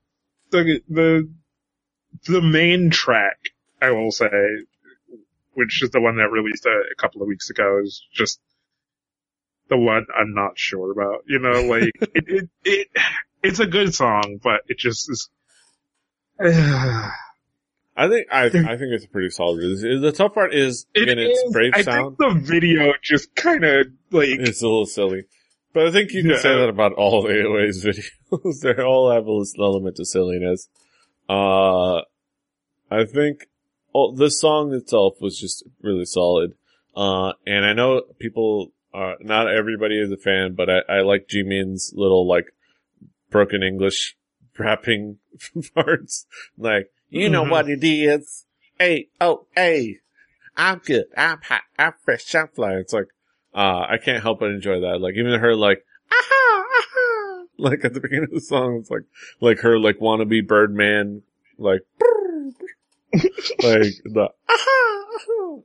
[0.52, 1.30] the the
[2.28, 3.38] the main track
[3.82, 4.30] I will say,
[5.58, 8.40] which is the one that released a, a couple of weeks ago, is just
[9.70, 11.24] the one I'm not sure about.
[11.28, 12.88] You know, like it, it it
[13.44, 15.30] it's a good song, but it just is.
[18.00, 19.82] I think I I think it's a pretty solid release.
[19.82, 22.18] The tough part is It again its is- brave I sound.
[22.18, 25.24] think the video just kind of like It's a little silly.
[25.74, 26.38] But I think you can Yeah.
[26.40, 28.62] say that about all AOA's videos.
[28.62, 30.70] they all have an element of silliness.
[31.28, 32.02] Uh,
[32.90, 33.48] I think
[33.98, 36.54] oh, the song itself was just really solid.
[36.96, 41.28] Uh, and I know people are, not everybody is a fan, but I, I like
[41.28, 42.46] Jimin's little like
[43.32, 44.16] broken English
[44.60, 45.18] rapping
[45.76, 46.26] parts.
[46.58, 47.50] Like, you know Mhm.
[47.52, 48.46] what it is.
[48.80, 49.98] Hey, oh, hey,
[50.56, 51.06] I'm good.
[51.16, 51.62] I'm hot.
[51.80, 52.34] I'm fresh.
[52.36, 52.74] I'm fly.
[52.74, 53.08] It's like,
[53.54, 55.00] uh, I can't help but enjoy that.
[55.02, 59.04] Like even her like, aha, aha, like at the beginning of the song, it's like,
[59.42, 61.24] like her like wannabe Birdman,
[61.58, 61.82] like,
[63.14, 64.30] like the.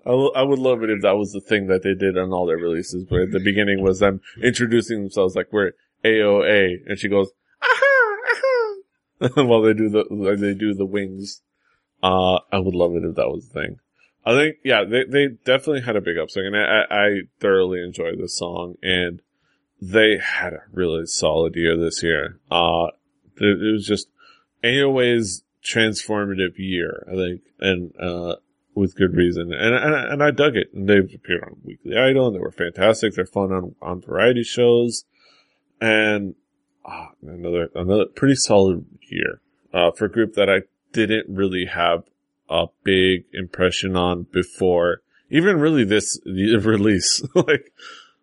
[0.05, 2.33] I, w- I would love it if that was the thing that they did on
[2.33, 5.73] all their releases, but at the beginning was them introducing themselves like we're
[6.05, 7.31] AOA and she goes,
[9.35, 11.43] while they do the, they do the wings.
[12.03, 13.77] Uh, I would love it if that was the thing.
[14.25, 17.83] I think, yeah, they, they definitely had a big upswing and I, I, I thoroughly
[17.83, 19.21] enjoyed this song and
[19.81, 22.41] they had a really solid year this year.
[22.51, 22.87] Uh,
[23.37, 24.09] it, it was just
[24.63, 28.37] AOA's transformative year, I think, and, uh,
[28.75, 29.53] with good reason.
[29.53, 30.73] And, and, and I dug it.
[30.73, 33.15] And they've appeared on Weekly Idol and they were fantastic.
[33.15, 35.05] They're fun on, on variety shows
[35.81, 36.37] and,
[36.85, 39.41] ah, another, another pretty solid year,
[39.75, 40.63] uh, for a group that I
[40.93, 42.05] didn't really have
[42.49, 47.23] a big impression on before, even really this the release.
[47.35, 47.73] like,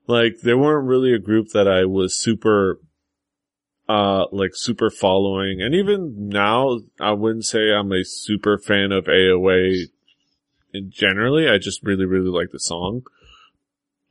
[0.08, 2.80] like they weren't really a group that I was super,
[3.90, 5.62] uh, like super following.
[5.62, 9.88] And even now, I wouldn't say I'm a super fan of AOA
[10.72, 11.50] in generally.
[11.50, 13.02] I just really, really like the song.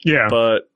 [0.04, 0.26] yeah.
[0.28, 0.68] But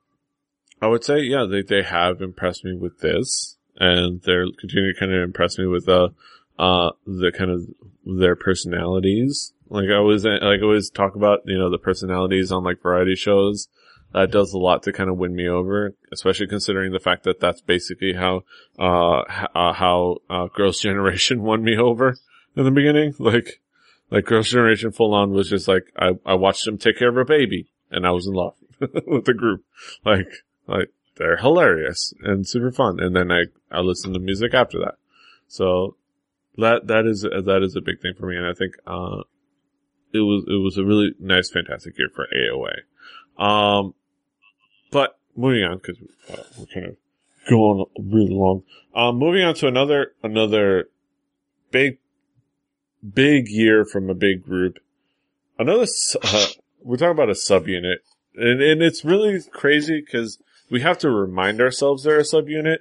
[0.81, 4.99] I would say, yeah, they, they have impressed me with this and they're continuing to
[4.99, 6.09] kind of impress me with, uh,
[6.57, 7.67] uh, the kind of
[8.05, 9.51] their personalities.
[9.67, 13.15] Like I always, like I always talk about, you know, the personalities on like variety
[13.15, 13.67] shows.
[14.13, 17.39] That does a lot to kind of win me over, especially considering the fact that
[17.39, 18.43] that's basically how,
[18.77, 19.21] uh,
[19.55, 22.15] uh how, uh, Girls' Generation won me over
[22.55, 23.15] in the beginning.
[23.17, 23.61] Like,
[24.11, 27.17] like Girls' Generation full on was just like, I, I watched them take care of
[27.17, 29.63] a baby and I was in love with the group.
[30.05, 30.29] Like,
[30.67, 32.99] like, they're hilarious and super fun.
[32.99, 34.95] And then I, I listened to music after that.
[35.47, 35.95] So
[36.57, 38.35] that, that is, that is a big thing for me.
[38.35, 39.23] And I think, uh,
[40.13, 43.43] it was, it was a really nice, fantastic year for AOA.
[43.43, 43.95] Um,
[44.93, 45.97] but moving on, cause
[46.31, 46.95] uh, we're kind of
[47.49, 48.63] going really long.
[48.95, 50.89] Um, moving on to another, another
[51.71, 51.97] big,
[53.13, 54.79] big year from a big group.
[55.59, 55.87] Another,
[56.23, 56.45] uh,
[56.81, 57.97] we're talking about a subunit,
[58.35, 60.39] and and it's really crazy because
[60.69, 62.79] we have to remind ourselves they're a subunit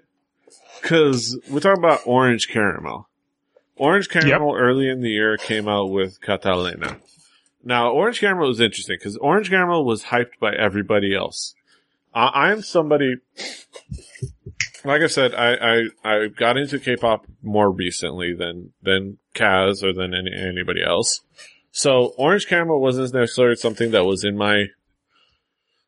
[0.80, 3.09] because we're talking about Orange Caramel.
[3.76, 6.98] Orange Caramel early in the year came out with Catalina.
[7.64, 11.55] Now, Orange Caramel was interesting because Orange Caramel was hyped by everybody else.
[12.14, 13.16] I, I'm somebody,
[14.84, 19.93] like I said, I, I, I got into K-pop more recently than, than Kaz or
[19.93, 21.20] than any, anybody else.
[21.70, 24.66] So Orange Caramel wasn't necessarily something that was in my,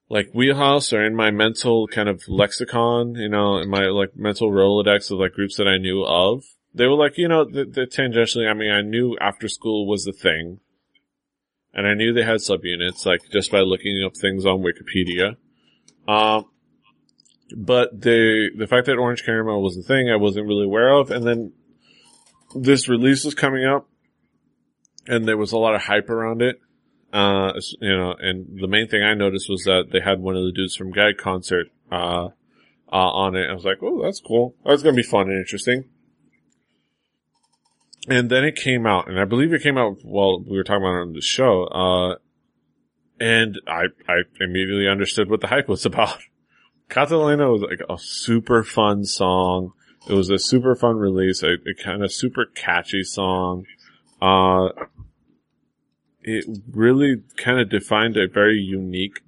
[0.09, 4.51] like wheelhouse or in my mental kind of lexicon, you know, in my like mental
[4.51, 6.44] Rolodex of like groups that I knew of.
[6.74, 10.05] They were like, you know, the, the tangentially, I mean, I knew after school was
[10.05, 10.60] the thing.
[11.72, 15.36] And I knew they had subunits, like just by looking up things on Wikipedia.
[16.06, 16.47] Um,
[17.56, 21.10] but the, the fact that Orange Caramel was a thing, I wasn't really aware of.
[21.10, 21.52] And then
[22.55, 23.89] this release was coming up
[25.06, 26.60] and there was a lot of hype around it.
[27.12, 30.44] Uh, you know, and the main thing I noticed was that they had one of
[30.44, 32.31] the dudes from Gag concert, uh,
[32.93, 33.48] uh, on it.
[33.48, 34.56] I was like, oh, that's cool.
[34.64, 35.85] That's to be fun and interesting.
[38.09, 40.82] And then it came out, and I believe it came out while we were talking
[40.82, 42.16] about it on the show, uh,
[43.24, 46.18] and I, I immediately understood what the hype was about.
[46.90, 49.72] Catalina was like a super fun song.
[50.06, 53.64] It was a super fun release, a, a kind of super catchy song.
[54.20, 54.68] Uh,
[56.20, 59.20] it really kind of defined a very unique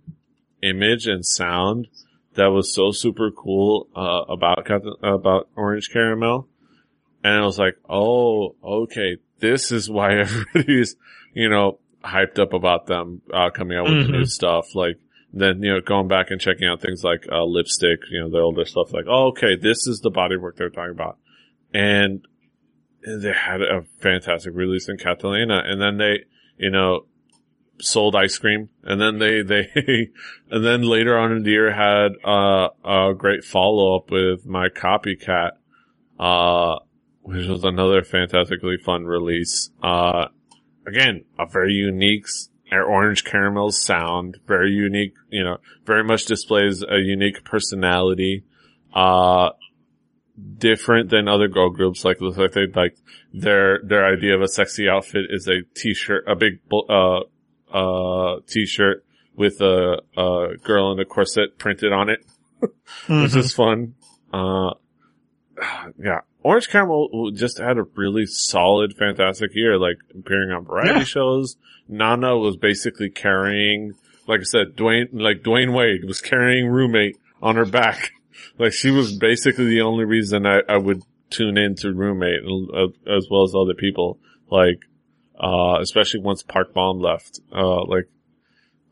[0.62, 1.88] image and sound
[2.34, 4.70] that was so super cool, uh, about,
[5.02, 6.46] about Orange Caramel.
[7.24, 10.96] And I was like, oh, okay, this is why everybody's,
[11.32, 14.74] you know, hyped up about them, uh, coming out with the new stuff.
[14.74, 14.98] Like,
[15.32, 18.42] then, you know, going back and checking out things like, uh, lipstick, you know, their
[18.42, 21.18] older stuff, like, oh, okay, this is the body work they're talking about.
[21.74, 22.26] And
[23.06, 25.62] they had a fantastic release in Catalina.
[25.64, 26.24] And then they,
[26.56, 27.06] you know,
[27.78, 28.70] sold ice cream.
[28.82, 29.68] And then they, they,
[30.50, 34.68] and then later on in the year had, uh, a great follow up with my
[34.68, 35.52] copycat,
[36.18, 36.78] uh,
[37.22, 39.70] which was another fantastically fun release.
[39.82, 40.28] Uh,
[40.86, 42.26] again, a very unique
[42.72, 48.44] orange caramel sound, very unique, you know, very much displays a unique personality.
[48.94, 49.50] Uh,
[50.58, 52.96] different than other girl groups, like, like they, like,
[53.32, 57.20] their, their idea of a sexy outfit is a t-shirt, a big, uh,
[57.72, 59.04] uh, t-shirt
[59.34, 62.20] with a, a girl in a corset printed on it
[62.60, 62.70] which
[63.32, 63.36] Mhm.
[63.36, 63.94] is fun.
[64.32, 64.70] Uh,
[65.98, 71.04] yeah, Orange Caramel just had a really solid, fantastic year, like appearing on variety Yeah.
[71.04, 71.56] shows.
[71.88, 73.94] Nana was basically carrying,
[74.26, 78.10] like I said, Dwyane, like Dwyane Wade was carrying roommate on her back.
[78.58, 82.88] Like she was basically the only reason I, I would tune in to roommate uh,
[83.10, 84.18] as well as other people.
[84.50, 84.80] Like,
[85.38, 87.40] uh, especially once Park Bom left.
[87.54, 88.08] Uh, like,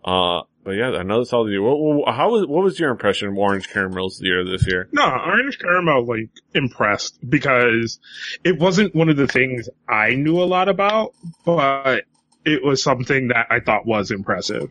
[0.04, 1.62] uh, but yeah, I know that's all the year.
[1.62, 4.88] What, what, how was, what was your impression of Orange Caramel's year this year?
[4.92, 7.98] No, Orange Caramel, like, impressed because
[8.42, 11.14] it wasn't one of the things I knew a lot about,
[11.44, 12.04] but
[12.44, 14.70] it was something that I thought was impressive.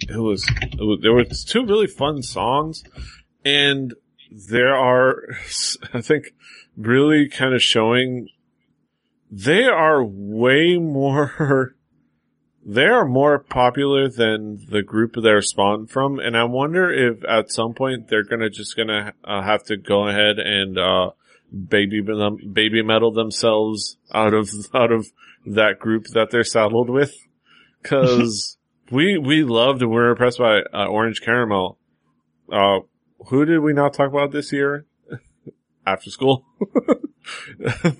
[0.00, 2.84] It was, it was, there were two really fun songs
[3.44, 3.94] and
[4.30, 5.22] there are,
[5.92, 6.34] I think,
[6.76, 8.28] really kind of showing
[9.30, 11.74] they are way more,
[12.68, 16.18] they are more popular than the group they're spawned from.
[16.18, 20.06] And I wonder if at some point they're gonna just gonna uh, have to go
[20.06, 21.12] ahead and, uh,
[21.50, 25.06] baby baby metal themselves out of, out of
[25.46, 27.14] that group that they're saddled with.
[27.82, 28.58] Cause
[28.90, 31.78] we, we loved and we were impressed by, uh, Orange Caramel.
[32.52, 32.80] Uh,
[33.28, 34.84] who did we not talk about this year?
[35.86, 36.44] After school.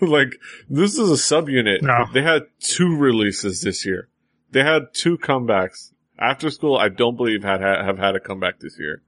[0.03, 0.36] like,
[0.69, 1.81] this is a subunit.
[1.81, 2.05] No.
[2.12, 4.11] They had two releases this year.
[4.51, 5.93] They had two comebacks.
[6.19, 9.03] After school, I don't believe had, have had a comeback this year.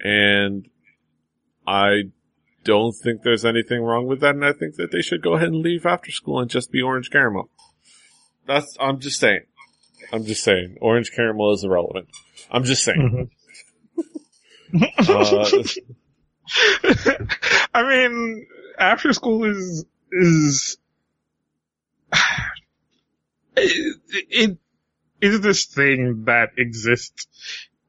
[0.00, 0.68] And
[1.66, 2.04] I
[2.62, 4.34] don't think there's anything wrong with that.
[4.34, 6.80] And I think that they should go ahead and leave after school and just be
[6.80, 7.50] orange caramel.
[8.46, 9.44] That's, I'm just saying.
[10.12, 10.76] I'm just saying.
[10.80, 12.08] Orange caramel is irrelevant.
[12.50, 13.30] I'm just saying.
[14.76, 15.62] Uh,
[17.74, 20.78] I mean, after school is is
[23.56, 23.96] it,
[24.30, 24.58] it
[25.20, 27.26] is this thing that exists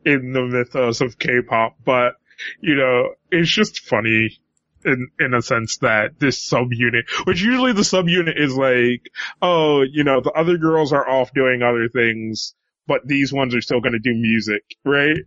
[0.05, 2.15] in the mythos of K-pop, but
[2.61, 4.39] you know, it's just funny
[4.85, 9.09] in in a sense that this subunit, which usually the subunit is like,
[9.41, 12.53] oh, you know, the other girls are off doing other things,
[12.87, 15.17] but these ones are still going to do music, right?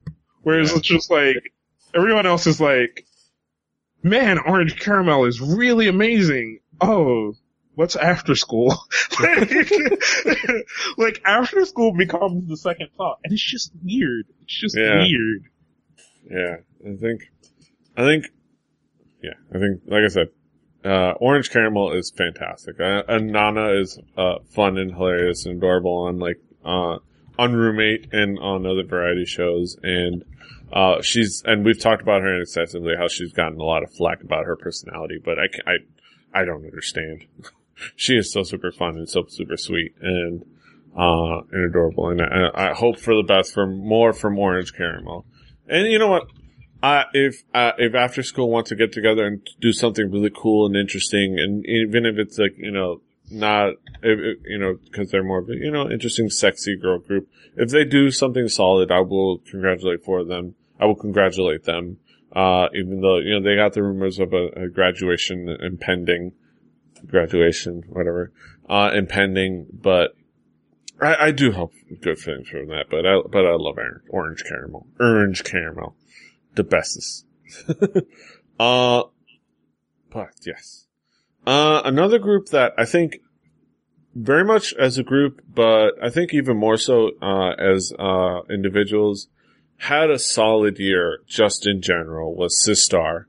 [0.43, 1.53] Whereas it's just like
[1.95, 3.05] everyone else is like,
[4.03, 6.61] man, Orange Caramel is really amazing.
[6.81, 7.35] Oh,
[7.79, 8.75] what's after school?
[9.21, 9.51] like,
[10.99, 14.27] like, after school becomes the second thought, and it's just weird.
[14.43, 14.99] It's just Yeah.
[14.99, 15.45] weird.
[16.29, 16.57] Yeah,
[16.93, 17.23] I think,
[17.97, 18.25] I think,
[19.23, 20.29] yeah, I think, like I said,
[20.85, 22.81] uh, Orange Caramel is fantastic.
[22.81, 26.99] Uh, and Nana is, uh, fun and hilarious and adorable on like, uh,
[27.39, 29.77] on Roommate and on other variety shows.
[29.85, 30.25] And,
[30.73, 34.23] uh, she's, and we've talked about her extensively, how she's gotten a lot of flack
[34.25, 37.25] about her personality, but I, I, I don't understand.
[37.97, 40.43] she is so super fun and so super sweet and,
[40.97, 42.09] uh, and adorable.
[42.09, 45.27] And I, I hope for the best for more from Orange Caramel.
[45.69, 46.25] And you know what?
[46.83, 50.67] Uh, if, uh, if after school wants to get together and do something really cool
[50.67, 53.01] and interesting, and even if it's like, you know,
[53.31, 57.29] not, if, you know, cause they're more of a, you know, interesting, sexy girl group,
[57.57, 60.55] if they do something solid, I will congratulate for them.
[60.81, 61.99] I will congratulate them.
[62.33, 66.33] Uh, even though, you know, they got the rumors of a, a graduation impending,
[67.07, 68.33] graduation, whatever,
[68.69, 70.15] uh, impending, but
[71.01, 71.73] I, I do hope
[72.03, 73.79] good things from that, but I, but I love
[74.11, 74.87] orange, caramel.
[75.01, 75.97] Orange caramel.
[76.55, 77.25] The bestest.
[78.61, 79.03] uh,
[80.11, 80.87] but yes.
[81.47, 83.19] Uh, another group that I think
[84.15, 89.29] very much as a group, but I think even more so, uh, as, uh, individuals
[89.79, 93.27] had a solid year just in general was Sistar.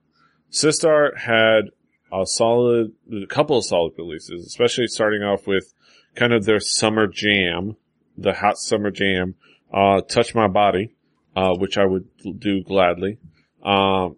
[0.51, 1.65] Sistar had
[2.11, 5.73] a solid, a couple of solid releases, especially starting off with
[6.15, 7.75] kind of their summer jam,
[8.17, 9.35] the hot summer jam,
[9.73, 10.95] uh, Touch My Body,
[11.35, 12.07] uh, which I would
[12.39, 13.17] do gladly.
[13.63, 14.15] Um,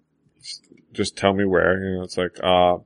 [0.93, 2.77] just tell me where, you know, it's like, uh,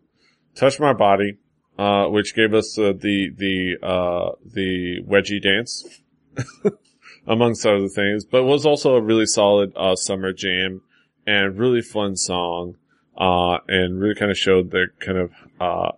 [0.55, 1.37] Touch My Body,
[1.77, 6.01] uh, which gave us uh, the, the, uh, the wedgie dance,
[7.27, 10.81] amongst other things, but was also a really solid, uh, summer jam
[11.25, 12.75] and really fun song,
[13.17, 15.91] uh, and really kind of showed their kind of, uh,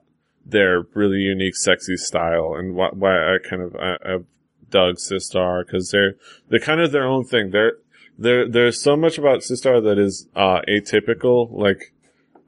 [0.46, 4.26] their really unique, sexy style and why, why I kind of, I, I've
[4.70, 6.16] dug Sistar because they're,
[6.50, 7.52] they're kind of their own thing.
[7.52, 7.74] They're,
[8.18, 11.94] there, there's so much about Sistar that is, uh, atypical, like,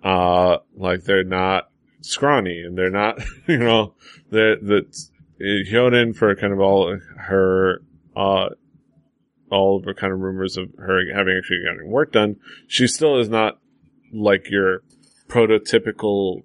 [0.04, 1.70] uh, like they're not
[2.02, 3.94] scrawny and they're not, you know,
[4.30, 7.82] they're, that's, Hyorin for kind of all her,
[8.16, 8.50] uh,
[9.50, 12.38] all of the kind of rumors of her having actually gotten work done,
[12.68, 13.60] she still is not
[14.12, 14.82] like your
[15.28, 16.44] prototypical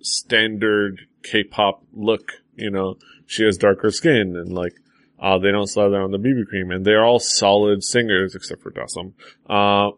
[0.00, 4.74] standard K-pop look, you know, she has darker skin and like,
[5.18, 8.70] uh, they don't slather on the BB cream and they're all solid singers except for
[8.70, 9.14] Dasom.
[9.48, 9.96] Uh,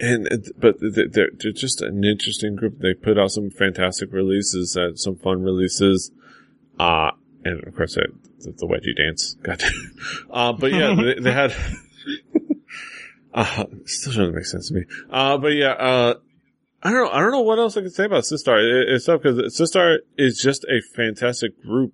[0.00, 2.78] and, but they're, they're they're just an interesting group.
[2.78, 6.12] They put out some fantastic releases, uh, some fun releases.
[6.78, 7.10] Uh,
[7.44, 8.02] and of course, uh,
[8.40, 9.36] the, the wedgie dance.
[9.42, 9.62] God.
[10.30, 11.54] uh, but yeah, they, they had,
[13.34, 14.84] uh, still doesn't make sense to me.
[15.10, 16.14] Uh, but yeah, uh,
[16.82, 17.10] I don't know.
[17.10, 18.58] I don't know what else I can say about Sistar.
[18.62, 21.92] It, it's tough because Sistar is just a fantastic group,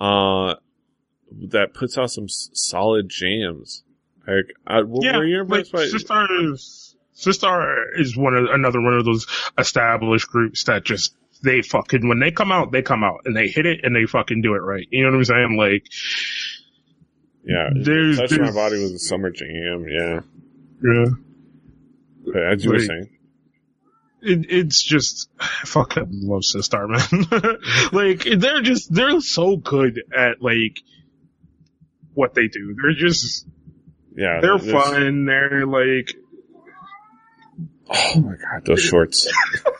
[0.00, 0.54] uh,
[1.50, 3.84] that puts out some s- solid jams.
[4.26, 5.84] Like, I, what yeah, were you like by?
[5.84, 9.26] Sistar is Sistar is one of another one of those
[9.58, 13.46] established groups that just they fucking when they come out they come out and they
[13.48, 14.86] hit it and they fucking do it right.
[14.90, 15.56] You know what I'm saying?
[15.56, 15.84] Like
[17.44, 19.86] Yeah, There's- Touch My Body was a summer jam.
[19.88, 20.20] Yeah,
[20.82, 21.04] yeah,
[22.24, 23.10] but as you were saying,
[24.22, 27.58] it, it's just I fucking love Sistar man.
[27.92, 30.80] like they're just they're so good at like
[32.14, 32.76] what they do.
[32.80, 33.46] They're just
[34.16, 35.26] yeah, they're fun.
[35.26, 36.14] They're like
[37.90, 39.26] Oh my god, those shorts!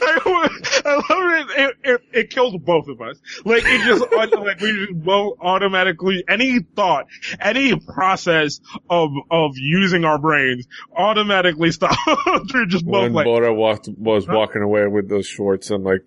[0.00, 1.04] I, love- I love
[1.48, 1.58] it.
[1.60, 2.00] It, it.
[2.12, 3.18] it kills both of us.
[3.44, 7.06] Like it just like we just both automatically any thought,
[7.40, 11.96] any process of of using our brains automatically stop.
[12.54, 16.04] We're just both when like Bora walked was walking away with those shorts, I'm like,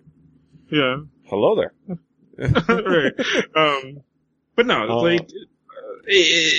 [0.70, 0.96] yeah.
[1.24, 1.72] "Hello there."
[2.38, 3.12] right.
[3.54, 4.02] Um,
[4.56, 5.30] but no, Uh, like
[6.08, 6.50] eh,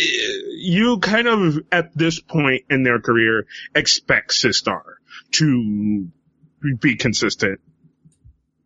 [0.58, 4.82] you kind of at this point in their career expect Sistar
[5.34, 6.08] to
[6.74, 7.60] be consistent.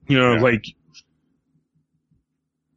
[0.08, 0.42] You know, Yeah.
[0.42, 0.66] like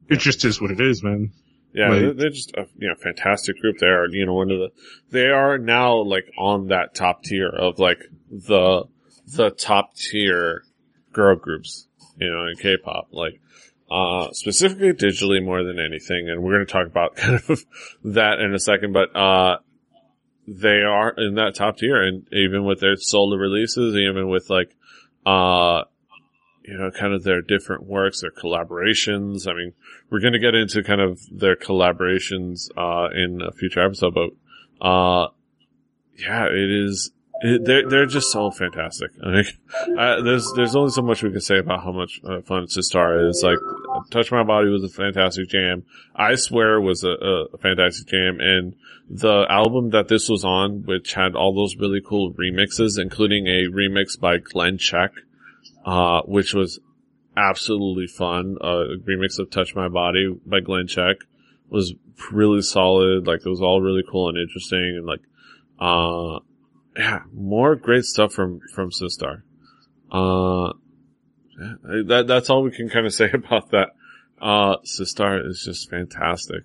[0.09, 1.33] it just is what it is, man.
[1.75, 3.79] Yeah, Like- they're, they're just a you know fantastic group.
[3.79, 4.71] They are you know one of the
[5.11, 8.01] they are now like on that top tier of like
[8.31, 8.85] the
[9.27, 10.63] the top tier
[11.13, 11.87] girl groups
[12.19, 13.41] you know in K-pop like
[13.91, 16.29] uh specifically digitally more than anything.
[16.29, 17.65] And we're going to talk about kind of
[18.05, 19.59] that in a second, but uh
[20.47, 24.75] they are in that top tier, and even with their solo releases, even with like
[25.27, 25.85] uh
[26.65, 29.49] you know, kind of their different works, their collaborations.
[29.49, 29.73] I mean,
[30.11, 34.31] we're going to get into kind of their collaborations, uh, in a future episode, but,
[34.81, 35.29] uh,
[36.17, 37.11] yeah, it is,
[37.43, 39.11] they're they're just so fantastic.
[39.23, 39.45] I mean,
[40.25, 43.43] there's there's only so much we can say about how much uh, fun Sistar is.
[43.43, 43.59] Like,
[44.11, 45.85] Touch My Body was a fantastic jam.
[46.15, 48.75] I Swear was a, a, fantastic jam, and
[49.11, 53.69] the album that this was on, which had all those really cool remixes, including a
[53.69, 55.11] remix by Glen Check,
[55.85, 56.79] uh, which was
[57.37, 58.57] absolutely fun.
[58.61, 61.17] A remix of Touch My Body by Glen Check
[61.69, 61.95] was
[62.31, 63.27] really solid.
[63.27, 65.23] Like, it was all really cool and interesting, and like,
[65.81, 66.39] uh,
[66.97, 69.43] yeah, more great stuff from, from Sistar.
[70.11, 70.73] Uh,
[72.07, 73.91] that, that's all we can kind of say about that.
[74.41, 76.65] Uh, Sistar is just fantastic.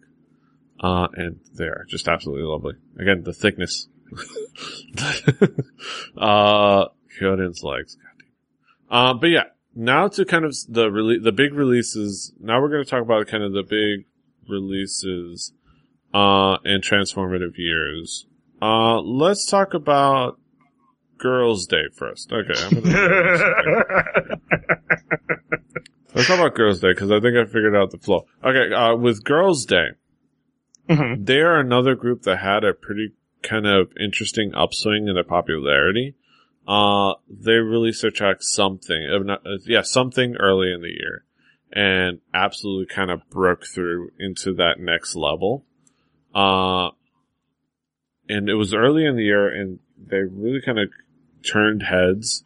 [0.79, 2.73] Uh, and they're just absolutely lovely.
[2.99, 3.87] Again, the thickness.
[6.17, 6.85] uh,
[7.19, 7.97] Hyorin's legs.
[8.89, 9.45] Uh, but yeah,
[9.75, 12.31] now to kind of the rele- the big releases.
[12.39, 14.05] Now we're going to talk about kind of the big
[14.47, 15.51] releases,
[16.13, 18.25] uh, and transformative years.
[18.61, 20.39] Uh, let's talk about
[21.17, 22.31] Girls' Day first.
[22.31, 22.53] Okay.
[26.15, 28.25] let's talk about Girls' Day because I think I figured out the flow.
[28.43, 28.73] Okay.
[28.73, 29.89] Uh, with Girls' Day,
[30.89, 31.25] Mhm.
[31.25, 33.11] they are another group that had a pretty
[33.43, 36.15] kind of interesting upswing in their popularity.
[36.67, 41.23] Uh, they released their track something, if not, uh, yeah, something early in the year
[41.71, 45.65] and absolutely kind of broke through into that next level.
[46.33, 46.89] Uh,
[48.29, 50.89] and it was early in the year and they really kind of
[51.43, 52.43] turned heads,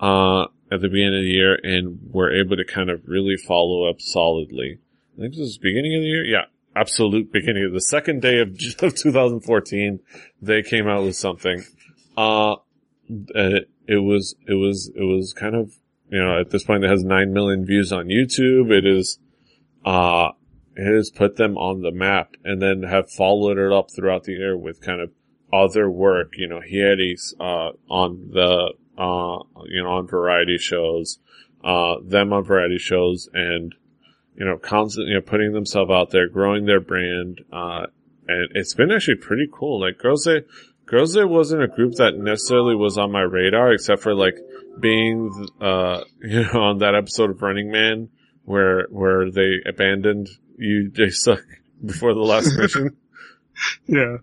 [0.00, 3.88] uh, at the beginning of the year and were able to kind of really follow
[3.88, 4.78] up solidly.
[5.16, 6.24] I think this was beginning of the year.
[6.24, 6.44] Yeah.
[6.74, 8.48] Absolute beginning of the second day of,
[8.80, 10.00] of 2014.
[10.40, 11.62] They came out with something.
[12.16, 12.56] Uh,
[13.08, 15.72] it, it was, it was, it was kind of,
[16.08, 18.70] you know, at this point it has 9 million views on YouTube.
[18.70, 19.18] It is,
[19.84, 20.30] uh,
[20.76, 24.56] has put them on the map and then have followed it up throughout the year
[24.56, 25.10] with kind of
[25.52, 31.18] other work, you know, Hyeri's, uh, on the, uh, you know, on variety shows,
[31.62, 33.74] uh, them on variety shows and,
[34.34, 37.86] you know, constantly, you know, putting themselves out there, growing their brand, uh,
[38.28, 39.80] and it's been actually pretty cool.
[39.80, 40.42] Like Girls Day,
[40.86, 44.38] Girls Day wasn't a group that necessarily was on my radar, except for like
[44.80, 48.08] being, uh, you know, on that episode of Running Man
[48.44, 51.42] where, where they abandoned you, they Suck
[51.84, 52.96] before the last mission
[53.86, 54.16] Yeah.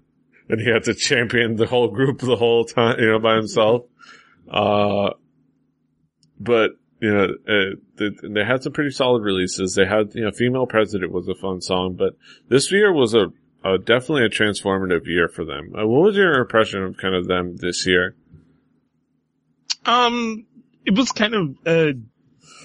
[0.48, 3.84] and he had to champion the whole group the whole time, you know, by himself.
[4.50, 5.12] Uh,
[6.40, 6.72] but,
[7.02, 9.76] you know, uh, they, they had some pretty solid releases.
[9.76, 12.14] They had, you know, Female President was a fun song, but
[12.48, 13.28] this year was a,
[13.64, 15.74] a definitely a transformative year for them.
[15.78, 18.16] Uh, what was your impression of kind of them this year?
[19.86, 20.46] Um,
[20.86, 21.94] it was kind of a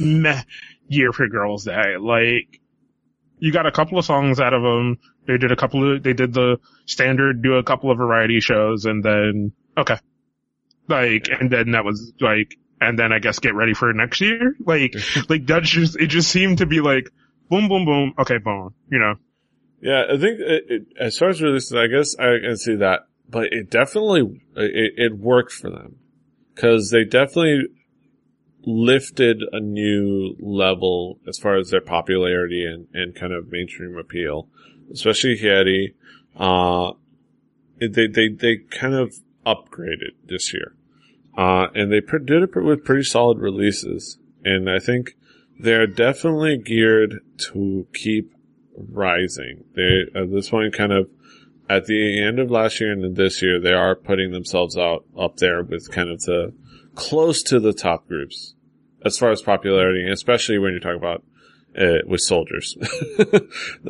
[0.01, 0.43] meh
[0.89, 1.97] year for Girls' Day.
[2.01, 2.61] Like,
[3.39, 4.99] you got a couple of songs out of them.
[5.27, 8.85] They did a couple of, they did the standard, do a couple of variety shows,
[8.85, 9.99] and then, okay.
[10.89, 14.55] Like, and then that was like, and then I guess get ready for next year.
[14.65, 14.95] Like,
[15.29, 17.09] like that just, it just seemed to be like,
[17.49, 19.15] boom, boom, boom, okay, boom, you know?
[19.81, 23.01] Yeah, I think it, it, as far as releases, I guess I can see that,
[23.29, 25.97] but it definitely it, it worked for them
[26.55, 27.65] because they definitely
[28.67, 34.49] lifted a new level as far as their popularity and, and kind of mainstream appeal,
[34.93, 35.95] especially Hyeri.
[36.37, 36.93] Uh,
[37.79, 39.15] they they they kind of
[39.47, 40.75] upgraded this year,
[41.37, 45.17] uh, and they did it with pretty solid releases, and I think
[45.59, 47.21] they're definitely geared
[47.53, 48.35] to keep
[48.77, 49.65] rising.
[49.75, 51.09] They at this point kind of
[51.69, 55.37] at the end of last year and this year they are putting themselves out up
[55.39, 56.53] there with kind of the
[56.95, 58.55] close to the top groups
[59.05, 61.23] as far as popularity, especially when you talk about
[61.79, 62.77] uh, with soldiers.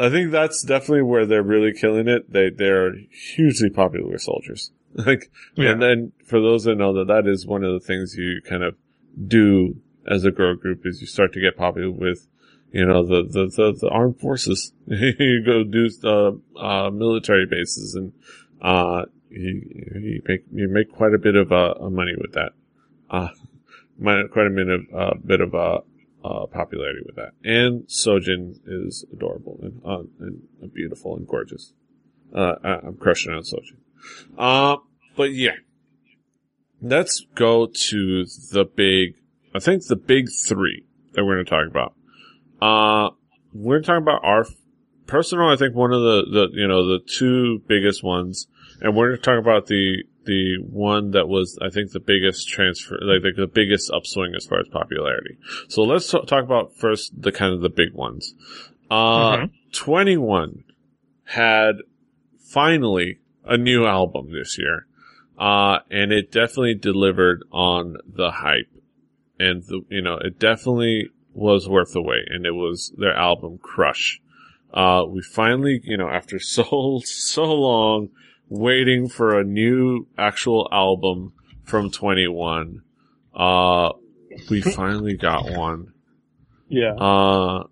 [0.01, 2.33] I think that's definitely where they're really killing it.
[2.33, 2.95] They they're
[3.35, 4.73] hugely popular with soldiers.
[4.97, 5.71] Like, Yeah.
[5.73, 8.63] and then for those that know that that is one of the things you kind
[8.63, 8.77] of
[9.27, 12.29] do as a girl group is you start to get popular with,
[12.71, 14.73] you know, the, the, the, the armed forces.
[14.87, 18.13] you go do, uh, uh, military bases and,
[18.63, 19.63] uh, you,
[19.97, 22.53] you make, you make quite a bit of, uh, money with that.
[23.11, 23.29] Uh,
[24.03, 25.81] quite a bit of, uh, bit of, uh,
[26.25, 27.33] uh, popularity with that.
[27.45, 31.73] And Sojin is adorable and, uh, and beautiful and gorgeous.
[32.35, 33.77] Uh, I, I'm crushing on Sojin.
[34.39, 34.79] Uh,
[35.17, 35.57] but yeah.
[36.81, 39.15] Let's go to the big,
[39.55, 41.95] I think the big three that we're going to talk about.
[42.61, 43.15] Uh,
[43.55, 44.45] we're talking about our
[45.07, 48.47] personal, I think one of the, the, you know, the two biggest ones,
[48.81, 52.49] and we're going to talk about the, the one that was, I think, the biggest
[52.49, 55.39] transfer, like, like the biggest upswing as far as popularity.
[55.69, 58.35] So let's t- talk about first the kind of the big ones.
[58.91, 59.51] Uh, Mhm.
[59.73, 60.65] 2NE1
[61.25, 61.77] had
[62.39, 64.87] finally a new album this year.
[65.39, 68.71] Uh, and it definitely delivered on the hype.
[69.39, 73.59] And the, you know, it definitely was worth the wait and it was their album
[73.59, 74.21] Crush.
[74.75, 78.09] Uh, we finally, you know, after so, so long
[78.49, 81.33] waiting for a new actual album
[81.63, 82.81] from 2NE1,
[83.35, 83.93] uh,
[84.51, 85.93] we finally got one.
[86.69, 86.95] Yeah.
[86.95, 87.65] Uh,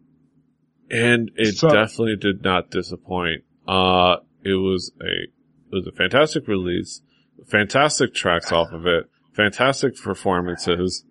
[0.91, 3.43] and it So- definitely did not disappoint.
[3.67, 5.31] Uh, it was a, it
[5.73, 7.01] was a fantastic release,
[7.47, 11.05] fantastic tracks off of it, fantastic performances,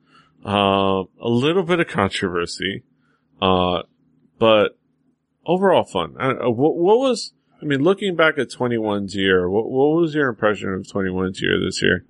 [0.45, 2.83] uh, a little bit of controversy,
[3.41, 3.83] uh,
[4.37, 4.77] but
[5.45, 6.15] overall fun.
[6.19, 10.29] Uh, what, what was, I mean, looking back at 2NE1's year, what, what was your
[10.29, 12.05] impression of 2NE1's year this year?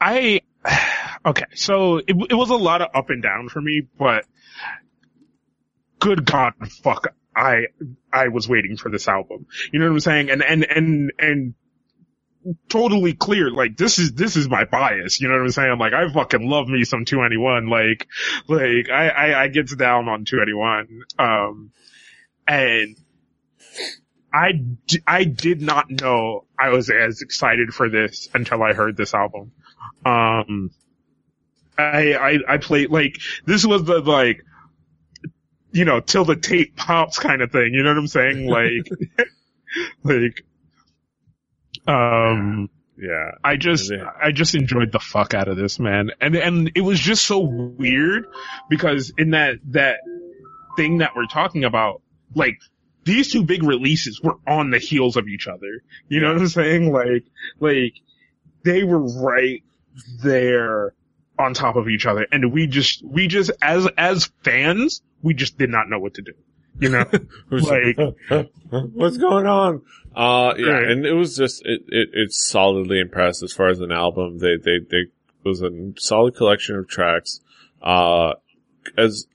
[0.00, 0.42] I
[1.26, 4.24] okay, so it, it was a lot of up and down for me, but
[5.98, 6.52] good God,
[6.82, 7.66] fuck, I
[8.12, 9.46] I was waiting for this album.
[9.72, 10.30] You know what I'm saying?
[10.30, 11.54] And and and and
[12.68, 15.20] totally clear, like this is this is my bias.
[15.20, 15.78] You know what I'm saying?
[15.78, 17.70] Like I fucking love me some 2NE1.
[17.70, 18.08] Like
[18.48, 20.86] like I I, I gets down on 2NE1.
[21.18, 21.70] Um,
[22.46, 22.96] and.
[24.32, 28.96] I, d- I did not know I was as excited for this until I heard
[28.96, 29.52] this album.
[30.04, 30.70] Um,
[31.78, 33.16] I, I, I played, like,
[33.46, 34.42] this was the, like,
[35.72, 37.72] you know, till the tape pops kind of thing.
[37.74, 38.46] You know what I'm saying?
[38.50, 39.28] Like,
[40.04, 40.44] like,
[41.88, 43.32] um, Yeah.
[43.44, 46.10] I just, I just enjoyed the fuck out of this, man.
[46.20, 48.26] And, and it was just so weird
[48.68, 49.98] because in that, that
[50.76, 52.02] thing that we're talking about,
[52.34, 52.58] like,
[53.04, 55.82] these two big releases were on the heels of each other.
[56.08, 56.92] You know what I'm saying?
[56.92, 57.24] Like,
[57.60, 57.94] like,
[58.64, 59.62] they were right
[60.22, 60.92] there
[61.38, 62.26] on top of each other.
[62.32, 66.22] And we just, we just, as, as fans, we just did not know what to
[66.22, 66.32] do.
[66.80, 67.04] You know?
[67.50, 67.98] Like-
[68.70, 69.82] what's going on?
[70.14, 70.90] Uh, yeah, Right.
[70.90, 74.38] and it was just, it, it, it's solidly impressed as far as an album.
[74.38, 75.10] They, they, they, it
[75.44, 77.40] was a solid collection of tracks.
[77.82, 78.34] Uh,
[78.96, 79.26] as,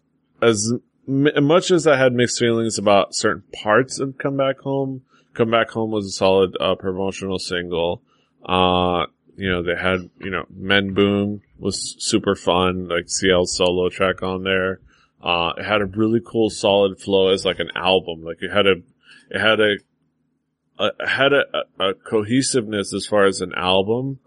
[0.41, 0.73] as
[1.07, 5.03] m- much as I had mixed feelings about certain parts of Come Back Home,
[5.33, 8.01] Come Back Home was a solid, uh, promotional single.
[8.45, 9.05] Uh,
[9.37, 14.21] you know, they had, you know, Men Boom was super fun, like CL solo track
[14.21, 14.79] on there.
[15.23, 18.23] Uh, it had a really cool solid flow as like an album.
[18.23, 18.75] Like it had a,
[19.29, 19.75] it had a,
[20.77, 21.43] a had a,
[21.79, 24.19] a, a cohesiveness as far as an album,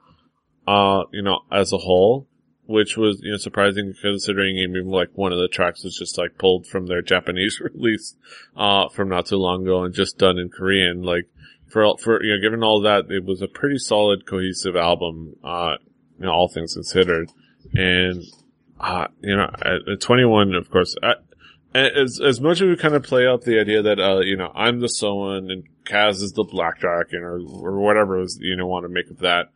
[0.66, 2.26] uh, you know, as a whole,
[2.64, 6.38] which was, you know, surprising considering even like one of the tracks was just like
[6.38, 8.16] pulled from their Japanese release,
[8.56, 11.02] uh, from not too long ago and just done in Korean.
[11.02, 11.28] Like
[11.68, 15.74] for, for, you know, given all that, it was a pretty solid cohesive album, uh,
[16.18, 17.30] you know, all things considered.
[17.74, 18.24] And,
[18.80, 21.14] uh, you know, at, at 2NE1, of course, I,
[21.74, 24.50] as, as much as we kind of play out the idea that, uh, you know,
[24.54, 28.66] I'm the SONE and Kaz is the Blackjack and, or, or whatever is, you know,
[28.66, 29.50] want to make of that.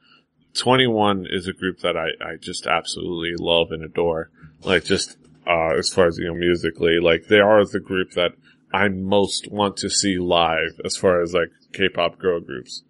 [0.55, 4.30] 2NE1 is a group that I, I just absolutely love and adore.
[4.62, 5.16] Like just,
[5.47, 8.32] uh, as far as, you know, musically, like they are the group that
[8.72, 12.82] I most want to see live as far as like K-pop girl groups.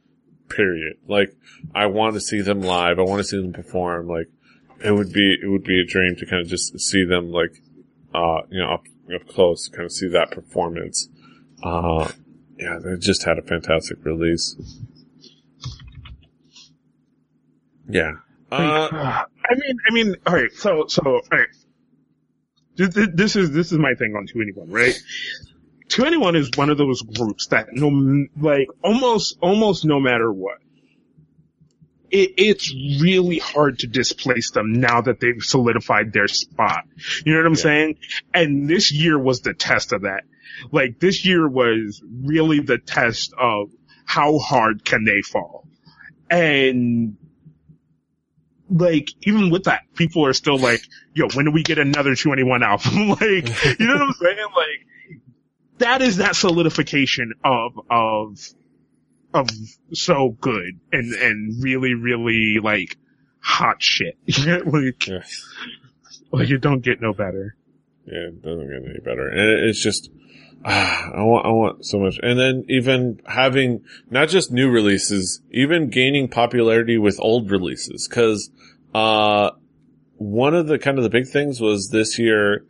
[0.48, 0.96] Period.
[1.06, 1.36] Like,
[1.74, 2.98] I want to see them live.
[2.98, 4.08] I want to see them perform.
[4.08, 4.28] Like,
[4.82, 7.52] it would be, it would be a dream to kind of just see them like,
[8.14, 8.84] uh, you know, up,
[9.14, 11.08] up close, kind of see that performance.
[11.62, 12.10] Uh,
[12.58, 14.56] yeah, they just had a fantastic release.
[17.88, 18.12] Yeah.
[18.52, 20.52] Uh, I mean, I mean, all right.
[20.52, 21.48] So, so, all right.
[22.76, 24.94] This, this- this is this is my thing on 2NE1, right?
[25.88, 30.58] 2NE1 is one of those groups that no, like almost almost no matter what,
[32.10, 36.84] it, it's really hard to displace them now that they've solidified their spot.
[37.24, 37.56] You know what I'm Yeah.
[37.56, 37.98] saying?
[38.34, 40.24] And this year was the test of that.
[40.72, 43.70] Like this year was really the test of
[44.04, 45.66] how hard can they fall.
[46.30, 47.16] And
[48.68, 50.82] like even with that, people are still like,
[51.14, 54.46] "Yo, when do we get another 2NE1 album?" like, you know what I'm saying?
[54.56, 54.86] Like,
[55.78, 58.38] that is that solidification of of
[59.34, 59.48] of
[59.92, 62.96] so good and and really really like
[63.40, 64.16] hot shit.
[64.66, 65.22] like, yeah.
[66.32, 67.56] like you don't get no better.
[68.06, 69.28] Yeah, it doesn't get any better.
[69.28, 70.10] And it- it's just,
[70.64, 72.18] ah, I want, I want so much.
[72.22, 78.08] And then even having not just new releases, even gaining popularity with old releases.
[78.08, 78.50] Cause,
[78.94, 79.50] uh,
[80.16, 82.64] one of the kind of the big things was this year,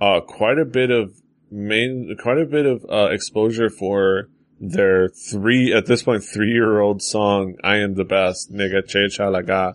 [0.00, 1.12] uh, quite a bit of
[1.50, 4.28] main, quite a bit of, uh, exposure for
[4.60, 9.06] their three, at this point, three year old song, I am the best, nigga, che
[9.06, 9.74] chalaga.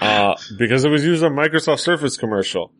[0.00, 2.72] Uh, because it was used on Microsoft Surface commercial.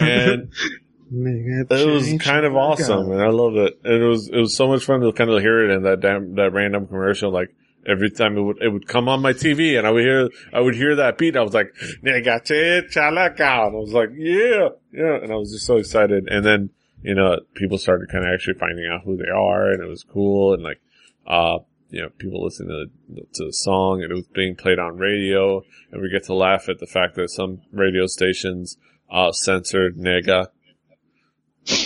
[0.00, 0.52] And
[1.10, 3.80] it was kind of awesome, and I love it.
[3.84, 6.00] And it was it was so much fun to kind of hear it in that
[6.00, 7.30] damn that random commercial.
[7.32, 7.54] Like
[7.86, 10.60] every time it would, it would come on my TV and I would hear, I
[10.60, 11.36] would hear that beat.
[11.36, 12.42] I was like, nigga,
[12.90, 13.66] chalaka.
[13.66, 15.16] And I was like, yeah, yeah.
[15.22, 16.28] And I was just so excited.
[16.28, 16.70] And then,
[17.02, 20.04] you know, people started kind of actually finding out who they are and it was
[20.04, 20.54] cool.
[20.54, 20.80] And like,
[21.26, 21.58] uh,
[21.90, 24.96] you know, people listen to the, to the song and it was being played on
[24.96, 28.78] radio and we get to laugh at the fact that some radio stations,
[29.10, 30.46] uh, censored nega.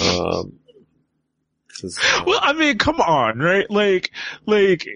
[0.00, 0.60] Um,
[2.26, 3.70] well, I mean, come on, right?
[3.70, 4.10] Like,
[4.46, 4.86] like,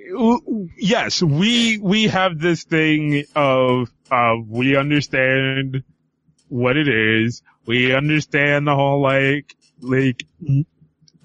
[0.78, 5.82] yes, we, we have this thing of, uh, we understand
[6.48, 7.42] what it is.
[7.66, 10.24] We understand the whole, like, like,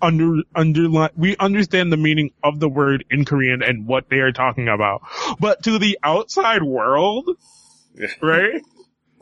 [0.01, 4.31] under, underline, we understand the meaning of the word in Korean and what they are
[4.31, 5.01] talking about.
[5.39, 7.29] But to the outside world,
[8.21, 8.61] right?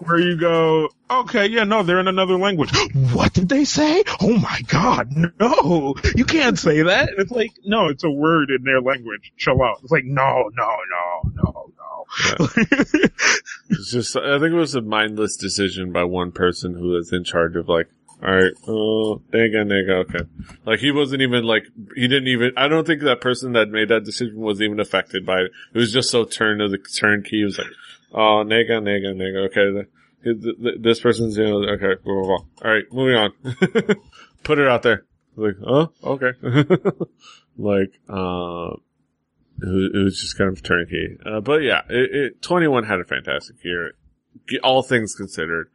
[0.05, 2.71] where you go, okay, yeah, no, they're in another language.
[3.13, 4.03] What did they say?
[4.21, 7.09] Oh my god, no, you can't say that.
[7.17, 9.33] it's like, no, it's a word in their language.
[9.37, 9.77] Chill out.
[9.83, 11.83] It's like, no, no, no, no, no.
[12.25, 12.47] Yeah.
[13.69, 17.23] it's just, I think it was a mindless decision by one person who was in
[17.23, 17.87] charge of like,
[18.23, 20.25] alright, oh, nigga, nigga, okay.
[20.65, 21.63] Like he wasn't even like,
[21.95, 25.25] he didn't even, I don't think that person that made that decision was even affected
[25.25, 25.51] by it.
[25.73, 27.41] It was just so turn of the turnkey.
[27.41, 27.67] It was like,
[28.13, 29.87] Oh, nigga, nigga, nigga, Okay,
[30.79, 31.99] this person's you know, okay.
[32.03, 32.45] Blah, blah, blah.
[32.63, 33.33] All right, moving on.
[34.43, 35.05] Put it out there.
[35.35, 36.33] Like, oh, okay.
[37.57, 38.75] like, uh,
[39.61, 41.17] it, it, was just kind of turnkey.
[41.25, 43.93] Uh, but yeah, it, it, 2NE1 had a fantastic year,
[44.61, 45.69] all things considered.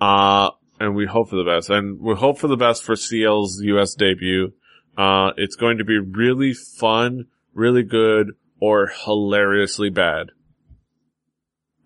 [0.00, 1.70] Uh, and we hope for the best.
[1.70, 4.52] And we hope for the best for CL's US debut.
[4.96, 10.30] Uh, it's going to be really fun, really good, or hilariously bad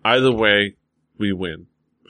[0.03, 0.75] either way,
[1.17, 1.67] we win.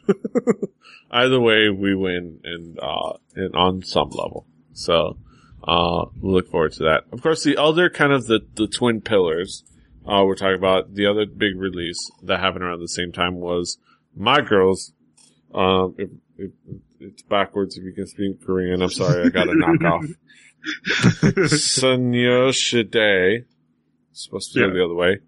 [1.11, 4.45] either way, we win and, uh, and on some level.
[4.73, 5.17] So,
[5.63, 7.03] uh, we look forward to that.
[7.11, 9.63] Of course, the other kind of the, the twin pillars,
[10.05, 13.77] uh, we're talking about the other big release that happened around the same time was
[14.15, 14.93] My Girls.
[15.53, 15.95] Um,
[16.41, 16.51] if,
[16.99, 18.81] it's backwards if you can speak Korean.
[18.81, 20.13] I'm sorry, I got a knockoff.
[21.49, 23.45] Sunyo Shide.
[24.11, 24.67] Supposed to yeah.
[24.67, 25.19] go the other way.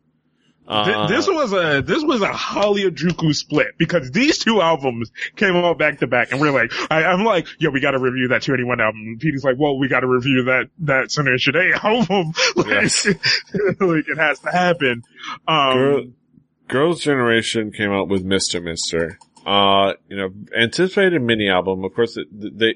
[0.66, 5.78] Uh, this was a this was a Harajuku split because these two albums came out
[5.78, 8.44] back to back, and we're like, I, am like, yo, we got to review that
[8.44, 9.02] 2NE1 album.
[9.02, 12.32] And Petey's like, well, we got to review that that Sunny Shade album.
[12.56, 13.06] like, yes.
[13.56, 15.04] like it has to happen.
[15.48, 16.04] Um, Girl,
[16.70, 19.20] Girls' Generation came out with Mister Mister.
[19.46, 21.84] Uh, you know, anticipated mini album.
[21.84, 22.76] Of course, it, they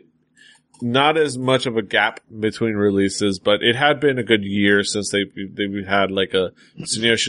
[0.81, 4.84] not as much of a gap between releases, but it had been a good year
[4.84, 6.52] since they they had like a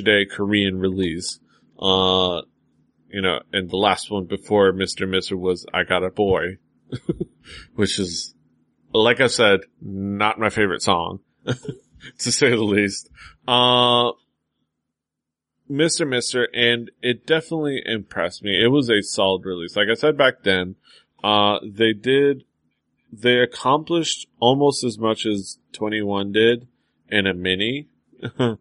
[0.04, 1.38] Day Korean release.
[1.78, 2.42] Uh,
[3.10, 5.08] you know, and the last one before Mr.
[5.08, 6.58] Mister was I Got a Boy,
[7.74, 8.34] which is,
[8.92, 13.08] like I said, not my favorite song, to say the least.
[13.46, 14.10] Uh,
[15.70, 16.08] Mr.
[16.08, 18.62] Mister, and it definitely impressed me.
[18.62, 19.76] It was a solid release.
[19.76, 20.76] Like I said back then,
[21.22, 22.44] uh, they did
[23.12, 26.68] they accomplished almost as much as 2NE1 did
[27.08, 27.88] in a mini.
[28.38, 28.56] uh,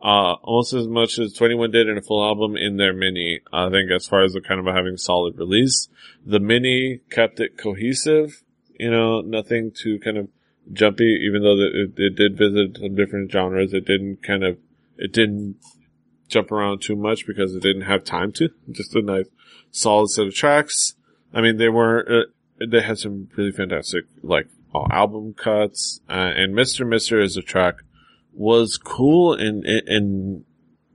[0.00, 3.40] almost as much as 2NE1 did in a full album in their mini.
[3.52, 5.88] I think as far as the kind of having solid release,
[6.24, 8.42] the mini kept it cohesive,
[8.78, 10.28] you know, nothing too kind of
[10.72, 13.74] jumpy, even though it, it did visit some different genres.
[13.74, 14.56] It didn't kind of,
[14.96, 15.56] it didn't
[16.30, 18.48] jump around too much because it didn't have time to.
[18.70, 19.26] Just a nice
[19.70, 20.94] solid set of tracks.
[21.34, 24.48] I mean, they weren't, uh, they had some really fantastic like
[24.90, 27.76] album cuts, uh, and Mister Mister as a track
[28.32, 30.44] was cool and and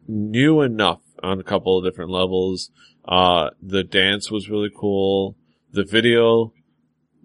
[0.08, 2.72] new enough on a couple of different levels.
[3.08, 5.36] Uh, the dance was really cool.
[5.72, 6.54] The video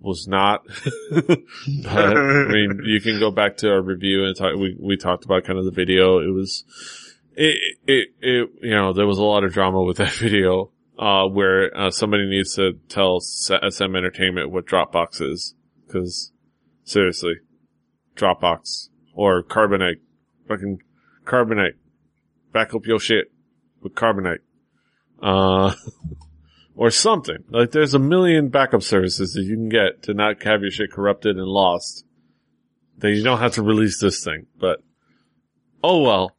[0.01, 0.67] was not.
[1.11, 1.37] but,
[2.17, 4.55] I mean, you can go back to our review and talk.
[4.57, 6.19] We we talked about kind of the video.
[6.19, 6.65] It was.
[7.35, 11.27] It, it, it, you know, there was a lot of drama with that video uh,
[11.27, 15.55] where uh, somebody needs to tell SM Entertainment what Dropbox is.
[15.87, 16.31] Because
[16.85, 17.35] seriously,
[18.17, 20.01] Dropbox or Carbonite,
[20.47, 20.83] fucking
[21.25, 21.75] Carbonite,
[22.53, 23.33] back up your shit
[23.83, 24.41] with Carbonite,
[25.23, 25.75] uh,
[26.75, 27.45] or something.
[27.49, 30.93] Like there's a million backup services that you can get to not have your shit
[30.93, 32.05] corrupted and lost.
[32.99, 34.83] That you don't have to release this thing, but
[35.83, 36.37] oh well.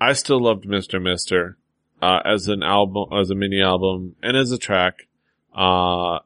[0.00, 1.00] I still loved Mr.
[1.00, 1.58] Mister
[2.00, 5.06] uh, as an album, as a mini album, and as a track.
[5.54, 6.20] Uh,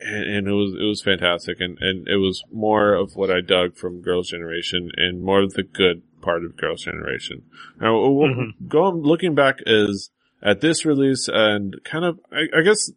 [0.00, 3.40] and, and, it was it was fantastic, and and it was more of what I
[3.40, 7.42] dug from Girls' Generation, and more of the good part of Girls' Generation.
[7.80, 8.66] Now, mm-hmm.
[8.68, 10.10] going looking back is
[10.40, 12.90] at this release, and kind of I, I guess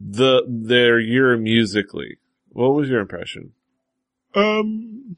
[0.00, 2.16] the their year musically.
[2.48, 3.52] What was your impression?
[4.34, 5.16] Um,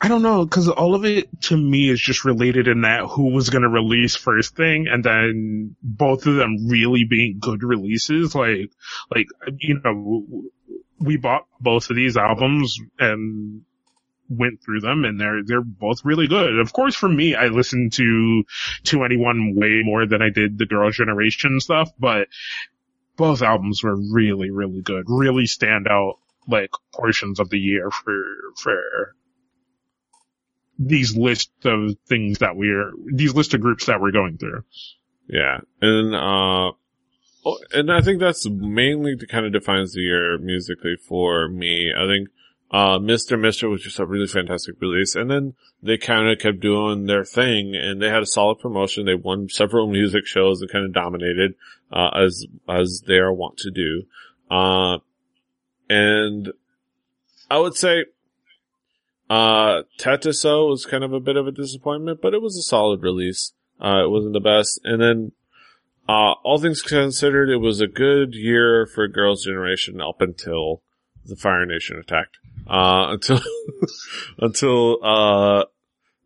[0.00, 3.32] I don't know, cause all of it to me is just related in that who
[3.32, 8.34] was gonna release first thing and then both of them really being good releases.
[8.34, 8.70] Like,
[9.14, 9.26] like,
[9.58, 10.44] you know,
[11.00, 13.62] we bought both of these albums and
[14.28, 16.58] went through them and they're, they're both really good.
[16.58, 18.44] Of course, for me, I listened to,
[18.84, 22.28] to 2NE1 way more than I did the Girls' Generation stuff, but
[23.16, 25.06] both albums were really, really good.
[25.08, 28.22] Really stand out like portions of the year for,
[28.56, 29.16] for
[30.78, 34.62] these list of things that we're, these list of groups that we're going through.
[35.26, 35.58] Yeah.
[35.82, 36.72] And, uh,
[37.44, 41.92] oh, and I think that's mainly to kind of defines the year musically for me.
[41.96, 42.28] I think,
[42.70, 43.40] uh, Mr.
[43.40, 45.14] Mister was just a really fantastic release.
[45.14, 49.06] And then they kind of kept doing their thing and they had a solid promotion.
[49.06, 51.54] They won several music shows and kind of dominated,
[51.90, 54.04] uh, as, as they are wont to do.
[54.50, 54.98] Uh,
[55.88, 56.52] and
[57.50, 58.04] I would say
[59.30, 63.02] uh, TaeTiSeo was kind of a bit of a disappointment, but it was a solid
[63.02, 63.52] release.
[63.80, 64.80] Uh, it wasn't the best.
[64.84, 65.32] And then,
[66.08, 70.82] uh, all things considered, it was a good year for Girls' Generation up until
[71.26, 72.38] the Fire Nation attacked.
[72.66, 73.40] Uh, until,
[74.38, 75.64] until, uh,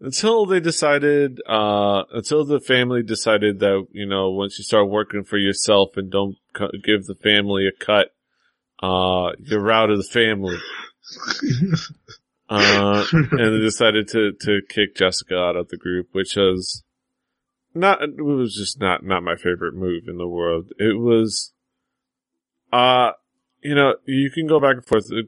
[0.01, 5.25] until they decided, uh, until the family decided that, you know, once you start working
[5.25, 6.37] for yourself and don't
[6.85, 8.15] give the family a cut,
[8.81, 10.59] uh, you're out of the family.
[12.53, 16.83] Uh, and they decided to, to kick Jessica out of the group, which was
[17.75, 20.71] not, it was just not, not my favorite move in the world.
[20.79, 21.55] It was,
[22.71, 23.13] uh,
[23.63, 25.07] you know, you can go back and forth.
[25.11, 25.27] It,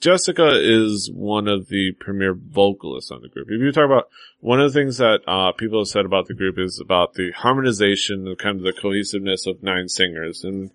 [0.00, 3.46] Jessica is one of the premier vocalists on the group.
[3.48, 4.08] If you talk about
[4.40, 7.30] one of the things that, uh, people have said about the group is about the
[7.30, 10.42] harmonization and kind of the cohesiveness of nine singers.
[10.42, 10.70] And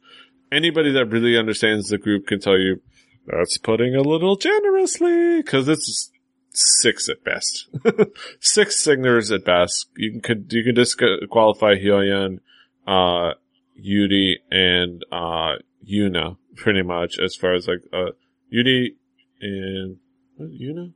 [0.51, 2.81] anybody that really understands the group can tell you
[3.25, 6.11] that's putting a little generously, cause it's
[6.51, 7.69] six at best.
[8.39, 9.87] six singers at best.
[9.95, 12.39] You can, you can disqualify Hyoyeon,
[12.87, 13.33] uh,
[13.75, 15.55] Yuri and, uh,
[15.89, 18.11] Yuna pretty much as far as like, uh,
[18.49, 18.95] Yuri
[19.41, 19.97] and,
[20.35, 20.93] what, Yuna?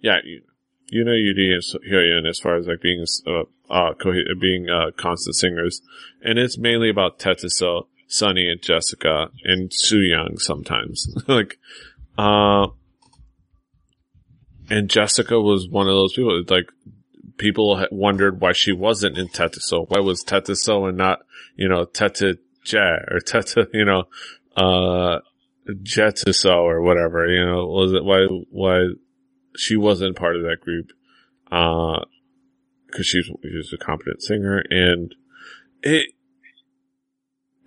[0.00, 0.42] Yeah, Yuna.
[0.92, 3.92] Yuna, Yuri, and Hyoyeon as far as like being, uh, uh,
[4.40, 5.82] being, uh, constant singers.
[6.22, 11.06] And it's mainly about TaeTiSeo Sunny and Jessica and Soo Young sometimes.
[11.28, 11.58] like,
[12.16, 12.66] uh,
[14.70, 16.70] and Jessica was one of those people, like,
[17.36, 19.88] people wondered why she wasn't in TaeTiSeo.
[19.88, 21.20] Why was TaeTiSeo and not,
[21.54, 24.04] you know, Teta Jet or Teta, you know,
[24.56, 25.20] uh,
[25.68, 28.88] Jetuso or whatever, you know, was it why, why
[29.56, 30.92] she wasn't part of that group?
[31.50, 32.04] Uh,
[32.90, 35.14] cause she's, she's a competent singer and
[35.82, 36.08] it,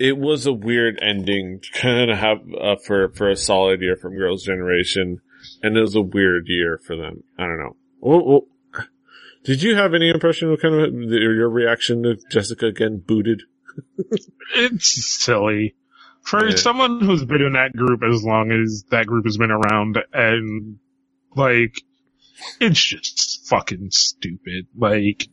[0.01, 3.95] it was a weird ending to kind of have uh, for for a solid year
[3.95, 5.21] from Girls' Generation,
[5.61, 7.23] and it was a weird year for them.
[7.37, 7.75] I don't know.
[7.99, 8.41] Well, well,
[9.43, 13.43] did you have any impression of kind of your reaction to Jessica getting booted?
[14.55, 15.75] it's silly
[16.23, 16.55] for yeah.
[16.55, 20.79] someone who's been in that group as long as that group has been around, and
[21.35, 21.79] like
[22.59, 24.65] it's just fucking stupid.
[24.75, 25.27] Like,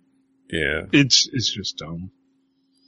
[0.50, 2.10] yeah, it's it's just dumb.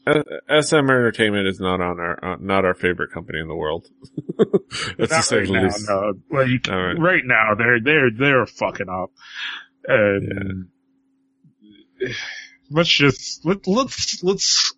[0.07, 3.89] SM Entertainment is not on our uh, not our favorite company in the world.
[4.99, 6.13] That's not right now, no.
[6.31, 6.99] Like right.
[6.99, 7.23] right.
[7.25, 9.13] now, they're they're they're fucking up.
[9.87, 10.69] And
[12.01, 12.09] yeah.
[12.71, 14.75] let's just let let's let's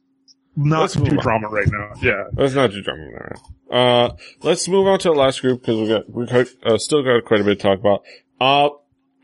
[0.56, 1.92] not let's do drama right now.
[2.00, 3.32] Yeah, let's not do drama right
[3.70, 3.76] now.
[3.76, 7.02] Uh, let's move on to the last group because we got we got, uh, still
[7.02, 8.02] got quite a bit to talk about.
[8.40, 8.70] Uh,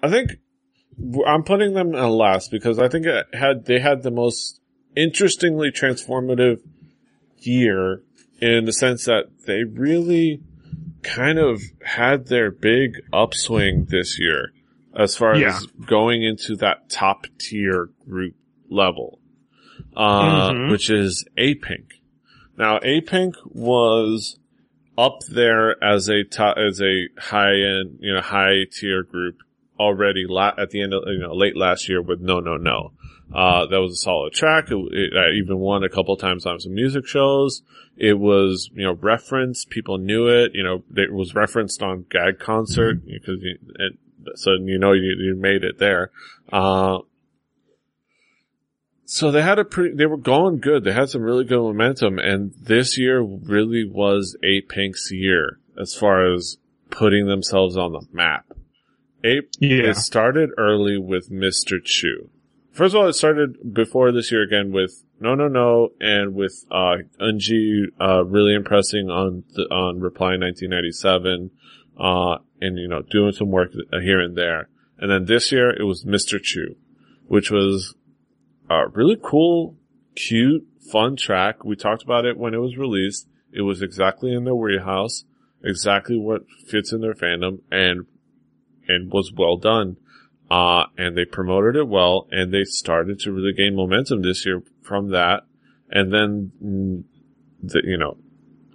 [0.02, 0.30] I think
[1.26, 4.60] I'm putting them in last because I think it had they had the most
[4.96, 6.60] interestingly transformative
[7.38, 8.02] year
[8.40, 10.42] in the sense that they really
[11.02, 14.52] kind of had their big upswing this year
[14.96, 15.56] as far yeah.
[15.56, 18.34] as going into that top tier group
[18.68, 19.20] level,
[19.96, 20.70] uh, mm-hmm.
[20.70, 22.02] which is A Pink.
[22.56, 24.38] Now, A Pink was
[24.96, 29.36] up there as a top, as a high end, you know, high tier group
[29.78, 32.92] already la- at the end of, you know, late last year with No No No.
[33.34, 34.70] Uh, that was a solid track.
[34.70, 37.62] It, it, I even won a couple times on some music shows.
[37.96, 39.70] It was, you know, referenced.
[39.70, 40.52] People knew it.
[40.54, 43.98] You know, it was referenced on Gag Concert because you, it,
[44.36, 46.10] so you know you, you made it there.
[46.50, 46.98] Uh,
[49.04, 50.84] so they had a pretty, they were going good.
[50.84, 56.32] They had some really good momentum and this year really was Apink's year as far
[56.32, 56.58] as
[56.90, 58.46] putting themselves on the map.
[59.24, 59.90] Ape, yeah.
[59.90, 61.82] it started early with Mr.
[61.82, 62.30] Chu.
[62.78, 66.64] First of all, it started before this year again with No No No and with
[66.70, 66.98] uh
[68.00, 71.50] uh really impressing on the on Reply 1997
[71.98, 74.68] uh and you know doing some work here and there.
[74.96, 76.40] And then this year it was Mr.
[76.40, 76.76] Chu,
[77.26, 77.96] which was
[78.70, 79.74] a really cool,
[80.14, 81.64] cute, fun track.
[81.64, 83.26] We talked about it when it was released.
[83.52, 85.24] It was exactly in their warehouse,
[85.64, 88.06] exactly what fits in their fandom and,
[88.86, 89.96] and was well done.
[90.50, 94.62] Uh, and they promoted it well and they started to really gain momentum this year
[94.82, 95.42] from that.
[95.90, 97.04] And then, mm,
[97.62, 98.16] the, you know,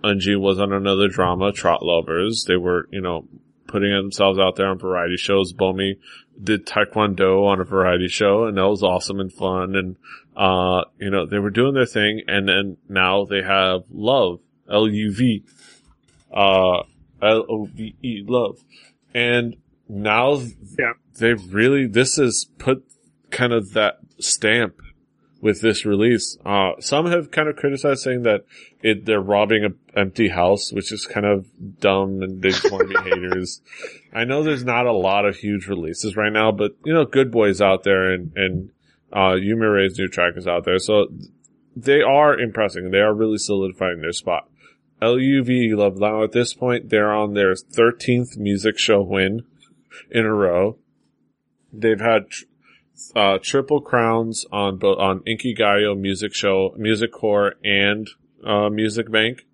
[0.04, 2.46] Eunji was on another drama, Trot Lovers.
[2.48, 3.28] They were, you know,
[3.68, 5.54] putting themselves out there on variety shows.
[5.54, 5.98] Bomi
[6.42, 9.76] did Taekwondo on a variety show and that was awesome and fun.
[9.76, 9.96] And,
[10.36, 15.44] uh, you know, they were doing their thing and then now they have Love, L-U-V,
[16.32, 16.84] uh,
[17.22, 18.60] L-O-V-E, Love.
[19.14, 19.56] And
[19.88, 20.42] now
[20.78, 20.94] Yeah.
[21.18, 22.84] They've really, this has put
[23.32, 24.82] kind of that stamp
[25.42, 26.38] with this release.
[26.46, 28.46] Uh, some have kind of criticized saying that
[28.82, 31.46] it, they're robbing an empty house, which is kind of
[31.80, 33.62] dumb and they just want to be haters.
[34.14, 37.30] I know there's not a lot of huge releases right now, but you know, Good
[37.30, 38.70] Boys out there and, and,
[39.12, 40.80] uh, Yumi Ray's new track is out there.
[40.80, 41.08] So
[41.76, 42.92] they are impressing.
[42.92, 44.50] They are really solidifying their spot.
[45.02, 49.42] LUV Love Now at this point, they're on their 13th music show win
[50.10, 50.78] in a row.
[51.74, 52.28] They've had
[53.16, 58.08] uh, triple crowns on both on Inkigayo Music Show, Music Core, and
[58.46, 59.46] uh, Music Bank,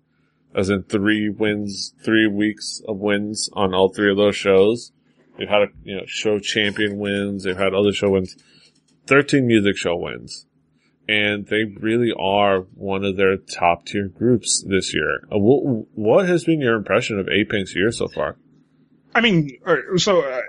[0.54, 4.92] as in three wins, three weeks of wins on all three of those shows.
[5.38, 7.44] They've had a you know show champion wins.
[7.44, 8.36] They've had other show wins.
[9.06, 10.46] Thirteen music show wins,
[11.08, 15.20] and they really are one of their top tier groups this year.
[15.32, 18.36] Uh, what, what has been your impression of A Pink's year so far?
[19.14, 20.42] I mean, uh, so uh,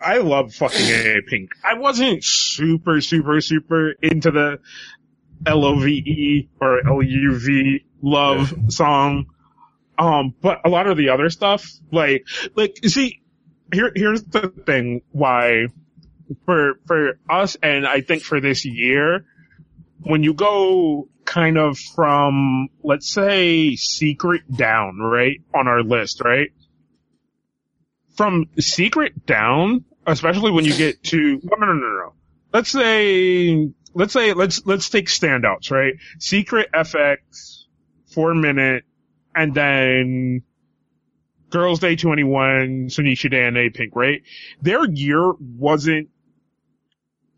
[0.00, 1.52] I love fucking A Pink.
[1.64, 4.60] I wasn't super, super, super into the
[5.46, 9.26] L O V E or L U V love song.
[9.98, 13.22] Um, but a lot of the other stuff, like, like, see,
[13.72, 15.68] here, here's the thing why
[16.44, 19.24] for, for us and I think for this year,
[20.02, 26.50] when you go kind of from, let's say, secret down, right, on our list, right?
[28.16, 32.12] From secret down, especially when you get to, no, no, no, no, no.
[32.52, 35.94] Let's say, let's say, let's, let's take standouts, right?
[36.18, 37.64] Secret FX,
[38.06, 38.84] four minute,
[39.34, 40.42] and then
[41.50, 44.22] Girls Day 2NE1, Sunisha Day and A Pink, right?
[44.62, 46.08] Their year wasn't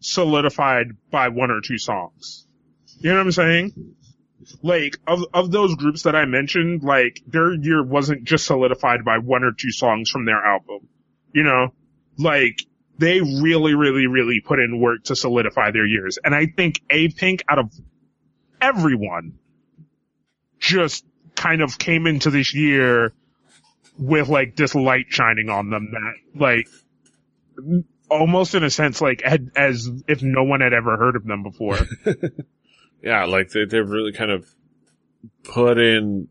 [0.00, 2.46] solidified by one or two songs.
[3.00, 3.94] You know what I'm saying?
[4.62, 9.18] Like, of, of those groups that I mentioned, like, their year wasn't just solidified by
[9.18, 10.88] one or two songs from their album.
[11.32, 11.74] You know?
[12.18, 12.58] Like,
[12.98, 16.18] they really, really, really put in work to solidify their years.
[16.22, 17.72] And I think A Pink out of
[18.60, 19.38] everyone
[20.58, 21.04] just
[21.36, 23.12] kind of came into this year
[23.96, 26.68] with like this light shining on them that like
[28.08, 31.42] almost in a sense like had, as if no one had ever heard of them
[31.42, 31.78] before.
[33.02, 34.46] yeah, like they, they've really kind of
[35.44, 36.28] put in,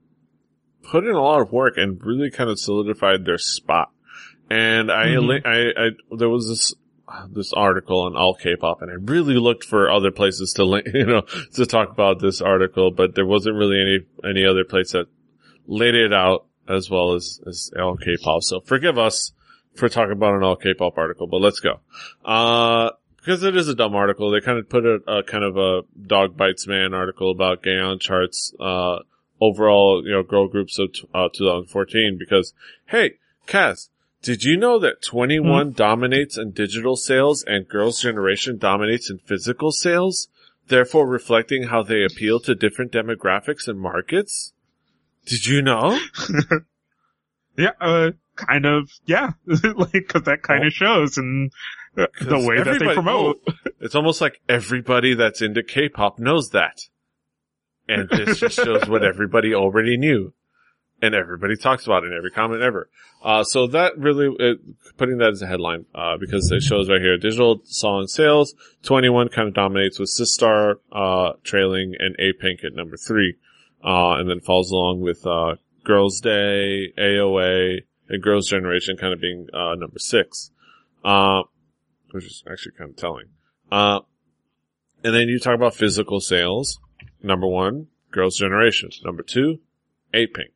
[0.83, 3.91] put in a lot of work and really kind of solidified their spot.
[4.49, 5.41] And I, Mhm.
[5.45, 6.73] I, I, there was this,
[7.29, 11.21] this article on allkpop and I really looked for other places to link, you know,
[11.53, 13.99] to talk about this article, but there wasn't really any,
[14.29, 15.07] any other place that
[15.67, 18.43] laid it out as well as, as allkpop.
[18.43, 19.31] So forgive us
[19.75, 21.79] for talking about an allkpop article, but let's go.
[22.25, 24.31] Uh, because it is a dumb article.
[24.31, 27.99] They kind of put a, a kind of a dog bites man article about Gaon
[27.99, 28.99] charts, uh,
[29.41, 32.53] overall, you know, girl groups of, t- uh, 2014 because,
[32.85, 33.15] hey,
[33.45, 33.89] Cass,
[34.27, 39.71] did you know that 2NE1 dominates in digital sales and Girls' Generation dominates in physical
[39.71, 40.27] sales?
[40.67, 44.51] Therefore reflecting how they appeal to different demographics and markets?
[45.25, 45.97] Did you know?
[47.57, 50.67] yeah, uh, kind of, yeah, like, cause that kind Oh.
[50.67, 51.49] of shows and
[51.95, 53.41] the way that they promote.
[53.79, 56.77] It's almost like everybody that's into K-pop knows that.
[57.87, 60.33] And this just shows what everybody already knew.
[61.01, 62.89] And everybody talks about it in every comment ever.
[63.23, 64.59] Uh, so that really, it,
[64.97, 69.31] putting that as a headline, uh, because it shows right here, digital song sales, 2NE1
[69.31, 73.35] kind of dominates with Sistar, uh, trailing and A-Pink at number three.
[73.83, 79.21] Uh, and then falls along with, uh, Girls Day, AOA, and Girls Generation kind of
[79.21, 80.51] being, uh, number six.
[82.11, 83.27] Which is actually kind of telling.
[83.71, 83.99] Uh,
[85.03, 86.79] and then you talk about physical sales.
[87.21, 88.89] Number one, Girls' Generation.
[89.03, 89.59] Number two,
[90.13, 90.51] A-Pink.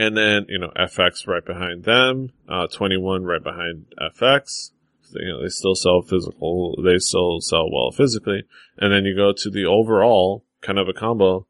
[0.00, 4.70] And then, you know, FX right behind them, uh, 2NE1 right behind FX.
[5.12, 8.44] You know, they still sell physical, they still sell well physically.
[8.78, 11.46] And then you go to the overall kind of a combo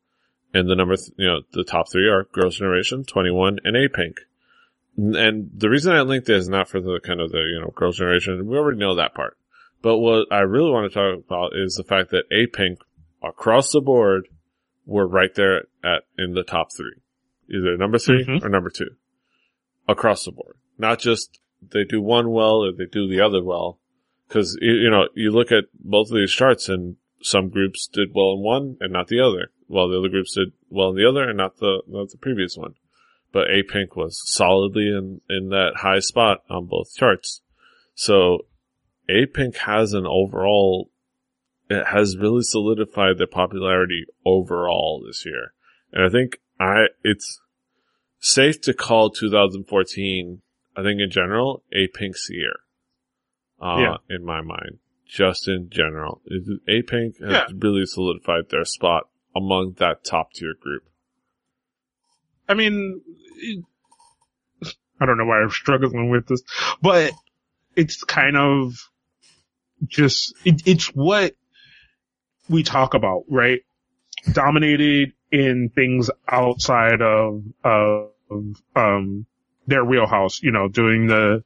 [0.53, 4.17] and the number, th- you know, the top three are Girls' Generation, 2NE1, and A-Pink.
[4.97, 7.73] and the reason I linked it is not for the kind of the, you know,
[7.77, 8.49] girls generation.
[8.49, 9.37] We already know that part.
[9.81, 12.81] But what I really want to talk about is the fact that A-Pink
[13.23, 14.27] across the board
[14.87, 16.97] were right there at, in the top three.
[17.51, 18.45] Either number 3 Mhm.
[18.45, 18.91] or number two.
[19.89, 20.57] Across the board.
[20.79, 23.81] Not just they do one well or they do the other well.
[24.29, 28.11] Cause, you, you know, you look at both of these charts and some groups did
[28.15, 29.51] well in one and not the other.
[29.67, 32.57] While the other groups did well in the other and not the, not the previous
[32.57, 32.75] one.
[33.33, 37.43] But A-Pink was solidly in, in that high spot on both charts.
[37.95, 38.47] So
[39.09, 40.91] A-Pink has an overall,
[41.69, 45.53] it has really solidified their popularity overall this year.
[45.93, 47.41] And I think I, it's
[48.21, 50.43] safe to call 2014,
[50.77, 52.53] I think in general, A-Pink's year.
[53.61, 53.97] Uh, Yeah.
[54.17, 54.79] in my mind.
[55.07, 56.23] Just in general.
[56.27, 57.47] It- A-Pink has Yeah.
[57.55, 60.85] really solidified their spot among that top tier group.
[62.49, 63.03] I mean,
[63.37, 63.65] it-
[65.01, 66.43] I don't know why I'm struggling with this,
[66.83, 67.13] but
[67.75, 68.75] it's kind of
[69.87, 71.35] just, it, it's what
[72.49, 73.63] we talk about, right?
[74.33, 78.11] Dominated in things outside of, of,
[78.77, 79.27] um,
[79.67, 81.45] their wheelhouse, you know, doing the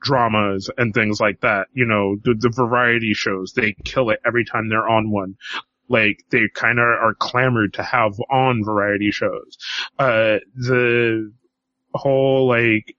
[0.00, 4.44] dramas and things like that, you know, the, the variety shows, they kill it every
[4.44, 5.36] time they're on one.
[5.88, 9.58] Like, they kind of are clamored to have on variety shows
[9.98, 11.30] uh, the
[11.94, 12.96] whole like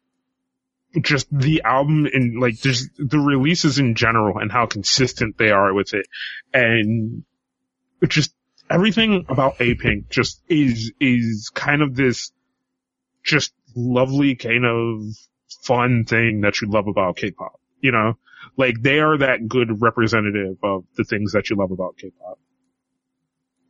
[1.02, 5.74] just the album and like just the releases in general and how consistent they are
[5.74, 6.08] with it
[6.54, 7.24] and
[8.08, 8.34] just
[8.70, 12.32] everything about A-Pink just is is kind of this
[13.24, 15.02] just lovely kind of
[15.64, 18.18] fun thing that you love about K-pop you know
[18.58, 22.40] like they are that good representative of the things that you love about K-pop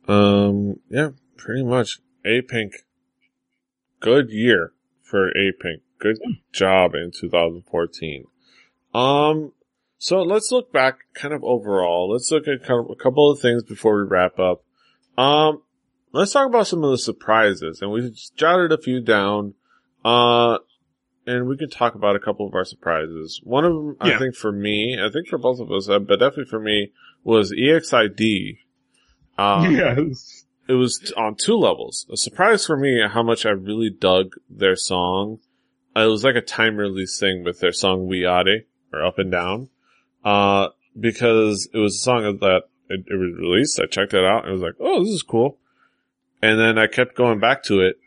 [0.08, 2.00] Um, yeah, pretty much.
[2.24, 2.84] A-Pink,
[4.00, 5.82] good year for A-Pink.
[5.98, 6.18] Good
[6.52, 8.24] job in 2014.
[8.92, 9.52] Um,
[9.98, 12.10] so let's look back kind of overall.
[12.12, 14.64] Let's look at a couple of things before we wrap up.
[15.18, 15.62] Um,
[16.12, 19.54] let's talk about some of the surprises and we jotted a few down.
[20.04, 20.58] Uh,
[21.26, 23.40] and we can talk about a couple of our surprises.
[23.42, 26.20] One of them, I think for me, I think for both of us, uh, but
[26.20, 26.92] definitely for me,
[27.24, 28.58] was EXID.
[29.36, 32.06] Um, yes it was on two levels.
[32.12, 35.38] A surprise for me how much I really dug their song.
[35.94, 39.18] Uh, It was like a time release thing with their song We Ade or Up
[39.18, 39.68] and Down.
[40.24, 40.68] Uh,
[40.98, 43.80] because it was a song that it, it was released.
[43.80, 45.58] I checked it out and I was like, oh, this is cool.
[46.42, 47.98] And then I kept going back to it.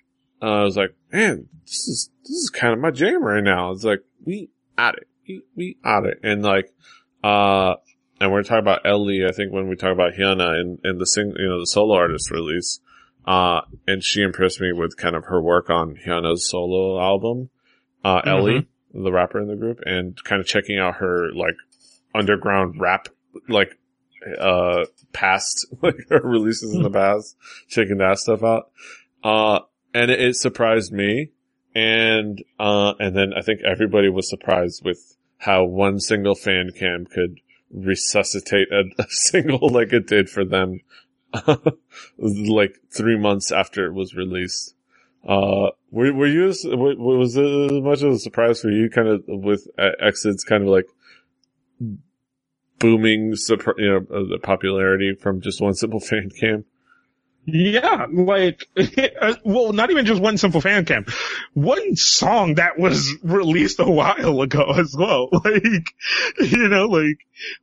[0.41, 3.71] Uh, I was like, man, this is, this is kind of my jam right now.
[3.71, 5.07] It's like, we at it.
[5.27, 6.19] We, we at it.
[6.23, 6.71] And like,
[7.23, 7.75] uh,
[8.21, 11.05] and we're talking about Ellie, I think when we talk about Hyuna and, and the
[11.05, 12.79] sing, you know, the solo artist release,
[13.25, 17.49] uh, and she impressed me with kind of her work on Hyuna's solo album,
[18.03, 21.55] uh, Ellie, the rapper in the group, and kind of checking out her like
[22.13, 23.07] underground rap,
[23.47, 23.77] like,
[24.39, 27.35] uh, past, like releases in the past,
[27.67, 28.71] checking that stuff out.
[29.23, 29.59] Uh,
[29.93, 31.31] and it, it surprised me.
[31.75, 37.05] And, uh, and then I think everybody was surprised with how one single fan cam
[37.05, 37.39] could
[37.71, 40.81] resuscitate a, a single like it did for them,
[42.17, 44.75] like three months after it was released.
[45.27, 49.07] Uh, were, were you, as- was it as much of a surprise for you kind
[49.07, 50.85] of with uh, EXID's kind of like
[52.79, 56.65] booming, you know, uh, the popularity from just one simple fan cam?
[57.45, 58.67] Yeah, like,
[59.21, 61.05] uh, well, not even just one simple fan cam.
[61.53, 65.29] One song that was released a while ago as well.
[65.31, 65.93] Like,
[66.39, 67.17] you know, like,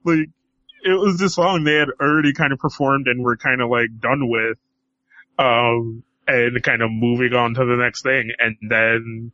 [0.04, 0.30] like,
[0.82, 3.88] it was this song they had already kind of performed and were kind of like
[3.98, 4.58] done with,
[5.38, 8.30] um, and kind of moving on to the next thing.
[8.38, 9.32] And then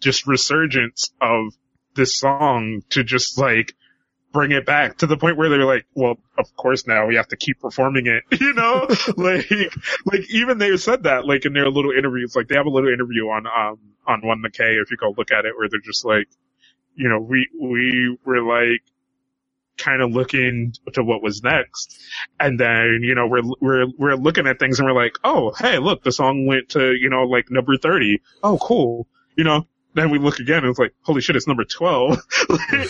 [0.00, 1.52] just resurgence of
[1.94, 3.74] this song to just like,
[4.36, 7.26] bring it back to the point where they're like, well, of course now we have
[7.26, 8.86] to keep performing it, you know?
[9.16, 9.50] like,
[10.04, 12.92] like even they said that, like in their little interviews, like they have a little
[12.92, 16.28] interview on, um, on 1theK if you go look at it where they're just like,
[16.94, 18.82] you know, we, we were like,
[19.78, 21.98] kind of looking to what was next.
[22.38, 25.78] And then, you know, we're, we're, we're looking at things and we're like, oh, hey,
[25.78, 28.20] look, the song went to, you know, like number 30.
[28.42, 29.06] Oh, cool.
[29.36, 32.18] You know, then we look again and it's like, holy shit, it's number 12.
[32.48, 32.88] like,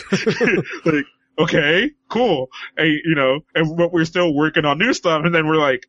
[0.84, 1.04] like,
[1.38, 2.48] okay, cool.
[2.76, 5.24] And, you know, and but we're still working on new stuff.
[5.24, 5.86] And then we're like,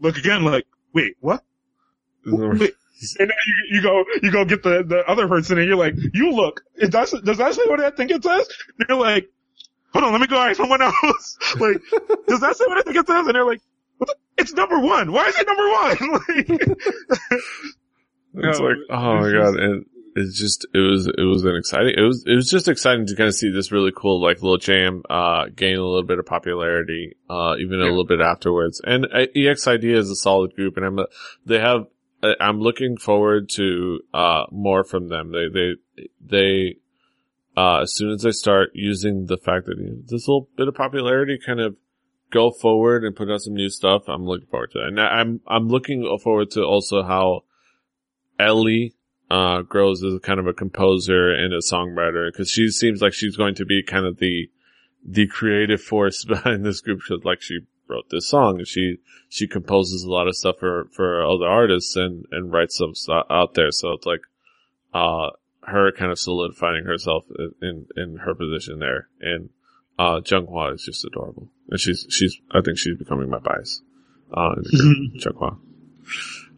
[0.00, 1.44] look again, like, wait, what?
[2.26, 2.74] Wait.
[3.18, 5.94] And then you, you go, you go get the, the other person and you're like,
[6.14, 8.48] you look, is that, does that say what I think it says?
[8.78, 9.28] And you're like,
[9.92, 11.38] hold on, let me go ask someone else.
[11.60, 11.78] like,
[12.28, 13.26] does that say what I think it says?
[13.26, 13.60] And they're like,
[13.98, 15.10] the, it's number one.
[15.12, 16.48] Why is it number one?
[16.60, 16.78] like,
[18.34, 19.54] It's No, like, oh my god.
[19.54, 22.68] just- And it's just it was it was an exciting it was it was just
[22.68, 26.04] exciting to kind of see this really cool like little jam uh gain a little
[26.04, 28.80] bit of popularity uh even a little bit afterwards.
[28.84, 31.06] And uh, EXID is a solid group and I'm a,
[31.46, 31.86] they have
[32.22, 35.32] uh, I'm looking forward to uh more from them.
[35.32, 36.76] They they they
[37.56, 40.68] uh as soon as they start using the fact that you know, this little bit
[40.68, 41.76] of popularity kind of
[42.30, 44.88] go forward and put out some new stuff I'm looking forward to that.
[44.88, 47.44] And I'm I'm looking forward to also how
[48.38, 48.94] Ellie
[49.32, 53.34] uh, grows as kind of a composer and a songwriter because she seems like she's
[53.34, 54.50] going to be kind of the
[55.02, 58.98] the creative force behind this group because like she wrote this song and she
[59.30, 63.24] she composes a lot of stuff for for other artists and and writes some stuff
[63.30, 64.20] out there so it's like
[64.92, 65.30] uh
[65.62, 67.24] her kind of solidifying herself
[67.62, 69.48] in in her position there and
[69.98, 73.80] uh Junghwa is just adorable and she's she's I think she's becoming my bias
[74.36, 75.22] uh in the group.
[75.24, 75.58] Junghwa.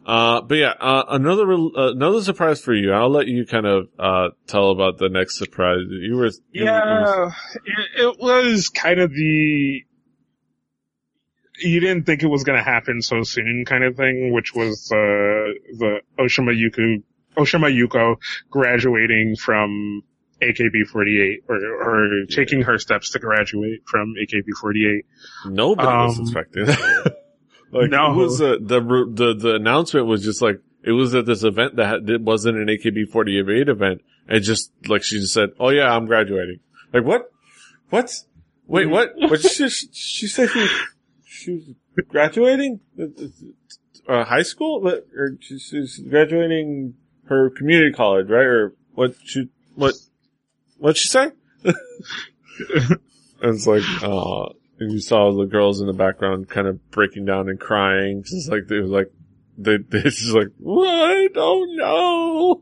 [0.05, 2.91] Uh, but yeah, uh, another, uh, another surprise for you.
[2.93, 5.79] I'll let you kind of, uh, tell about the next surprise.
[5.89, 7.31] You were, you- Yeah,
[7.65, 9.81] it, it was kind of the
[11.57, 14.91] you didn't think it was going to happen so soon kind of thing, which was
[14.91, 14.95] uh,
[15.77, 17.01] the Oshima Yuko
[17.37, 18.17] Oshima Yuko
[18.49, 20.03] graduating from
[20.41, 24.99] AKB48 or, or taking her steps to graduate from AKB48.
[25.49, 27.17] nobody was Um, expecting that.
[27.81, 28.11] like, no.
[28.11, 31.77] it was, uh, the, the, the announcement was just like, it was at this event
[31.77, 34.01] that it wasn't an AKB48 event.
[34.27, 36.59] And just, like, she just said, oh yeah, I'm graduating.
[36.93, 37.31] Like, what?
[37.89, 38.11] What?
[38.67, 39.13] Wait, what?
[39.17, 40.67] What she, she said she,
[41.25, 42.79] she was graduating?
[44.07, 44.87] Uh, high school?
[44.87, 46.95] Or she- she's graduating
[47.25, 48.45] her community college, right?
[48.45, 49.95] Or what she, what,
[50.77, 51.31] what'd she say?
[53.41, 54.49] it's like, uh,
[54.79, 58.23] and you saw the girls in the background kind of breaking down and crying.
[58.23, 59.11] Just like, they were like,
[59.57, 60.87] they, they just like, what?
[60.87, 62.61] I don't know.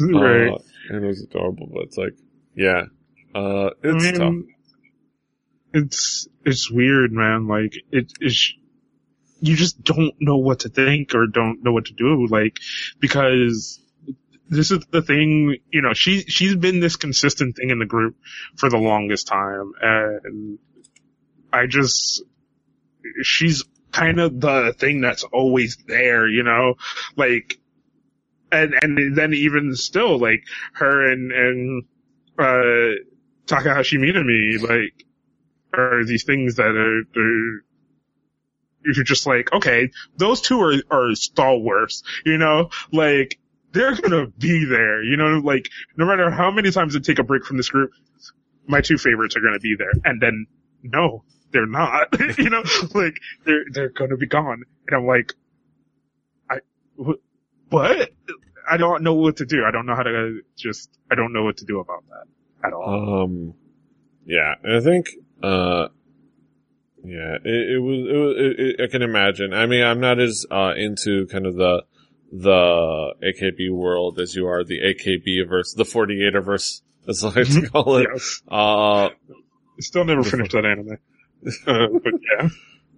[0.00, 0.52] right.
[0.52, 0.58] Uh,
[0.90, 2.14] and it was adorable, but it's like,
[2.54, 2.84] yeah,
[3.34, 4.34] uh, I it's mean, tough.
[5.72, 7.46] It's it's weird, man.
[7.46, 8.54] Like it is.
[9.40, 12.26] You just don't know what to think or don't know what to do.
[12.26, 12.58] Like
[12.98, 13.80] because
[14.48, 15.58] this is the thing.
[15.70, 18.16] You know, she she's been this consistent thing in the group
[18.56, 20.58] for the longest time, and
[21.52, 22.22] I just
[23.22, 26.28] she's kind of the thing that's always there.
[26.28, 26.74] You know,
[27.16, 27.58] like
[28.52, 30.44] and and then even still, like
[30.74, 31.84] her and and
[32.38, 33.02] uh
[33.46, 35.04] Takahashi Minami, like
[35.72, 37.64] are these things that are, are
[38.84, 43.38] you're just like, okay, those two are, are stalwarts, you know, like
[43.72, 47.24] they're gonna be there, you know, like no matter how many times I take a
[47.24, 47.92] break from this group,
[48.66, 49.92] my two favorites are gonna be there.
[50.04, 50.46] And then,
[50.82, 52.08] no, they're not,
[52.38, 52.62] you know,
[52.94, 54.62] like they're, they're gonna be gone.
[54.88, 55.34] And I'm like,
[56.48, 56.58] I,
[57.68, 58.10] what?
[58.68, 59.64] I don't know what to do.
[59.66, 62.72] I don't know how to just, I don't know what to do about that at
[62.72, 63.22] all.
[63.24, 63.54] Um,
[64.26, 65.10] yeah, and I think,
[65.42, 65.88] uh,
[67.02, 69.52] yeah, it, it was, it was, it, it, I can imagine.
[69.54, 71.82] I mean, I'm not as, uh, into kind of the,
[72.32, 77.48] the AKB world as you are the AKB verse, the 48 verse, as I like
[77.48, 78.06] to call it.
[78.12, 78.42] Yes.
[78.46, 79.08] Uh,
[79.80, 80.98] Still never finished that anime.
[81.66, 82.48] But yeah.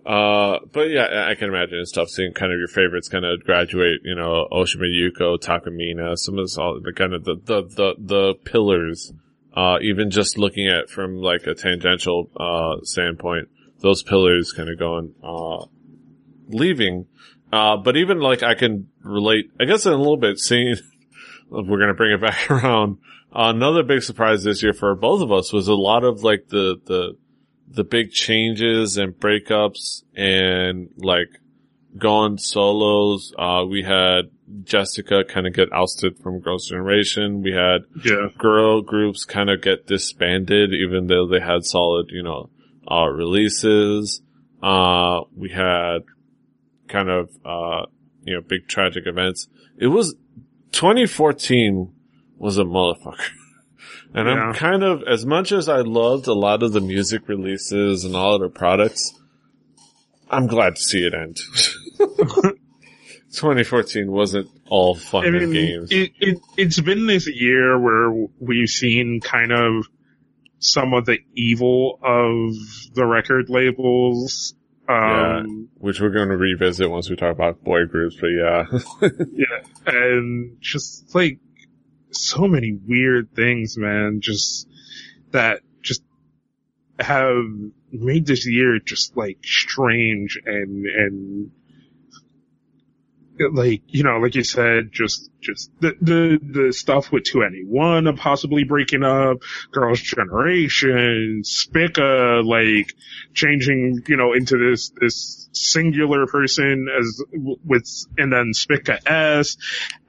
[0.04, 3.44] Uh, but yeah, I can imagine it's tough seeing kind of your favorites kind of
[3.44, 6.50] graduate, you know, Oshima Yuko, Takamina, some of
[6.82, 9.12] the kind of the, the, the, the pillars,
[9.54, 13.48] uh, even just looking at from like a tangential, uh, standpoint,
[13.80, 15.66] those pillars kind of going, uh,
[16.48, 17.06] leaving.
[17.52, 20.74] Uh, but even like I can relate, I guess in a little bit seeing,
[21.48, 22.98] we're going to bring it back around.
[23.32, 26.76] Another big surprise this year for both of us was a lot of like the,
[26.86, 27.16] the,
[27.74, 31.28] the big changes and breakups and like
[31.96, 33.32] gone solos.
[33.38, 34.30] Uh, we had
[34.64, 37.42] Jessica kind of get ousted from Girls' Generation.
[37.42, 38.28] We had Yeah.
[38.38, 42.50] girl groups kind of get disbanded even though they had solid, you know,
[42.90, 44.20] uh, releases.
[44.62, 46.02] Uh, we had
[46.88, 47.86] kind of, uh,
[48.24, 49.48] you know, big tragic events.
[49.78, 50.14] It was
[50.72, 51.92] 2014
[52.38, 53.30] was a motherfucker.
[54.14, 58.04] And I'm kind of, as much as I loved a lot of the music releases
[58.04, 59.14] and all of their products,
[60.30, 61.38] I'm glad to see it end.
[63.32, 65.90] 2014 wasn't all fun I and games.
[65.90, 69.86] it, it, it's been this year where we've seen kind of
[70.58, 72.54] some of the evil of
[72.94, 74.54] the record labels.
[74.88, 78.64] Um, which we're going to revisit once we talk about boy groups, but yeah.
[79.32, 79.62] yeah.
[79.86, 81.38] And just like
[82.12, 84.68] so many weird things, man, just
[85.30, 86.02] that just
[86.98, 87.44] have
[87.90, 91.50] made this year just like strange and, and
[93.50, 98.64] like you know, like you said, just just the the the stuff with 2NE1 possibly
[98.64, 99.38] breaking up,
[99.70, 102.92] Girls' Generation, Spica, like
[103.34, 109.56] changing, you know, into this this singular person as with, and then Spica S,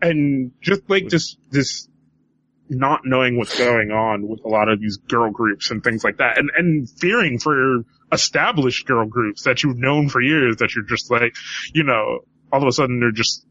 [0.01, 1.88] and just like this this
[2.74, 6.18] not knowing what's going on with a lot of these girl groups and things like
[6.18, 10.86] that, and and fearing for established girl groups that you've known for years that you're
[10.86, 11.36] just like,
[11.74, 12.20] you know,
[12.52, 13.45] all of a sudden they're just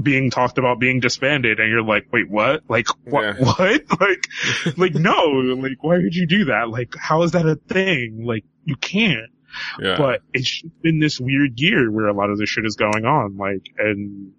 [0.00, 2.62] being talked about being disbanded and you're like, wait, what?
[2.68, 3.34] Like, what, yeah.
[3.38, 4.00] what?
[4.00, 5.26] Like, like, no,
[5.58, 6.68] like, why would you do that?
[6.70, 8.24] Like, how is that a thing?
[8.24, 9.30] Like, you can't.
[9.78, 9.96] Yeah.
[9.98, 13.36] But it's been this weird year where a lot of this shit is going on,
[13.36, 14.32] like, and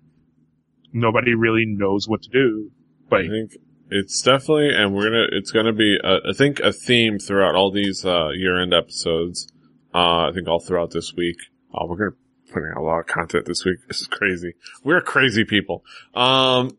[0.92, 2.72] nobody really knows what to do.
[3.10, 3.52] But I think
[3.90, 7.72] it's definitely, and we're gonna, it's gonna be, a, I think, a theme throughout all
[7.72, 9.48] these, uh, year-end episodes.
[9.94, 11.38] Uh, I think all throughout this week.
[11.74, 12.16] Uh, we're gonna
[12.54, 13.80] putting out a lot of content this week.
[13.88, 14.54] This is crazy.
[14.84, 15.84] We're crazy people.
[16.14, 16.78] Um,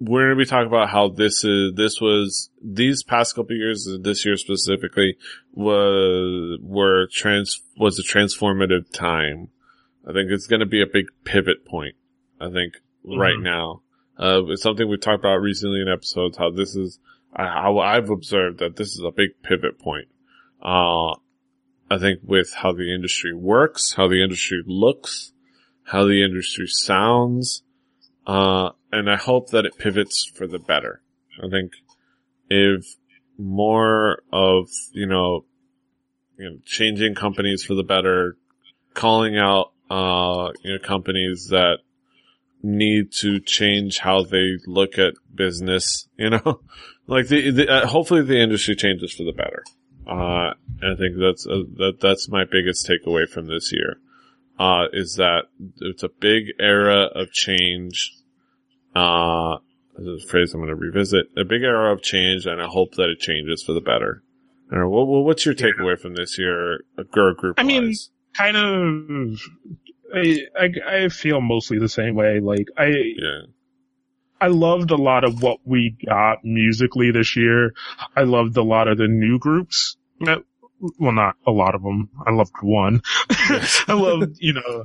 [0.00, 4.24] we're to be talking about how this is, this was, these past couple years, this
[4.26, 5.16] year specifically,
[5.52, 9.48] was, were trans, was a transformative time.
[10.06, 11.94] I think it's to be a big pivot point.
[12.40, 12.74] I think
[13.06, 13.18] mm-hmm.
[13.18, 13.82] right now.
[14.18, 16.98] Uh, it's something we talked about recently in episodes, how this is,
[17.34, 20.08] how I've observed that this is a big pivot point.
[20.62, 21.14] Uh,
[21.90, 25.32] I think with how the industry works, how the industry looks,
[25.84, 27.62] how the industry sounds,
[28.26, 31.02] uh, and I hope that it pivots for the better.
[31.42, 31.72] I think
[32.48, 32.86] if
[33.36, 35.44] more of, you know,
[36.38, 38.36] you know, changing companies for the better,
[38.94, 41.78] calling out, uh, you know, companies that
[42.64, 46.60] need to change how they look at business, you know,
[47.06, 49.62] like the, the uh, hopefully the industry changes for the better.
[50.06, 53.98] Uh, I think that's, uh, that, that's my biggest takeaway from this year,
[54.58, 55.44] uh, is that
[55.80, 58.12] it's a big era of change.
[58.94, 59.58] Uh,
[59.96, 61.26] this is a phrase I'm going to revisit.
[61.36, 64.22] A big era of change, and I hope that it changes for the better.
[64.70, 66.02] Know, what, what's your takeaway yeah.
[66.02, 67.54] from this year, girl group?
[67.58, 67.94] I mean,
[68.34, 69.40] kind of.
[70.14, 70.70] I, I,
[71.04, 72.40] I feel mostly the same way.
[72.40, 73.40] Like I, yeah.
[74.40, 77.72] I loved a lot of what we got musically this year.
[78.14, 79.96] I loved a lot of the new groups.
[80.98, 82.10] Well, not a lot of them.
[82.26, 83.00] I loved one.
[83.30, 84.84] I loved, you know,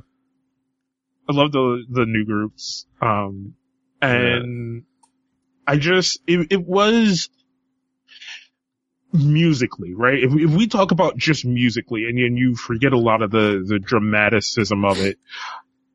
[1.28, 2.86] I loved the, the new groups.
[3.02, 3.54] Um,
[4.00, 4.76] and
[5.66, 5.74] yeah.
[5.74, 7.28] I just, it, it was
[9.12, 10.22] musically, right?
[10.22, 13.30] If we, if we talk about just musically and, and you forget a lot of
[13.30, 15.18] the, the dramaticism of it,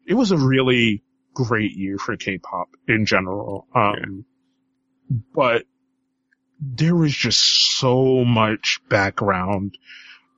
[0.05, 3.67] it was a really great year for K-pop in general.
[3.73, 4.25] Um,
[5.09, 5.17] yeah.
[5.33, 5.63] but
[6.59, 7.41] there was just
[7.77, 9.77] so much background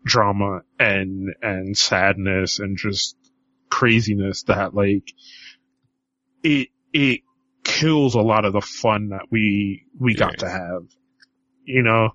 [0.03, 3.15] drama and, and sadness and just
[3.69, 5.11] craziness that like
[6.43, 7.21] it, it
[7.63, 10.19] kills a lot of the fun that we, we yeah.
[10.19, 10.83] got to have,
[11.67, 12.11] you know,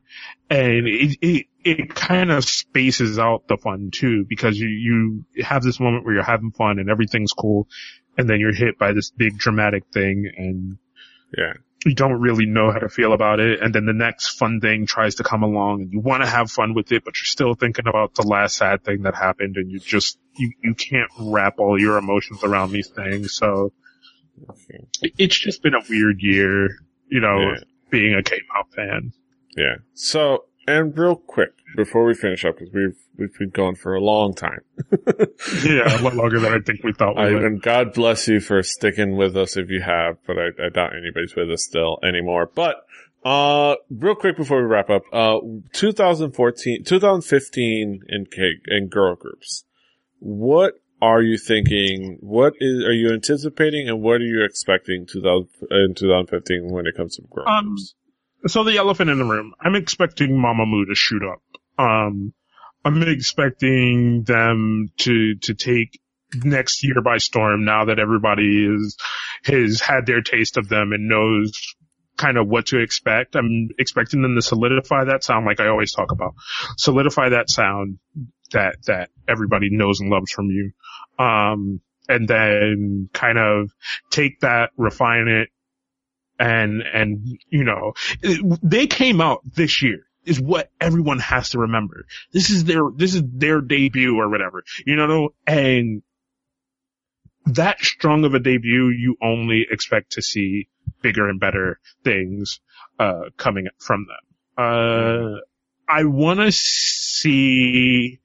[0.51, 5.63] and it, it, it kind of spaces out the fun too because you, you have
[5.63, 7.69] this moment where you're having fun and everything's cool
[8.17, 10.79] and then you're hit by this big dramatic thing and
[11.37, 11.53] yeah.
[11.85, 14.87] you don't really know how to feel about it and then the next fun thing
[14.87, 17.55] tries to come along and you want to have fun with it but you're still
[17.55, 21.59] thinking about the last sad thing that happened and you just you you can't wrap
[21.59, 23.73] all your emotions around these things so
[25.03, 26.71] it's just been a weird year
[27.09, 27.61] you know yeah.
[27.91, 29.13] being a K-pop fan
[29.57, 33.95] yeah so and real quick before we finish up because we've we've been going for
[33.95, 34.61] a long time.
[35.65, 38.41] yeah, a lot longer than I think we thought we I, And God bless you
[38.41, 41.99] for sticking with us if you have, but I, I doubt anybody's with us still
[42.03, 42.51] anymore.
[42.55, 42.77] But
[43.25, 45.39] uh, real quick before we wrap up, uh,
[45.73, 49.65] 2014, 2015 in K, in girl groups.
[50.19, 52.19] What are you thinking?
[52.21, 56.97] What is, are you anticipating and what are you expecting 2000, in 2015 when it
[56.97, 57.95] comes to girl um, groups?
[58.47, 61.43] So the elephant in the room, I'm expecting Mamamoo to shoot up.
[61.79, 62.33] Um,
[62.85, 66.01] I'm expecting them to, to take
[66.35, 68.97] next year by storm now that everybody is,
[69.45, 71.53] has had their taste of them and knows
[72.17, 73.37] kind of what to expect.
[73.37, 76.35] I'm expecting them to solidify that sound like I always talk about.
[76.77, 77.99] Solidify that sound
[78.53, 80.73] that, that everybody knows and loves from you.
[81.25, 83.71] Um, and then kind of
[84.11, 85.49] take that, refine it,
[86.39, 87.93] and, and, you know,
[88.63, 92.07] they came out this year is what everyone has to remember.
[92.33, 96.03] This is their, this is their debut or whatever, you know, and
[97.47, 100.69] that strong of a debut, you only expect to see
[101.03, 102.61] bigger and better things,
[102.99, 104.65] uh, coming from them.
[104.65, 105.41] Uh,
[105.89, 108.21] I want to see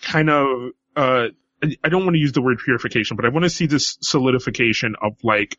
[0.00, 1.28] kind of, uh,
[1.62, 4.96] I, don't want to use the word purification, but I want to see this solidification
[5.00, 5.58] of like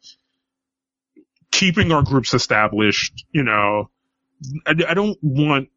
[1.55, 3.25] keeping our groups established.
[3.31, 3.89] You know,
[4.65, 5.69] I, I don't want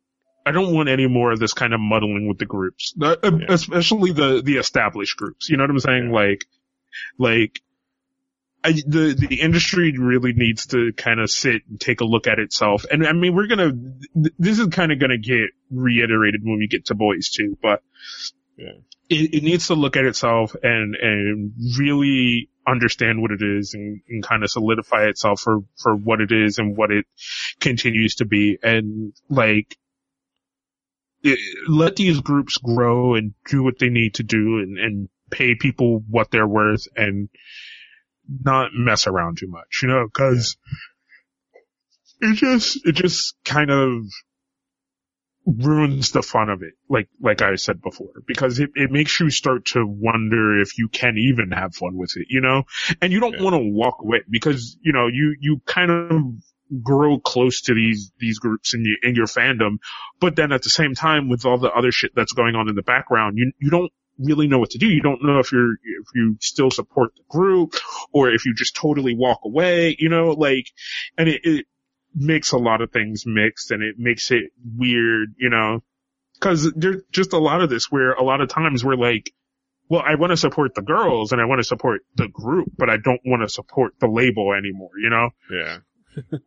[0.45, 3.31] I don't want any more of this kind of muddling with the groups, uh, yeah.
[3.49, 5.49] especially the the established groups.
[5.49, 6.11] You know what I'm saying?
[6.11, 6.47] Like,
[7.19, 7.61] like
[8.65, 12.39] I, the the industry really needs to kind of sit and take a look at
[12.39, 12.87] itself.
[12.91, 13.73] And I mean, we're gonna
[14.39, 17.83] this is kind of gonna get reiterated when we get to boys too, but
[18.57, 18.73] yeah.
[19.09, 24.01] it, it needs to look at itself and and really understand what it is and,
[24.09, 27.07] and kind of solidify itself for for what it is and what it
[27.61, 28.59] continues to be.
[28.63, 29.77] And like
[31.23, 31.39] it,
[31.69, 36.03] let these groups grow and do what they need to do and, and pay people
[36.09, 37.29] what they're worth and
[38.29, 40.57] not mess around too much, you know, cause
[42.21, 44.03] it just, it just kind of
[45.49, 46.75] ruins the fun of it.
[46.89, 50.89] Like, like I said before, because it, it makes you start to wonder if you
[50.89, 52.65] can even have fun with it, you know,
[53.01, 53.43] and you don't yeah.
[53.43, 56.23] want to walk away because, you know, you, you kind of
[56.83, 59.79] grow close to these, these groups in your, in your fandom.
[60.21, 62.75] But then at the same time, with all the other shit that's going on in
[62.75, 64.87] the background, you, you don't really know what to do.
[64.87, 67.75] You don't know if you're, if you still support the group
[68.13, 70.67] or if you just totally walk away, you know, like,
[71.17, 71.67] and it, it
[72.15, 75.83] makes a lot of things mixed and it makes it weird, you know,
[76.41, 79.33] cause there's just a lot of this where a lot of times we're like,
[79.89, 82.91] well, I want to support the girls and I want to support the group, but
[82.91, 85.31] I don't want to support the label anymore, you know?
[85.51, 85.79] Yeah.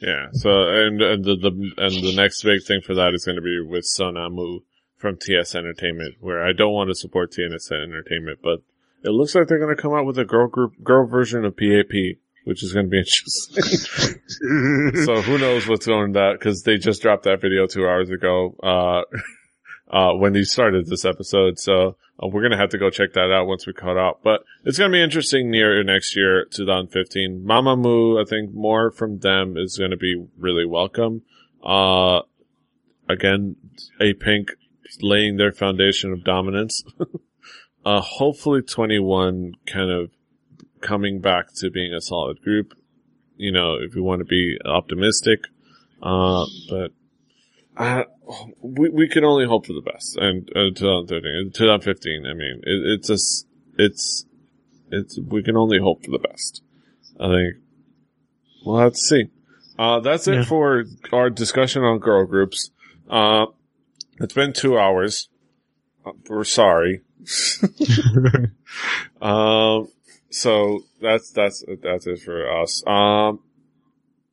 [0.00, 0.26] yeah.
[0.32, 3.42] So, and, and the, the, and the next big thing for that is going to
[3.42, 4.60] be with Sonamu
[4.96, 8.60] from TS Entertainment, where I don't want to support TS Entertainment, but
[9.04, 11.56] it looks like they're going to come out with a girl group, girl version of
[11.56, 13.62] B.A.P., which is going to be interesting.
[15.04, 18.54] so who knows what's going that, cause they just dropped that video two hours ago,
[18.62, 19.02] uh,
[19.90, 21.58] uh, when they started this episode.
[21.58, 24.20] So uh, we're going to have to go check that out once we cut out.
[24.22, 27.44] but it's going to be interesting near next year, 2015.
[27.46, 31.22] Mamamoo, I think more from them is going to be really welcome.
[31.64, 32.22] Uh,
[33.08, 33.56] again,
[34.00, 34.50] Apink
[35.00, 36.82] laying their foundation of dominance.
[37.84, 40.10] uh, hopefully 2NE1 kind of
[40.80, 42.74] coming back to being a solid group.
[43.36, 45.40] You know, if you want to be optimistic,
[46.02, 46.92] uh, but
[47.76, 48.04] uh,
[48.60, 50.16] we we can only hope for the best.
[50.16, 53.46] And uh, 2013, 2015, I mean, it, it's just
[53.78, 54.26] it's
[54.90, 56.62] it's we can only hope for the best.
[57.20, 57.56] I think
[58.64, 59.30] we'll have to see.
[59.78, 60.44] Uh, that's it yeah.
[60.44, 62.70] for our discussion on girl groups.
[63.08, 63.46] Uh,
[64.20, 65.28] it's been two hours.
[66.04, 67.02] Uh, we're sorry.
[69.22, 69.88] um,
[70.30, 72.82] so that's, that's, that's it for us.
[72.86, 73.40] Um,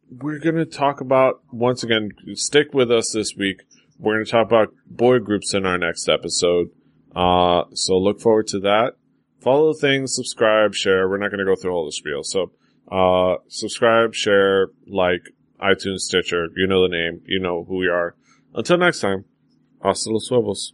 [0.09, 3.61] we're to talk about, once again, stick with us this week.
[3.97, 6.69] We're to talk about boy groups in our next episode.
[7.15, 8.93] Uh, so look forward to that.
[9.41, 11.07] Follow things, subscribe, share.
[11.07, 12.23] We're not to go through all the spiel.
[12.23, 12.51] So,
[12.91, 15.21] uh, subscribe, share, like,
[15.61, 16.47] iTunes, Stitcher.
[16.55, 17.21] You know the name.
[17.25, 18.15] You know who we are.
[18.53, 19.25] Until next time.
[19.83, 20.73] Hasta los huevos.